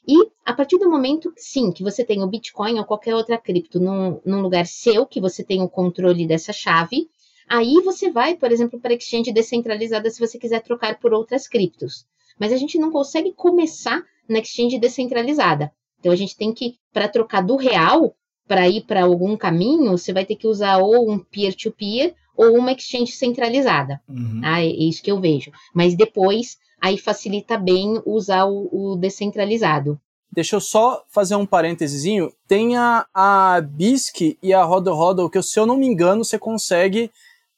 E 0.06 0.14
a 0.44 0.52
partir 0.52 0.78
do 0.78 0.90
momento, 0.90 1.32
sim, 1.36 1.72
que 1.72 1.82
você 1.82 2.04
tem 2.04 2.22
o 2.22 2.26
Bitcoin 2.26 2.78
ou 2.78 2.84
qualquer 2.84 3.14
outra 3.14 3.38
cripto 3.38 3.80
num, 3.80 4.20
num 4.24 4.42
lugar 4.42 4.66
seu, 4.66 5.06
que 5.06 5.20
você 5.20 5.42
tem 5.42 5.62
o 5.62 5.68
controle 5.68 6.26
dessa 6.26 6.52
chave, 6.52 7.08
aí 7.48 7.80
você 7.82 8.10
vai, 8.10 8.36
por 8.36 8.52
exemplo, 8.52 8.78
para 8.78 8.94
exchange 8.94 9.32
descentralizada 9.32 10.10
se 10.10 10.20
você 10.20 10.38
quiser 10.38 10.60
trocar 10.60 10.98
por 11.00 11.14
outras 11.14 11.48
criptos. 11.48 12.06
Mas 12.38 12.52
a 12.52 12.56
gente 12.56 12.78
não 12.78 12.90
consegue 12.90 13.32
começar 13.32 14.02
na 14.28 14.40
exchange 14.40 14.78
descentralizada. 14.78 15.72
Então 16.04 16.12
a 16.12 16.16
gente 16.16 16.36
tem 16.36 16.52
que, 16.52 16.74
para 16.92 17.08
trocar 17.08 17.40
do 17.40 17.56
real, 17.56 18.14
para 18.46 18.68
ir 18.68 18.82
para 18.82 19.04
algum 19.04 19.38
caminho, 19.38 19.92
você 19.92 20.12
vai 20.12 20.26
ter 20.26 20.36
que 20.36 20.46
usar 20.46 20.76
ou 20.76 21.10
um 21.10 21.18
peer-to-peer 21.18 22.10
-peer, 22.10 22.14
ou 22.36 22.58
uma 22.58 22.72
exchange 22.72 23.12
centralizada. 23.12 24.02
Uhum. 24.06 24.42
Ah, 24.44 24.60
é 24.60 24.66
isso 24.66 25.02
que 25.02 25.10
eu 25.10 25.18
vejo. 25.18 25.50
Mas 25.72 25.94
depois, 25.94 26.58
aí 26.78 26.98
facilita 26.98 27.56
bem 27.56 28.02
usar 28.04 28.44
o, 28.44 28.68
o 28.70 28.96
descentralizado. 28.96 29.98
Deixa 30.30 30.56
eu 30.56 30.60
só 30.60 31.02
fazer 31.08 31.36
um 31.36 31.46
parênteses. 31.46 32.04
Tem 32.46 32.76
a, 32.76 33.06
a 33.14 33.62
BISC 33.62 34.36
e 34.42 34.52
a 34.52 34.62
Rodo 34.62 34.92
Rodo, 34.92 35.30
que 35.30 35.40
se 35.40 35.58
eu 35.58 35.64
não 35.64 35.78
me 35.78 35.86
engano, 35.86 36.22
você 36.22 36.38
consegue 36.38 37.10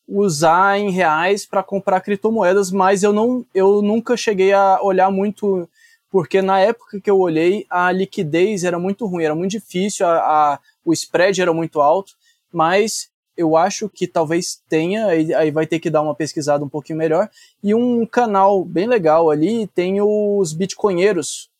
usar 0.06 0.78
em 0.78 0.90
reais 0.90 1.44
para 1.44 1.64
comprar 1.64 2.00
criptomoedas, 2.00 2.70
mas 2.70 3.02
eu, 3.02 3.12
não, 3.12 3.44
eu 3.52 3.82
nunca 3.82 4.16
cheguei 4.16 4.52
a 4.52 4.80
olhar 4.80 5.10
muito 5.10 5.68
porque 6.10 6.40
na 6.40 6.58
época 6.58 7.00
que 7.00 7.10
eu 7.10 7.18
olhei, 7.18 7.66
a 7.68 7.90
liquidez 7.92 8.64
era 8.64 8.78
muito 8.78 9.06
ruim, 9.06 9.24
era 9.24 9.34
muito 9.34 9.50
difícil, 9.52 10.06
a, 10.06 10.18
a 10.18 10.60
o 10.84 10.92
spread 10.92 11.42
era 11.42 11.52
muito 11.52 11.80
alto, 11.80 12.12
mas 12.52 13.10
eu 13.36 13.56
acho 13.56 13.88
que 13.88 14.06
talvez 14.06 14.62
tenha, 14.68 15.06
aí 15.06 15.50
vai 15.50 15.66
ter 15.66 15.78
que 15.78 15.90
dar 15.90 16.00
uma 16.00 16.14
pesquisada 16.14 16.64
um 16.64 16.68
pouquinho 16.68 16.98
melhor. 16.98 17.28
E 17.62 17.74
um 17.74 18.06
canal 18.06 18.64
bem 18.64 18.86
legal 18.86 19.30
ali 19.30 19.66
tem 19.68 20.00
os 20.00 20.52
Bitcoinheiros. 20.52 21.50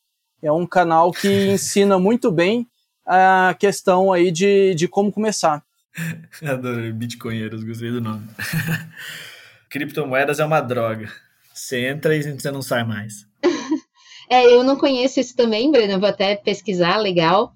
É 0.41 0.51
um 0.51 0.65
canal 0.65 1.11
que 1.11 1.27
ensina 1.53 1.99
muito 1.99 2.31
bem 2.31 2.67
a 3.05 3.55
questão 3.59 4.11
aí 4.11 4.31
de, 4.31 4.73
de 4.73 4.87
como 4.87 5.11
começar. 5.11 5.63
Adoro 6.41 6.93
Bitcoinheiros, 6.93 7.63
gostei 7.63 7.91
do 7.91 8.01
nome. 8.01 8.27
Criptomoedas 9.69 10.39
é 10.39 10.45
uma 10.45 10.61
droga. 10.61 11.11
Você 11.53 11.87
entra 11.87 12.15
e 12.15 12.23
você 12.23 12.49
não 12.49 12.61
sai 12.61 12.83
mais. 12.83 13.27
É, 14.29 14.45
eu 14.45 14.63
não 14.63 14.75
conheço 14.75 15.19
isso 15.19 15.35
também, 15.35 15.71
Breno, 15.71 15.99
vou 15.99 16.09
até 16.09 16.35
pesquisar, 16.35 16.97
legal 16.97 17.53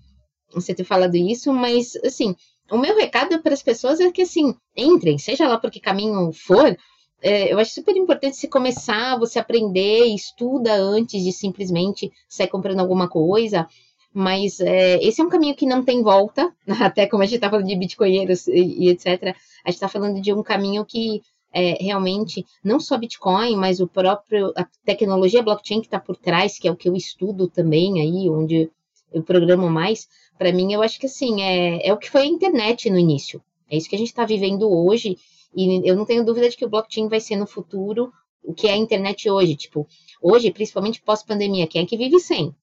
você 0.53 0.73
ter 0.73 0.83
falado 0.83 1.15
isso, 1.15 1.53
mas, 1.53 1.95
assim, 2.03 2.35
o 2.69 2.77
meu 2.77 2.95
recado 2.95 3.41
para 3.41 3.53
as 3.53 3.63
pessoas 3.63 3.99
é 3.99 4.11
que, 4.11 4.21
assim, 4.21 4.53
entrem, 4.75 5.17
seja 5.17 5.47
lá 5.47 5.57
por 5.57 5.71
que 5.71 5.79
caminho 5.79 6.31
for, 6.33 6.77
é, 7.21 7.53
eu 7.53 7.59
acho 7.59 7.73
super 7.73 7.95
importante 7.95 8.37
se 8.37 8.47
começar, 8.47 9.17
você 9.17 9.39
aprender, 9.39 10.05
estuda 10.05 10.73
antes 10.73 11.23
de 11.23 11.31
simplesmente 11.31 12.11
sair 12.27 12.47
comprando 12.47 12.79
alguma 12.79 13.07
coisa, 13.07 13.67
mas 14.13 14.59
é, 14.59 15.01
esse 15.03 15.21
é 15.21 15.23
um 15.23 15.29
caminho 15.29 15.55
que 15.55 15.65
não 15.65 15.83
tem 15.83 16.01
volta, 16.01 16.51
até 16.81 17.07
como 17.07 17.23
a 17.23 17.25
gente 17.25 17.35
está 17.35 17.49
falando 17.49 17.67
de 17.67 17.75
bitcoinheiros 17.75 18.47
e, 18.47 18.85
e 18.85 18.89
etc., 18.89 19.35
a 19.63 19.69
gente 19.69 19.75
está 19.75 19.87
falando 19.87 20.19
de 20.19 20.33
um 20.33 20.41
caminho 20.41 20.83
que 20.85 21.21
é, 21.53 21.83
realmente 21.83 22.45
não 22.63 22.79
só 22.79 22.97
Bitcoin, 22.97 23.55
mas 23.55 23.79
o 23.79 23.87
próprio 23.87 24.53
a 24.55 24.65
tecnologia 24.85 25.43
blockchain 25.43 25.81
que 25.81 25.87
está 25.87 25.99
por 25.99 26.15
trás, 26.15 26.57
que 26.57 26.67
é 26.67 26.71
o 26.71 26.75
que 26.75 26.87
eu 26.87 26.95
estudo 26.95 27.47
também 27.47 27.99
aí, 27.99 28.29
onde 28.29 28.69
eu 29.11 29.21
programo 29.23 29.69
mais. 29.69 30.07
Para 30.37 30.51
mim, 30.51 30.73
eu 30.73 30.81
acho 30.81 30.99
que 30.99 31.05
assim 31.05 31.41
é, 31.41 31.87
é 31.87 31.93
o 31.93 31.97
que 31.97 32.09
foi 32.09 32.21
a 32.21 32.25
internet 32.25 32.89
no 32.89 32.97
início. 32.97 33.43
É 33.69 33.77
isso 33.77 33.89
que 33.89 33.95
a 33.95 33.99
gente 33.99 34.09
está 34.09 34.25
vivendo 34.25 34.69
hoje 34.69 35.17
e 35.55 35.87
eu 35.87 35.95
não 35.95 36.05
tenho 36.05 36.25
dúvida 36.25 36.49
de 36.49 36.55
que 36.55 36.65
o 36.65 36.69
blockchain 36.69 37.07
vai 37.07 37.19
ser 37.19 37.35
no 37.35 37.45
futuro 37.45 38.11
o 38.43 38.53
que 38.53 38.67
é 38.67 38.73
a 38.73 38.77
internet 38.77 39.29
hoje. 39.29 39.55
Tipo, 39.55 39.87
hoje, 40.21 40.51
principalmente 40.51 41.01
pós-pandemia, 41.01 41.67
quem 41.67 41.83
é 41.83 41.85
que 41.85 41.97
vive 41.97 42.19
sem? 42.19 42.55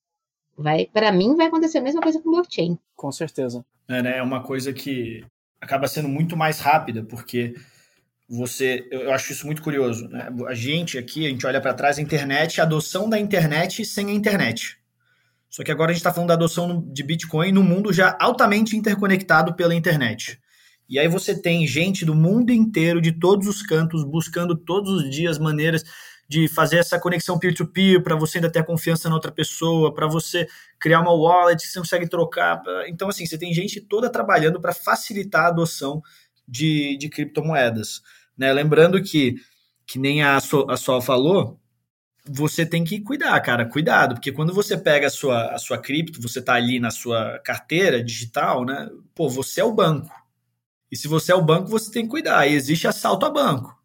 Vai, 0.57 0.87
para 0.87 1.13
mim, 1.13 1.37
vai 1.37 1.47
acontecer 1.47 1.79
a 1.79 1.83
mesma 1.83 2.01
coisa 2.01 2.21
com 2.21 2.31
blockchain. 2.31 2.79
Com 2.97 3.13
certeza. 3.13 3.65
É, 3.89 4.03
né? 4.03 4.19
é 4.19 4.23
uma 4.23 4.43
coisa 4.43 4.73
que 4.73 5.25
acaba 5.61 5.87
sendo 5.87 6.09
muito 6.09 6.37
mais 6.37 6.59
rápida, 6.59 7.05
porque 7.05 7.55
você, 8.29 8.87
eu 8.91 9.13
acho 9.13 9.33
isso 9.33 9.47
muito 9.47 9.63
curioso. 9.63 10.07
Né? 10.09 10.29
A 10.47 10.55
gente 10.55 10.99
aqui, 10.99 11.27
a 11.27 11.31
gente 11.31 11.47
olha 11.47 11.61
para 11.61 11.73
trás, 11.73 11.99
a 11.99 12.03
internet, 12.03 12.61
a 12.61 12.65
adoção 12.65 13.09
da 13.09 13.19
internet 13.19 13.85
sem 13.85 14.11
a 14.11 14.13
internet. 14.13 14.77
Só 15.49 15.65
que 15.65 15.73
agora 15.73 15.91
a 15.91 15.95
gente 15.95 16.01
está 16.01 16.13
falando 16.13 16.29
da 16.29 16.35
adoção 16.35 16.85
de 16.93 17.03
Bitcoin 17.03 17.53
no 17.53 17.63
mundo 17.63 17.93
já 17.93 18.17
altamente 18.21 18.77
interconectado 18.77 19.55
pela 19.55 19.75
internet. 19.75 20.39
E 20.89 20.99
aí 20.99 21.09
você 21.09 21.41
tem 21.41 21.67
gente 21.67 22.05
do 22.05 22.15
mundo 22.15 22.51
inteiro, 22.51 23.01
de 23.01 23.13
todos 23.13 23.47
os 23.49 23.63
cantos, 23.63 24.05
buscando 24.05 24.55
todos 24.57 24.91
os 24.91 25.11
dias 25.11 25.39
maneiras 25.39 25.83
de 26.29 26.47
fazer 26.49 26.77
essa 26.77 27.01
conexão 27.01 27.39
peer-to-peer 27.39 28.03
para 28.03 28.15
você 28.15 28.37
ainda 28.37 28.53
ter 28.53 28.63
confiança 28.63 29.09
na 29.09 29.15
outra 29.15 29.33
pessoa, 29.33 29.95
para 29.95 30.07
você 30.07 30.47
criar 30.79 31.01
uma 31.01 31.13
wallet 31.13 31.63
que 31.63 31.69
você 31.69 31.79
consegue 31.79 32.09
trocar. 32.09 32.63
Então, 32.87 33.09
assim, 33.09 33.25
você 33.25 33.39
tem 33.39 33.53
gente 33.55 33.81
toda 33.81 34.11
trabalhando 34.11 34.61
para 34.61 34.75
facilitar 34.75 35.47
a 35.47 35.49
adoção 35.49 36.03
de, 36.47 36.99
de 36.99 37.09
criptomoedas. 37.09 38.03
Né? 38.39 38.53
Lembrando 38.53 39.03
que, 39.03 39.37
que 39.87 39.99
nem 39.99 40.23
a, 40.23 40.39
so, 40.41 40.67
a 40.71 40.77
Sol 40.77 41.03
falou, 41.03 41.61
você 42.25 42.65
tem 42.65 42.85
que 42.85 43.01
cuidar, 43.01 43.41
cara, 43.41 43.67
cuidado, 43.67 44.15
porque 44.15 44.31
quando 44.31 44.55
você 44.55 44.77
pega 44.77 45.09
a 45.09 45.11
sua, 45.11 45.55
a 45.55 45.59
sua 45.59 45.79
cripto, 45.79 46.23
você 46.23 46.41
tá 46.41 46.55
ali 46.55 46.79
na 46.79 46.91
sua 46.91 47.39
carteira 47.41 48.03
digital, 48.03 48.65
né? 48.65 48.89
Pô, 49.15 49.29
você 49.29 49.61
é 49.61 49.65
o 49.65 49.73
banco. 49.73 50.11
E 50.91 50.97
se 50.97 51.09
você 51.09 51.33
é 51.33 51.35
o 51.35 51.43
banco, 51.43 51.69
você 51.69 51.91
tem 51.91 52.05
que 52.05 52.11
cuidar. 52.11 52.47
E 52.47 52.55
existe 52.55 52.87
assalto 52.87 53.27
a 53.27 53.31
banco. 53.31 53.77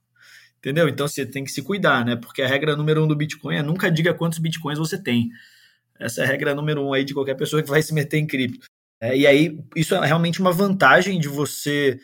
Entendeu? 0.60 0.88
Então 0.88 1.08
você 1.08 1.26
tem 1.26 1.44
que 1.44 1.52
se 1.52 1.62
cuidar, 1.62 2.06
né? 2.06 2.16
Porque 2.16 2.42
a 2.42 2.48
regra 2.48 2.76
número 2.76 3.04
um 3.04 3.08
do 3.08 3.16
Bitcoin 3.16 3.58
é 3.58 3.64
nunca 3.64 3.92
diga 3.92 4.14
quantos 4.14 4.40
Bitcoins 4.40 4.80
você 4.80 5.02
tem. 5.02 5.30
Essa 6.00 6.22
é 6.22 6.24
a 6.24 6.28
regra 6.28 6.56
número 6.56 6.82
um 6.82 6.94
aí 6.94 7.04
de 7.04 7.14
qualquer 7.14 7.36
pessoa 7.36 7.62
que 7.62 7.70
vai 7.70 7.82
se 7.82 7.94
meter 7.94 8.18
em 8.18 8.28
cripto. 8.28 8.68
É, 9.02 9.18
e 9.18 9.28
aí, 9.28 9.60
isso 9.76 9.94
é 9.96 10.06
realmente 10.06 10.40
uma 10.40 10.54
vantagem 10.54 11.20
de 11.20 11.28
você 11.28 12.00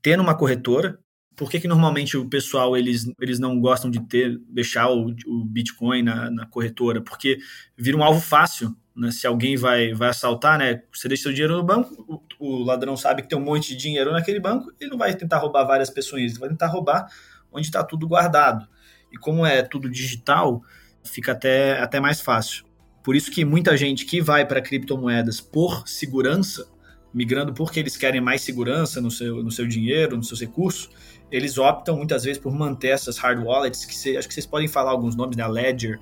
ter 0.00 0.16
numa 0.16 0.34
corretora, 0.34 0.98
por 1.40 1.50
que, 1.50 1.58
que 1.58 1.66
normalmente 1.66 2.18
o 2.18 2.28
pessoal 2.28 2.76
eles, 2.76 3.10
eles 3.18 3.38
não 3.38 3.58
gostam 3.58 3.90
de 3.90 3.98
ter 3.98 4.38
deixar 4.46 4.90
o, 4.90 5.06
o 5.26 5.42
Bitcoin 5.42 6.02
na, 6.02 6.30
na, 6.30 6.44
corretora? 6.44 7.00
Porque 7.00 7.38
vira 7.74 7.96
um 7.96 8.04
alvo 8.04 8.20
fácil, 8.20 8.76
né? 8.94 9.10
Se 9.10 9.26
alguém 9.26 9.56
vai, 9.56 9.94
vai 9.94 10.10
assaltar, 10.10 10.58
né? 10.58 10.82
Você 10.92 11.08
deixa 11.08 11.22
seu 11.22 11.32
dinheiro 11.32 11.56
no 11.56 11.64
banco, 11.64 12.22
o, 12.38 12.46
o 12.46 12.62
ladrão 12.62 12.94
sabe 12.94 13.22
que 13.22 13.28
tem 13.30 13.38
um 13.38 13.42
monte 13.42 13.70
de 13.70 13.76
dinheiro 13.76 14.12
naquele 14.12 14.38
banco, 14.38 14.70
ele 14.78 14.90
não 14.90 14.98
vai 14.98 15.14
tentar 15.14 15.38
roubar 15.38 15.64
várias 15.64 15.88
pessoas, 15.88 16.20
ele 16.20 16.38
vai 16.38 16.50
tentar 16.50 16.66
roubar 16.66 17.06
onde 17.50 17.68
está 17.68 17.82
tudo 17.82 18.06
guardado. 18.06 18.68
E 19.10 19.16
como 19.16 19.46
é 19.46 19.62
tudo 19.62 19.88
digital, 19.88 20.62
fica 21.02 21.32
até, 21.32 21.80
até 21.80 21.98
mais 22.00 22.20
fácil. 22.20 22.66
Por 23.02 23.16
isso 23.16 23.30
que 23.30 23.46
muita 23.46 23.78
gente 23.78 24.04
que 24.04 24.20
vai 24.20 24.44
para 24.44 24.60
criptomoedas 24.60 25.40
por 25.40 25.88
segurança, 25.88 26.68
migrando 27.12 27.52
porque 27.52 27.80
eles 27.80 27.96
querem 27.96 28.20
mais 28.20 28.42
segurança 28.42 29.00
no 29.00 29.10
seu, 29.10 29.42
no 29.42 29.50
seu 29.50 29.66
dinheiro, 29.66 30.16
nos 30.16 30.28
seus 30.28 30.40
recursos, 30.40 30.90
eles 31.30 31.58
optam 31.58 31.96
muitas 31.96 32.24
vezes 32.24 32.40
por 32.40 32.52
manter 32.52 32.88
essas 32.88 33.18
hard 33.18 33.44
wallets, 33.44 33.84
que 33.84 33.94
cê, 33.94 34.16
acho 34.16 34.28
que 34.28 34.34
vocês 34.34 34.46
podem 34.46 34.68
falar 34.68 34.90
alguns 34.90 35.14
nomes, 35.14 35.36
né? 35.36 35.46
Ledger, 35.46 36.00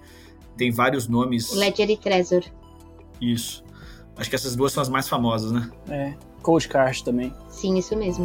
tem 0.56 0.70
vários 0.70 1.06
nomes. 1.06 1.52
Ledger 1.52 1.90
e 1.90 1.96
Trezor. 1.96 2.44
Isso. 3.20 3.64
Acho 4.16 4.28
que 4.28 4.36
essas 4.36 4.56
duas 4.56 4.72
são 4.72 4.82
as 4.82 4.88
mais 4.88 5.09
famosas, 5.09 5.52
né? 5.52 5.70
É. 5.88 6.14
Cold 6.42 6.68
Card 6.68 7.04
também. 7.04 7.32
Sim, 7.50 7.76
isso 7.78 7.96
mesmo. 7.96 8.24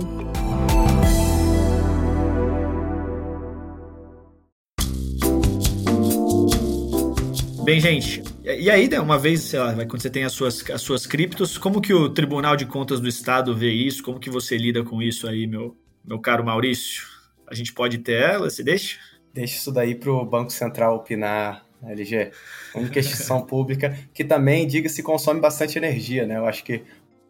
Bem, 7.63 7.79
gente, 7.79 8.21
e 8.43 8.69
aí, 8.69 8.89
né, 8.89 8.99
uma 8.99 9.17
vez, 9.17 9.39
sei 9.39 9.57
lá, 9.57 9.73
quando 9.73 10.01
você 10.01 10.09
tem 10.09 10.25
as 10.25 10.33
suas, 10.33 10.69
as 10.69 10.81
suas 10.81 11.07
criptos, 11.07 11.57
como 11.57 11.79
que 11.79 11.93
o 11.93 12.09
Tribunal 12.09 12.57
de 12.57 12.65
Contas 12.65 12.99
do 12.99 13.07
Estado 13.07 13.55
vê 13.55 13.71
isso? 13.71 14.03
Como 14.03 14.19
que 14.19 14.29
você 14.29 14.57
lida 14.57 14.83
com 14.83 15.01
isso 15.01 15.29
aí, 15.29 15.47
meu, 15.47 15.73
meu 16.03 16.19
caro 16.19 16.43
Maurício? 16.43 17.07
A 17.47 17.55
gente 17.55 17.71
pode 17.71 17.99
ter 17.99 18.21
ela, 18.21 18.49
você 18.49 18.61
deixa? 18.61 18.99
Deixa 19.33 19.55
isso 19.55 19.71
daí 19.71 19.95
para 19.95 20.11
o 20.11 20.25
Banco 20.25 20.51
Central 20.51 20.97
opinar, 20.97 21.65
LG. 21.81 22.31
Única 22.75 22.99
instituição 22.99 23.41
pública 23.47 23.97
que 24.13 24.25
também, 24.25 24.67
diga-se, 24.67 25.01
consome 25.01 25.39
bastante 25.39 25.77
energia, 25.77 26.27
né? 26.27 26.37
Eu 26.37 26.45
acho 26.45 26.65
que 26.65 26.83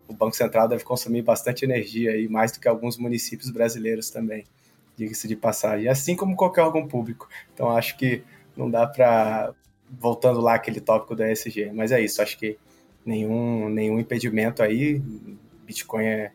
o 0.07 0.13
Banco 0.13 0.35
Central 0.35 0.67
deve 0.67 0.83
consumir 0.83 1.21
bastante 1.21 1.63
energia 1.63 2.17
e 2.17 2.27
mais 2.27 2.51
do 2.51 2.59
que 2.59 2.67
alguns 2.67 2.97
municípios 2.97 3.51
brasileiros 3.51 4.09
também, 4.09 4.45
diga-se 4.97 5.27
de 5.27 5.35
passagem, 5.35 5.87
assim 5.87 6.15
como 6.15 6.35
qualquer 6.35 6.63
órgão 6.63 6.87
público. 6.87 7.29
Então 7.53 7.69
acho 7.69 7.95
que 7.97 8.23
não 8.57 8.67
dá 8.67 8.87
para 8.87 9.53
voltando 9.99 10.39
lá 10.39 10.55
aquele 10.55 10.79
tópico 10.79 11.15
da 11.15 11.31
ESG, 11.31 11.71
mas 11.73 11.91
é 11.91 12.01
isso, 12.01 12.21
acho 12.21 12.37
que 12.37 12.57
nenhum 13.05 13.69
nenhum 13.69 13.99
impedimento 13.99 14.61
aí, 14.63 15.01
Bitcoin 15.65 16.05
é 16.05 16.31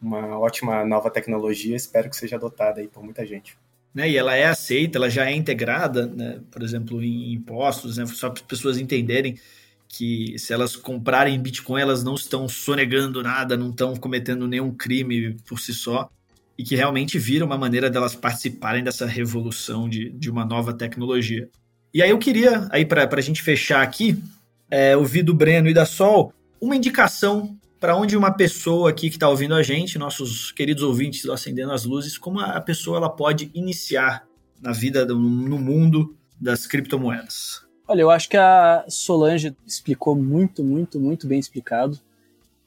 uma 0.00 0.38
ótima 0.38 0.84
nova 0.84 1.10
tecnologia, 1.10 1.76
espero 1.76 2.10
que 2.10 2.16
seja 2.16 2.36
adotada 2.36 2.80
aí 2.80 2.88
por 2.88 3.02
muita 3.02 3.24
gente. 3.24 3.56
Né, 3.94 4.08
e 4.10 4.16
ela 4.16 4.34
é 4.34 4.46
aceita, 4.46 4.96
ela 4.96 5.10
já 5.10 5.30
é 5.30 5.34
integrada, 5.34 6.06
né, 6.06 6.40
por 6.50 6.62
exemplo, 6.62 7.02
em 7.02 7.32
impostos, 7.34 7.98
né, 7.98 8.06
só 8.06 8.30
para 8.30 8.40
as 8.40 8.46
pessoas 8.46 8.78
entenderem 8.78 9.38
que 9.86 10.38
se 10.38 10.52
elas 10.54 10.74
comprarem 10.74 11.38
Bitcoin, 11.38 11.82
elas 11.82 12.02
não 12.02 12.14
estão 12.14 12.48
sonegando 12.48 13.22
nada, 13.22 13.56
não 13.56 13.68
estão 13.68 13.94
cometendo 13.94 14.48
nenhum 14.48 14.72
crime 14.72 15.36
por 15.46 15.60
si 15.60 15.74
só, 15.74 16.10
e 16.56 16.64
que 16.64 16.74
realmente 16.74 17.18
vira 17.18 17.44
uma 17.44 17.58
maneira 17.58 17.90
delas 17.90 18.14
participarem 18.14 18.82
dessa 18.82 19.04
revolução 19.04 19.88
de, 19.88 20.10
de 20.10 20.30
uma 20.30 20.44
nova 20.44 20.72
tecnologia. 20.72 21.50
E 21.94 22.02
aí 22.02 22.10
eu 22.10 22.18
queria, 22.18 22.68
aí 22.70 22.84
para 22.84 23.08
a 23.10 23.20
gente 23.20 23.42
fechar 23.42 23.82
aqui, 23.82 24.22
é, 24.70 24.96
ouvir 24.96 25.22
do 25.22 25.34
Breno 25.34 25.68
e 25.68 25.74
da 25.74 25.84
Sol 25.84 26.32
uma 26.60 26.74
indicação 26.74 27.58
para 27.78 27.96
onde 27.96 28.16
uma 28.16 28.30
pessoa 28.30 28.90
aqui 28.90 29.10
que 29.10 29.16
está 29.16 29.28
ouvindo 29.28 29.54
a 29.54 29.62
gente, 29.62 29.98
nossos 29.98 30.52
queridos 30.52 30.82
ouvintes 30.82 31.24
do 31.24 31.32
Acendendo 31.32 31.72
as 31.72 31.84
Luzes, 31.84 32.16
como 32.16 32.38
a 32.40 32.60
pessoa 32.60 32.96
ela 32.96 33.10
pode 33.10 33.50
iniciar 33.52 34.24
na 34.60 34.72
vida, 34.72 35.04
do, 35.04 35.18
no 35.18 35.58
mundo 35.58 36.16
das 36.40 36.66
criptomoedas? 36.66 37.62
Olha, 37.86 38.02
eu 38.02 38.10
acho 38.10 38.28
que 38.28 38.36
a 38.36 38.84
Solange 38.88 39.54
explicou 39.66 40.14
muito, 40.14 40.62
muito, 40.62 41.00
muito 41.00 41.26
bem 41.26 41.40
explicado 41.40 41.98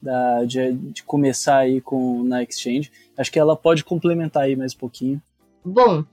da, 0.00 0.44
de, 0.44 0.72
de 0.72 1.02
começar 1.02 1.56
aí 1.56 1.80
com 1.80 2.22
na 2.22 2.42
Exchange. 2.42 2.92
Acho 3.16 3.32
que 3.32 3.38
ela 3.38 3.56
pode 3.56 3.82
complementar 3.82 4.44
aí 4.44 4.54
mais 4.54 4.74
um 4.74 4.78
pouquinho. 4.78 5.20
Bom, 5.64 6.04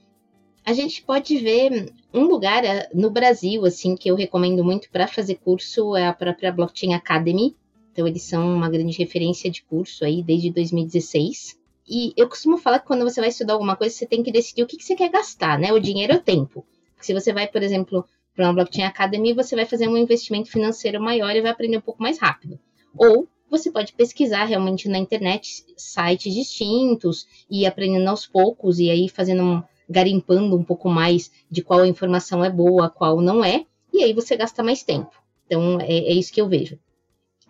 a 0.66 0.74
gente 0.74 1.03
pode 1.03 1.38
ver 1.38 1.93
um 2.14 2.24
lugar 2.24 2.64
eh, 2.64 2.89
no 2.93 3.09
Brasil 3.09 3.66
assim 3.66 3.95
que 3.95 4.09
eu 4.09 4.16
recomendo 4.16 4.64
muito 4.64 4.89
para 4.89 5.07
fazer 5.07 5.36
curso 5.36 5.95
é 5.95 6.07
a 6.07 6.14
própria 6.14 6.51
Blockchain 6.51 6.93
Academy. 6.93 7.55
Então, 7.91 8.07
eles 8.07 8.24
são 8.24 8.55
uma 8.55 8.70
grande 8.70 8.97
referência 8.97 9.51
de 9.51 9.61
curso 9.64 10.03
aí 10.03 10.24
desde 10.24 10.49
2016. 10.49 11.59
E 11.88 12.14
eu 12.16 12.28
costumo 12.28 12.57
falar 12.57 12.80
que 12.80 12.88
quando 12.88 13.03
você 13.03 13.20
vai 13.20 13.30
estudar 13.30 13.53
alguma 13.53 13.76
coisa, 13.76 13.93
você 13.93 14.05
tem 14.05 14.24
que 14.24 14.32
decidir 14.32 14.64
o 14.64 14.68
que, 14.68 14.78
que 14.78 14.84
você 14.84 14.95
quer 14.95 15.09
gastar, 15.09 15.59
né? 15.59 15.72
O 15.72 15.80
dinheiro 15.80 16.14
ou 16.14 16.20
o 16.20 16.24
tempo. 16.24 16.66
se 16.99 17.14
você 17.14 17.34
vai, 17.34 17.47
por 17.47 17.61
exemplo, 17.61 18.05
para 18.34 18.45
uma 18.45 18.53
Blockchain 18.53 18.86
Academy, 18.86 19.34
você 19.34 19.55
vai 19.55 19.66
fazer 19.66 19.88
um 19.88 19.97
investimento 19.97 20.49
financeiro 20.49 21.01
maior 21.01 21.36
e 21.36 21.41
vai 21.41 21.51
aprender 21.51 21.78
um 21.78 21.82
pouco 21.82 22.01
mais 22.01 22.18
rápido. 22.18 22.57
Ou 22.97 23.28
você 23.49 23.70
pode 23.70 23.93
pesquisar 23.93 24.45
realmente 24.45 24.89
na 24.89 24.97
internet 24.97 25.64
sites 25.78 26.34
distintos 26.34 27.28
e 27.49 27.66
aprendendo 27.66 28.07
aos 28.07 28.26
poucos 28.26 28.80
e 28.80 28.89
aí 28.89 29.07
fazendo 29.07 29.43
um, 29.43 29.64
garimpando 29.93 30.57
um 30.57 30.63
pouco 30.63 30.89
mais 30.89 31.31
de 31.49 31.61
qual 31.61 31.85
informação 31.85 32.43
é 32.43 32.49
boa, 32.49 32.89
qual 32.89 33.21
não 33.21 33.45
é, 33.45 33.65
e 33.93 34.03
aí 34.03 34.11
você 34.11 34.35
gasta 34.35 34.63
mais 34.63 34.83
tempo. 34.83 35.11
Então 35.45 35.79
é, 35.79 35.93
é 35.93 36.13
isso 36.13 36.33
que 36.33 36.41
eu 36.41 36.49
vejo. 36.49 36.79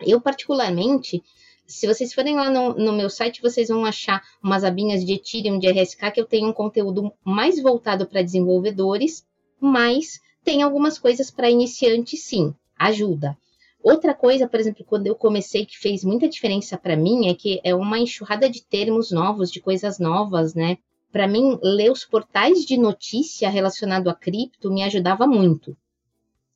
Eu, 0.00 0.20
particularmente, 0.20 1.22
se 1.66 1.86
vocês 1.86 2.12
forem 2.12 2.36
lá 2.36 2.50
no, 2.50 2.74
no, 2.74 2.92
meu 2.92 3.08
site, 3.08 3.40
vocês 3.40 3.68
vão 3.68 3.84
achar 3.84 4.22
umas 4.42 4.62
abinhas 4.62 5.04
de 5.04 5.14
Ethereum, 5.14 5.58
de 5.58 5.68
RSK, 5.70 6.10
que 6.12 6.20
eu 6.20 6.26
tenho 6.26 6.48
um 6.48 6.52
conteúdo 6.52 7.12
mais 7.24 7.60
voltado 7.60 8.06
para 8.06 8.22
desenvolvedores, 8.22 9.26
mas 9.58 10.20
tem 10.44 10.62
algumas 10.62 10.98
coisas 10.98 11.30
para 11.30 11.50
iniciantes, 11.50 12.22
sim, 12.24 12.54
ajuda. 12.78 13.36
Outra 13.82 14.14
coisa, 14.14 14.48
por 14.48 14.60
exemplo, 14.60 14.84
quando 14.84 15.06
eu 15.06 15.14
comecei, 15.14 15.64
que 15.64 15.78
fez 15.78 16.04
muita 16.04 16.28
diferença 16.28 16.76
para 16.76 16.96
mim, 16.96 17.28
é 17.28 17.34
que 17.34 17.60
é 17.64 17.74
uma 17.74 17.98
enxurrada 17.98 18.48
de 18.48 18.62
termos 18.62 19.10
novos, 19.10 19.50
de 19.50 19.60
coisas 19.60 19.98
novas, 19.98 20.54
né? 20.54 20.78
Para 21.14 21.28
mim, 21.28 21.60
ler 21.62 21.92
os 21.92 22.04
portais 22.04 22.64
de 22.64 22.76
notícia 22.76 23.48
relacionado 23.48 24.10
a 24.10 24.14
cripto 24.14 24.68
me 24.68 24.82
ajudava 24.82 25.28
muito. 25.28 25.76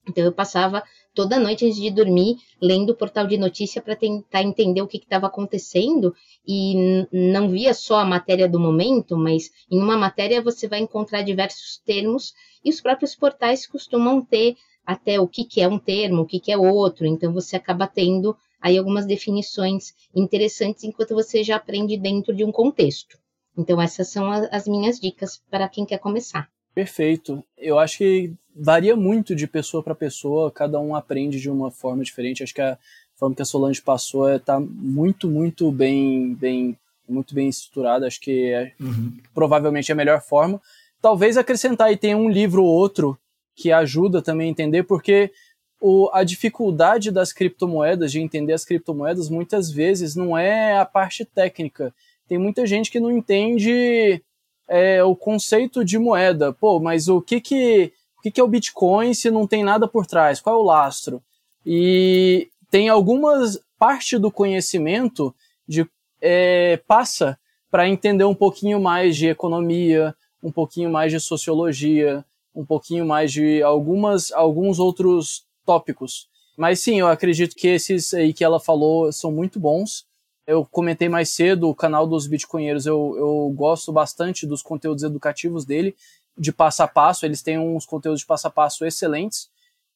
Então, 0.09 0.25
eu 0.25 0.33
passava 0.33 0.83
toda 1.15 1.39
noite 1.39 1.65
antes 1.65 1.81
de 1.81 1.93
dormir, 1.93 2.39
lendo 2.61 2.91
o 2.91 2.97
portal 2.97 3.25
de 3.25 3.39
notícia 3.39 3.81
para 3.81 3.95
tentar 3.95 4.43
entender 4.43 4.83
o 4.83 4.89
que 4.89 4.97
estava 4.97 5.29
acontecendo 5.29 6.13
e 6.45 7.07
não 7.13 7.49
via 7.49 7.73
só 7.73 8.01
a 8.01 8.05
matéria 8.05 8.49
do 8.49 8.59
momento, 8.59 9.17
mas 9.17 9.49
em 9.71 9.79
uma 9.79 9.97
matéria 9.97 10.43
você 10.43 10.67
vai 10.67 10.81
encontrar 10.81 11.23
diversos 11.23 11.81
termos 11.87 12.35
e 12.65 12.71
os 12.71 12.81
próprios 12.81 13.15
portais 13.15 13.65
costumam 13.65 14.21
ter 14.21 14.57
até 14.85 15.21
o 15.21 15.29
que, 15.29 15.45
que 15.45 15.61
é 15.61 15.69
um 15.69 15.79
termo, 15.79 16.23
o 16.23 16.27
que, 16.27 16.41
que 16.41 16.51
é 16.51 16.59
outro, 16.59 17.07
então 17.07 17.33
você 17.33 17.55
acaba 17.55 17.87
tendo 17.87 18.37
aí 18.61 18.77
algumas 18.77 19.07
definições 19.07 19.95
interessantes 20.13 20.83
enquanto 20.83 21.15
você 21.15 21.45
já 21.45 21.55
aprende 21.55 21.97
dentro 21.97 22.35
de 22.35 22.45
um 22.45 22.51
contexto. 22.51 23.17
Então, 23.59 23.83
essas 23.83 24.09
são 24.09 24.31
as 24.31 24.69
minhas 24.69 25.01
dicas 25.01 25.43
para 25.51 25.69
quem 25.69 25.85
quer 25.85 25.99
começar. 25.99 26.49
Perfeito. 26.73 27.45
Eu 27.57 27.77
acho 27.77 27.99
que 27.99 28.33
varia 28.55 28.95
muito 28.95 29.35
de 29.35 29.49
pessoa 29.49 29.83
para 29.83 29.97
pessoa, 29.97 30.49
cada 30.49 30.79
um 30.79 30.95
aprende 30.95 31.41
de 31.41 31.51
uma 31.51 31.69
forma 31.69 32.05
diferente. 32.05 32.45
Acho 32.45 32.55
que 32.55 32.61
a 32.61 32.79
forma 33.17 33.35
que 33.35 33.43
a 33.43 33.45
Solange 33.45 33.83
passou 33.83 34.33
está 34.33 34.59
é, 34.59 34.61
muito, 34.61 35.29
muito 35.29 35.73
bem, 35.73 36.35
bem, 36.35 36.79
muito 37.09 37.35
bem 37.35 37.49
estruturada. 37.49 38.07
Acho 38.07 38.21
que 38.21 38.53
é, 38.53 38.73
uhum. 38.81 39.17
provavelmente 39.35 39.91
é 39.91 39.93
a 39.93 39.97
melhor 39.97 40.23
forma. 40.23 40.63
Talvez 41.03 41.37
acrescentar 41.37 41.89
aí 41.89 41.97
tem 41.97 42.15
um 42.15 42.31
livro 42.31 42.63
ou 42.63 42.73
outro 42.73 43.19
que 43.57 43.73
ajuda 43.73 44.23
também 44.23 44.47
a 44.47 44.51
entender, 44.51 44.85
porque 44.85 45.33
o, 45.81 46.09
a 46.13 46.23
dificuldade 46.23 47.11
das 47.11 47.33
criptomoedas, 47.33 48.13
de 48.13 48.21
entender 48.21 48.53
as 48.53 48.65
criptomoedas, 48.65 49.29
muitas 49.29 49.69
vezes 49.69 50.15
não 50.15 50.39
é 50.39 50.79
a 50.79 50.85
parte 50.85 51.25
técnica. 51.25 51.93
Tem 52.29 52.39
muita 52.39 52.66
gente 52.66 52.91
que 52.91 53.01
não 53.01 53.11
entende 53.11 54.22
é, 54.68 55.03
o 55.03 55.16
conceito 55.16 55.85
de 55.85 55.99
moeda. 55.99 56.53
Pô, 56.53 56.79
mas 56.79 57.09
o 57.09 57.20
que 57.20 57.41
que 57.41 57.93
o 58.18 58.20
que, 58.20 58.31
que 58.33 58.41
é 58.41 58.45
o 58.45 58.49
Bitcoin 58.49 59.14
se 59.14 59.31
não 59.31 59.47
tem 59.47 59.62
nada 59.62 59.87
por 59.87 60.05
trás? 60.05 60.41
Qual 60.41 60.57
é 60.57 60.59
o 60.59 60.64
lastro? 60.64 61.22
E 61.64 62.49
tem 62.70 62.89
algumas 62.89 63.61
parte 63.79 64.18
do 64.18 64.31
conhecimento 64.31 65.35
de 65.66 65.89
é, 66.20 66.79
passa 66.89 67.39
para 67.70 67.89
entender 67.89 68.24
um 68.24 68.35
pouquinho 68.35 68.81
mais 68.81 69.16
de 69.16 69.29
economia, 69.29 70.14
um 70.43 70.51
pouquinho 70.51 70.91
mais 70.91 71.12
de 71.12 71.20
sociologia, 71.20 72.24
um 72.55 72.64
pouquinho 72.64 73.07
mais 73.07 73.33
de 73.33 73.62
algumas 73.62 74.33
alguns 74.33 74.79
outros 74.81 75.45
tópicos. 75.64 76.29
Mas 76.57 76.81
sim, 76.81 76.99
eu 76.99 77.07
acredito 77.07 77.55
que 77.55 77.68
esses 77.68 78.12
aí 78.12 78.33
que 78.33 78.43
ela 78.43 78.59
falou 78.59 79.12
são 79.12 79.31
muito 79.31 79.61
bons. 79.61 80.08
Eu 80.49 80.64
comentei 80.64 81.11
mais 81.11 81.28
cedo, 81.28 81.68
o 81.68 81.74
canal 81.74 82.07
dos 82.07 82.26
Bitcoinheiros, 82.26 82.86
eu, 82.86 83.14
eu 83.18 83.53
gosto 83.55 83.92
bastante 83.92 84.46
dos 84.46 84.62
conteúdos 84.62 85.05
educativos 85.05 85.66
dele, 85.66 85.94
de 86.38 86.51
passo 86.51 86.82
a 86.82 86.88
passo, 86.88 87.26
eles 87.26 87.42
têm 87.42 87.59
uns 87.59 87.84
conteúdos 87.84 88.20
de 88.20 88.26
passo 88.26 88.46
a 88.46 88.51
passo 88.51 88.86
excelentes. 88.86 89.51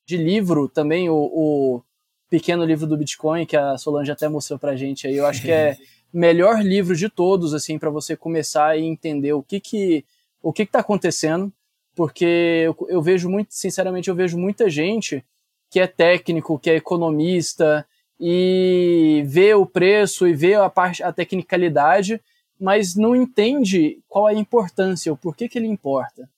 De 0.05 0.19
livro 0.19 0.69
também, 0.69 1.09
o, 1.09 1.15
o 1.15 1.83
pequeno 2.29 2.67
livro 2.67 2.87
do 2.87 2.99
Bitcoin, 2.99 3.47
que 3.47 3.57
a 3.57 3.79
Solange 3.79 4.13
até 4.13 4.29
mostrou 4.29 4.59
pra 4.59 4.77
gente 4.77 5.07
aí, 5.07 5.17
eu 5.17 5.25
acho 5.25 5.41
que 5.41 5.51
é 5.51 5.79
melhor 6.13 6.63
livro 6.63 6.95
de 6.95 7.09
todos, 7.09 7.55
assim, 7.55 7.79
para 7.79 7.89
você 7.89 8.15
começar 8.15 8.79
e 8.79 8.85
entender 8.85 9.33
o 9.33 9.43
que 9.43 9.59
que, 9.59 10.05
o 10.43 10.53
que 10.53 10.67
que 10.67 10.73
tá 10.73 10.81
acontecendo, 10.81 11.51
porque 11.95 12.27
eu, 12.67 12.77
eu 12.91 13.01
vejo 13.01 13.27
muito, 13.27 13.55
sinceramente, 13.55 14.11
eu 14.11 14.15
vejo 14.15 14.37
muita 14.37 14.69
gente 14.69 15.25
que 15.71 15.81
é 15.81 15.87
técnico, 15.87 16.59
que 16.59 16.69
é 16.69 16.77
economista, 16.77 17.87
e 18.25 19.25
vê 19.27 19.53
o 19.53 19.67
preço 19.67 20.29
e 20.29 20.33
vê 20.33 20.55
a 20.55 20.71
parte 20.71 21.03
a 21.03 21.13
tecnicalidade, 21.13 22.23
mas 22.59 22.95
não 22.95 23.17
entende 23.17 23.99
qual 24.09 24.29
é 24.29 24.33
a 24.33 24.39
importância, 24.39 25.13
o 25.13 25.17
porquê 25.17 25.49
que 25.49 25.59
ele 25.59 25.67
importa. 25.67 26.31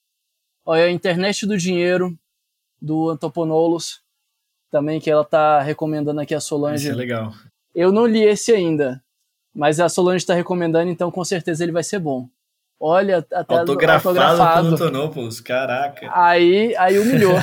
Olha, 0.64 0.84
a 0.84 0.90
internet 0.90 1.44
do 1.44 1.58
dinheiro 1.58 2.18
do 2.80 3.10
Antoponoulos, 3.10 4.00
também 4.70 4.98
que 4.98 5.10
ela 5.10 5.26
tá 5.26 5.60
recomendando 5.60 6.22
aqui 6.22 6.34
a 6.34 6.40
Solange. 6.40 6.84
Isso 6.84 6.92
é 6.92 6.96
legal. 6.96 7.34
Eu 7.74 7.92
não 7.92 8.06
li 8.06 8.22
esse 8.22 8.50
ainda, 8.50 9.04
mas 9.54 9.78
a 9.78 9.90
Solange 9.90 10.22
está 10.22 10.32
recomendando, 10.32 10.90
então 10.90 11.10
com 11.10 11.22
certeza 11.22 11.62
ele 11.62 11.72
vai 11.72 11.84
ser 11.84 11.98
bom. 11.98 12.26
Olha, 12.80 13.18
até 13.18 13.56
autografado, 13.56 14.18
autografado. 14.18 14.62
pelo 14.62 14.74
Antonopoulos, 14.74 15.38
caraca. 15.38 16.10
Aí, 16.14 16.74
aí 16.76 16.98
humilhou. 16.98 17.36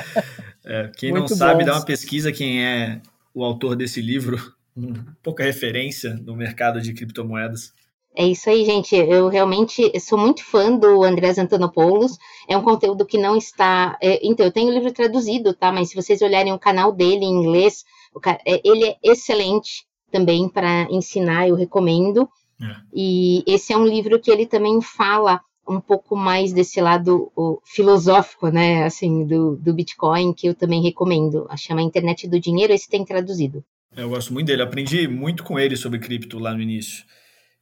é, 0.64 0.90
quem 0.96 1.12
Muito 1.12 1.30
não 1.30 1.36
sabe, 1.36 1.66
dá 1.66 1.74
uma 1.74 1.84
pesquisa 1.84 2.32
quem 2.32 2.64
é 2.64 3.02
o 3.38 3.44
autor 3.44 3.76
desse 3.76 4.00
livro, 4.00 4.36
pouca 5.22 5.44
referência 5.44 6.14
no 6.14 6.34
mercado 6.34 6.80
de 6.80 6.92
criptomoedas. 6.92 7.72
É 8.16 8.26
isso 8.26 8.50
aí, 8.50 8.64
gente. 8.64 8.96
Eu 8.96 9.28
realmente 9.28 9.92
sou 10.00 10.18
muito 10.18 10.44
fã 10.44 10.76
do 10.76 11.04
Andrés 11.04 11.38
Antonopoulos. 11.38 12.18
É 12.48 12.56
um 12.56 12.62
conteúdo 12.62 13.06
que 13.06 13.16
não 13.16 13.36
está. 13.36 13.96
É, 14.02 14.18
então, 14.26 14.44
eu 14.44 14.50
tenho 14.50 14.70
o 14.70 14.74
livro 14.74 14.92
traduzido, 14.92 15.54
tá? 15.54 15.70
Mas 15.70 15.90
se 15.90 15.94
vocês 15.94 16.20
olharem 16.20 16.52
o 16.52 16.58
canal 16.58 16.90
dele 16.90 17.24
em 17.24 17.32
inglês, 17.32 17.84
cara, 18.20 18.40
é, 18.44 18.60
ele 18.64 18.86
é 18.86 18.96
excelente 19.04 19.86
também 20.10 20.48
para 20.48 20.88
ensinar, 20.90 21.48
eu 21.48 21.54
recomendo. 21.54 22.28
É. 22.60 22.76
E 22.92 23.44
esse 23.46 23.72
é 23.72 23.76
um 23.76 23.86
livro 23.86 24.18
que 24.18 24.32
ele 24.32 24.46
também 24.46 24.80
fala 24.80 25.40
um 25.68 25.80
pouco 25.80 26.16
mais 26.16 26.52
desse 26.52 26.80
lado 26.80 27.30
o, 27.36 27.60
filosófico, 27.64 28.48
né, 28.48 28.84
assim, 28.84 29.26
do, 29.26 29.56
do 29.56 29.74
Bitcoin, 29.74 30.32
que 30.32 30.48
eu 30.48 30.54
também 30.54 30.82
recomendo. 30.82 31.46
Chama 31.56 31.82
Internet 31.82 32.26
do 32.26 32.40
Dinheiro, 32.40 32.72
esse 32.72 32.88
tem 32.88 33.04
traduzido. 33.04 33.62
Eu 33.96 34.08
gosto 34.08 34.32
muito 34.32 34.46
dele, 34.46 34.62
aprendi 34.62 35.06
muito 35.08 35.42
com 35.42 35.58
ele 35.58 35.76
sobre 35.76 35.98
cripto 35.98 36.38
lá 36.38 36.54
no 36.54 36.62
início. 36.62 37.04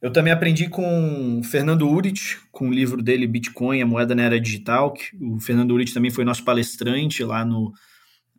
Eu 0.01 0.11
também 0.11 0.31
aprendi 0.31 0.69
com 0.69 1.39
o 1.39 1.43
Fernando 1.43 1.89
Urit, 1.89 2.37
com 2.51 2.69
o 2.69 2.73
livro 2.73 3.01
dele 3.01 3.25
Bitcoin, 3.25 3.81
a 3.81 3.85
moeda 3.85 4.13
na 4.13 4.23
era 4.23 4.39
digital. 4.39 4.93
o 5.19 5.39
Fernando 5.39 5.71
Urit 5.71 5.93
também 5.93 6.11
foi 6.11 6.23
nosso 6.23 6.43
palestrante 6.43 7.23
lá 7.23 7.43
no, 7.43 7.73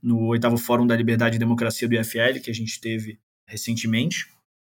no 0.03 0.27
oitavo 0.27 0.57
Fórum 0.57 0.87
da 0.87 0.97
Liberdade 0.97 1.37
e 1.37 1.39
Democracia 1.39 1.89
do 1.89 1.95
IFL, 1.95 2.41
que 2.43 2.51
a 2.51 2.55
gente 2.55 2.81
teve 2.81 3.19
recentemente. 3.45 4.27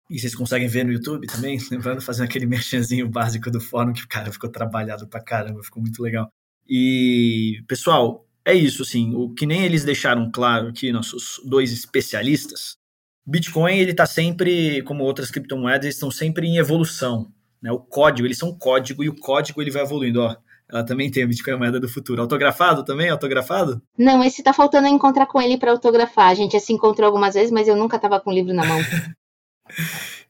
E 0.10 0.20
vocês 0.20 0.36
conseguem 0.36 0.68
ver 0.68 0.86
no 0.86 0.92
YouTube 0.92 1.28
também, 1.28 1.58
lembrando, 1.72 2.02
fazendo 2.02 2.26
aquele 2.26 2.46
merchanzinho 2.46 3.10
básico 3.10 3.50
do 3.50 3.60
fórum, 3.60 3.94
que 3.94 4.04
o 4.04 4.08
cara 4.08 4.32
ficou 4.32 4.50
trabalhado 4.50 5.08
pra 5.08 5.24
caramba, 5.24 5.64
ficou 5.64 5.82
muito 5.82 6.02
legal. 6.02 6.30
E, 6.68 7.64
pessoal, 7.68 8.26
é 8.46 8.54
isso, 8.54 8.84
assim, 8.84 9.14
o 9.16 9.34
que 9.34 9.46
nem 9.46 9.64
eles 9.64 9.84
deixaram 9.84 10.32
claro 10.32 10.70
aqui, 10.70 10.92
nossos 10.92 11.42
dois 11.46 11.72
especialistas, 11.72 12.78
Bitcoin, 13.26 13.78
ele 13.78 13.92
está 13.92 14.06
sempre, 14.06 14.82
como 14.84 15.04
outras 15.04 15.32
criptomoedas, 15.32 15.86
eles 15.86 15.96
estão 15.96 16.12
sempre 16.12 16.46
em 16.46 16.58
evolução. 16.58 17.32
Né? 17.62 17.72
O 17.72 17.80
código, 17.80 18.28
eles 18.28 18.38
são 18.38 18.54
código 18.54 19.04
e 19.04 19.10
o 19.10 19.16
código 19.16 19.62
ele 19.62 19.72
vai 19.72 19.84
evoluindo. 19.84 20.22
Ó, 20.22 20.36
ela 20.70 20.84
também 20.84 21.10
tem 21.10 21.24
a 21.24 21.28
Bitcoin 21.28 21.56
moeda 21.56 21.80
do 21.80 21.88
futuro. 21.88 22.22
Autografado 22.22 22.84
também? 22.84 23.10
Autografado? 23.10 23.82
Não, 23.98 24.22
esse 24.24 24.44
tá 24.44 24.52
faltando 24.54 24.88
encontrar 24.88 25.26
com 25.26 25.42
ele 25.42 25.58
para 25.58 25.72
autografar. 25.72 26.28
A 26.28 26.34
gente 26.34 26.52
já 26.52 26.60
se 26.60 26.74
encontrou 26.74 27.08
algumas 27.08 27.34
vezes, 27.34 27.52
mas 27.52 27.68
eu 27.68 27.78
nunca 27.78 27.98
tava 27.98 28.20
com 28.20 28.30
o 28.30 28.34
livro 28.34 28.54
na 28.54 28.66
mão. 28.66 28.80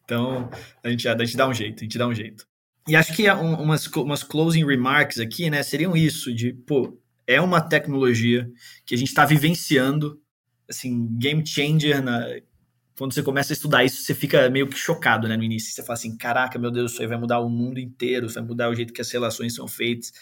então, 0.06 0.50
a 0.84 0.90
gente, 0.90 1.08
a 1.08 1.18
gente 1.18 1.38
dá 1.38 1.48
um 1.48 1.54
jeito, 1.54 1.80
a 1.82 1.84
gente 1.84 1.98
dá 1.98 2.08
um 2.08 2.14
jeito. 2.14 2.48
E 2.88 2.96
acho 2.96 3.16
que 3.16 3.30
umas, 3.30 3.88
umas 3.88 4.24
closing 4.24 4.66
remarks 4.66 5.20
aqui, 5.20 5.50
né, 5.50 5.64
seriam 5.64 5.96
isso, 5.96 6.34
de, 6.34 6.52
pô, 6.52 7.00
é 7.26 7.40
uma 7.40 7.62
tecnologia 7.62 8.50
que 8.86 8.94
a 8.94 8.98
gente 8.98 9.08
está 9.08 9.26
vivenciando, 9.26 10.22
assim, 10.70 11.08
game 11.18 11.46
changer 11.46 12.04
na, 12.04 12.26
quando 12.98 13.14
você 13.14 13.24
começa 13.24 13.54
a 13.54 13.56
estudar 13.56 13.84
isso, 13.84 14.04
você 14.04 14.14
fica 14.14 14.50
meio 14.50 14.68
que 14.68 14.78
chocado, 14.78 15.28
né, 15.28 15.36
no 15.36 15.44
início. 15.44 15.74
Você 15.74 15.82
fala 15.82 15.94
assim, 15.94 16.16
caraca, 16.16 16.60
meu 16.60 16.72
Deus, 16.72 16.92
isso 16.92 17.02
aí 17.02 17.08
vai 17.08 17.18
mudar 17.18 17.40
o 17.40 17.50
mundo 17.50 17.80
inteiro, 17.80 18.30
vai 18.30 18.44
mudar 18.44 18.70
o 18.70 18.76
jeito 18.76 18.94
que 18.94 19.02
as 19.02 19.12
relações 19.12 19.56
são 19.56 19.68
feitas, 19.68 20.14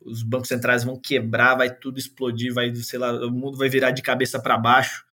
os 0.00 0.22
bancos 0.22 0.48
centrais 0.48 0.84
vão 0.84 0.96
quebrar, 1.00 1.54
vai 1.54 1.74
tudo 1.74 1.98
explodir, 1.98 2.52
vai, 2.52 2.74
sei 2.74 2.98
lá, 2.98 3.12
o 3.26 3.30
mundo 3.30 3.56
vai 3.56 3.68
virar 3.68 3.90
de 3.90 4.02
cabeça 4.02 4.40
para 4.40 4.58
baixo. 4.58 5.04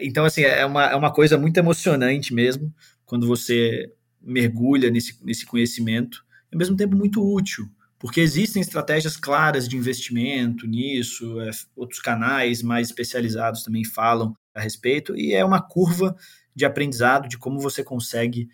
Então, 0.00 0.24
assim, 0.24 0.42
é 0.42 0.64
uma, 0.64 0.84
é 0.84 0.94
uma 0.94 1.12
coisa 1.12 1.36
muito 1.36 1.56
emocionante 1.56 2.32
mesmo, 2.32 2.72
quando 3.10 3.26
você 3.26 3.92
mergulha 4.22 4.88
nesse, 4.88 5.18
nesse 5.24 5.44
conhecimento, 5.44 6.24
e 6.48 6.54
ao 6.54 6.58
mesmo 6.60 6.76
tempo 6.76 6.94
muito 6.94 7.20
útil, 7.20 7.68
porque 7.98 8.20
existem 8.20 8.62
estratégias 8.62 9.16
claras 9.16 9.68
de 9.68 9.76
investimento 9.76 10.64
nisso, 10.64 11.40
é, 11.40 11.50
outros 11.74 11.98
canais 11.98 12.62
mais 12.62 12.86
especializados 12.86 13.64
também 13.64 13.84
falam 13.84 14.32
a 14.54 14.60
respeito, 14.60 15.16
e 15.16 15.34
é 15.34 15.44
uma 15.44 15.60
curva 15.60 16.14
de 16.54 16.64
aprendizado 16.64 17.28
de 17.28 17.36
como 17.36 17.58
você 17.58 17.82
consegue 17.82 18.48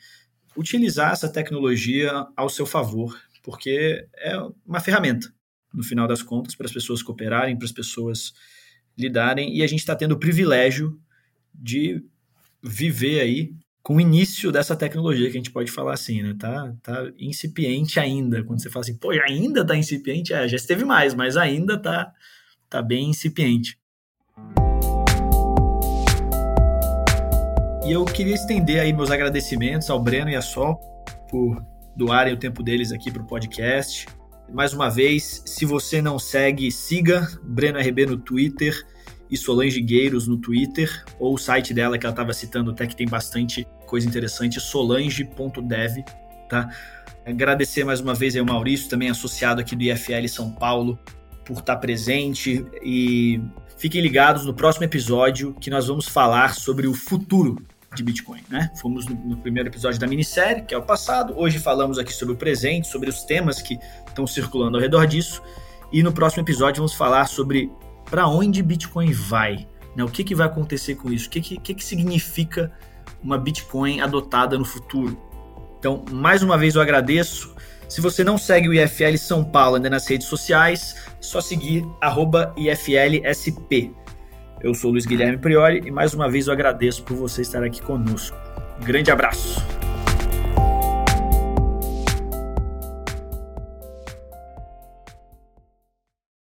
utilizar 0.56 1.12
essa 1.12 1.28
tecnologia 1.28 2.26
ao 2.34 2.48
seu 2.48 2.64
favor, 2.64 3.14
porque 3.42 4.08
é 4.16 4.38
uma 4.64 4.80
ferramenta, 4.80 5.30
no 5.70 5.82
final 5.82 6.08
das 6.08 6.22
contas, 6.22 6.54
para 6.54 6.64
as 6.64 6.72
pessoas 6.72 7.02
cooperarem, 7.02 7.58
para 7.58 7.66
as 7.66 7.72
pessoas 7.72 8.32
lidarem, 8.96 9.54
e 9.54 9.62
a 9.62 9.66
gente 9.66 9.80
está 9.80 9.94
tendo 9.94 10.12
o 10.12 10.18
privilégio 10.18 10.98
de 11.54 12.02
viver 12.62 13.20
aí 13.20 13.54
com 13.86 13.94
o 13.94 14.00
início 14.00 14.50
dessa 14.50 14.74
tecnologia, 14.74 15.30
que 15.30 15.36
a 15.36 15.40
gente 15.40 15.52
pode 15.52 15.70
falar 15.70 15.94
assim, 15.94 16.20
né? 16.20 16.34
Tá, 16.36 16.74
tá 16.82 17.08
incipiente 17.20 18.00
ainda. 18.00 18.42
Quando 18.42 18.60
você 18.60 18.68
fala 18.68 18.84
assim, 18.84 18.96
pô, 18.96 19.12
ainda 19.12 19.64
tá 19.64 19.76
incipiente, 19.76 20.34
é, 20.34 20.48
já 20.48 20.56
esteve 20.56 20.84
mais, 20.84 21.14
mas 21.14 21.36
ainda 21.36 21.78
tá, 21.78 22.12
tá 22.68 22.82
bem 22.82 23.10
incipiente. 23.10 23.78
E 27.86 27.92
eu 27.92 28.04
queria 28.04 28.34
estender 28.34 28.80
aí 28.80 28.92
meus 28.92 29.12
agradecimentos 29.12 29.88
ao 29.88 30.02
Breno 30.02 30.30
e 30.30 30.34
à 30.34 30.42
Sol 30.42 30.80
por 31.30 31.64
doarem 31.96 32.34
o 32.34 32.36
tempo 32.36 32.64
deles 32.64 32.90
aqui 32.90 33.08
para 33.08 33.22
o 33.22 33.26
podcast. 33.28 34.08
Mais 34.52 34.72
uma 34.72 34.90
vez, 34.90 35.44
se 35.46 35.64
você 35.64 36.02
não 36.02 36.18
segue, 36.18 36.72
siga 36.72 37.28
Breno 37.40 37.78
RB 37.78 38.04
no 38.06 38.16
Twitter 38.16 38.84
e 39.30 39.36
Solange 39.36 39.80
Gueiros 39.80 40.26
no 40.26 40.36
Twitter, 40.36 41.04
ou 41.18 41.34
o 41.34 41.38
site 41.38 41.74
dela 41.74 41.98
que 41.98 42.06
ela 42.06 42.12
estava 42.12 42.32
citando 42.32 42.70
até 42.70 42.86
que 42.86 42.96
tem 42.96 43.06
bastante 43.06 43.66
coisa 43.86 44.06
interessante, 44.06 44.60
solange.dev, 44.60 46.04
tá? 46.48 46.68
Agradecer 47.24 47.84
mais 47.84 48.00
uma 48.00 48.14
vez 48.14 48.36
ao 48.36 48.44
Maurício, 48.44 48.88
também 48.88 49.10
associado 49.10 49.60
aqui 49.60 49.74
do 49.74 49.82
IFL 49.82 50.28
São 50.28 50.52
Paulo, 50.52 50.98
por 51.44 51.58
estar 51.58 51.76
presente 51.76 52.64
e 52.82 53.40
fiquem 53.78 54.00
ligados 54.00 54.44
no 54.44 54.52
próximo 54.52 54.84
episódio 54.84 55.54
que 55.54 55.70
nós 55.70 55.86
vamos 55.86 56.08
falar 56.08 56.54
sobre 56.54 56.86
o 56.86 56.94
futuro 56.94 57.56
de 57.94 58.02
Bitcoin, 58.02 58.42
né? 58.48 58.70
Fomos 58.80 59.06
no, 59.06 59.14
no, 59.14 59.36
primeiro 59.38 59.68
episódio 59.68 59.98
da 59.98 60.06
minissérie, 60.06 60.62
que 60.62 60.74
é 60.74 60.78
o 60.78 60.82
passado. 60.82 61.34
Hoje 61.36 61.58
falamos 61.58 61.98
aqui 61.98 62.12
sobre 62.12 62.34
o 62.34 62.36
presente, 62.36 62.88
sobre 62.88 63.08
os 63.08 63.22
temas 63.22 63.62
que 63.62 63.78
estão 64.06 64.26
circulando 64.26 64.76
ao 64.76 64.82
redor 64.82 65.06
disso. 65.06 65.42
E 65.92 66.02
no 66.02 66.12
próximo 66.12 66.42
episódio 66.42 66.80
vamos 66.80 66.94
falar 66.94 67.26
sobre 67.26 67.70
para 68.10 68.26
onde 68.28 68.62
Bitcoin 68.62 69.12
vai, 69.12 69.66
né? 69.94 70.04
O 70.04 70.08
que, 70.08 70.24
que 70.24 70.34
vai 70.34 70.46
acontecer 70.46 70.94
com 70.94 71.10
isso? 71.10 71.26
O 71.28 71.30
que, 71.30 71.40
que, 71.40 71.74
que 71.74 71.84
significa 71.84 72.72
uma 73.22 73.38
Bitcoin 73.38 74.00
adotada 74.00 74.58
no 74.58 74.64
futuro? 74.64 75.20
Então, 75.78 76.04
mais 76.10 76.42
uma 76.42 76.56
vez 76.56 76.74
eu 76.74 76.82
agradeço. 76.82 77.54
Se 77.88 78.00
você 78.00 78.24
não 78.24 78.36
segue 78.36 78.68
o 78.68 78.74
IFL 78.74 79.16
São 79.16 79.44
Paulo 79.44 79.76
ainda 79.76 79.88
nas 79.88 80.06
redes 80.08 80.26
sociais, 80.26 80.96
só 81.20 81.40
seguir 81.40 81.86
IFLSP. 82.56 83.94
Eu 84.60 84.74
sou 84.74 84.90
Luiz 84.90 85.06
Guilherme 85.06 85.38
Priori 85.38 85.82
e 85.84 85.90
mais 85.90 86.14
uma 86.14 86.28
vez 86.28 86.46
eu 86.46 86.52
agradeço 86.52 87.04
por 87.04 87.16
você 87.16 87.42
estar 87.42 87.62
aqui 87.62 87.80
conosco. 87.80 88.36
grande 88.82 89.10
abraço! 89.10 89.85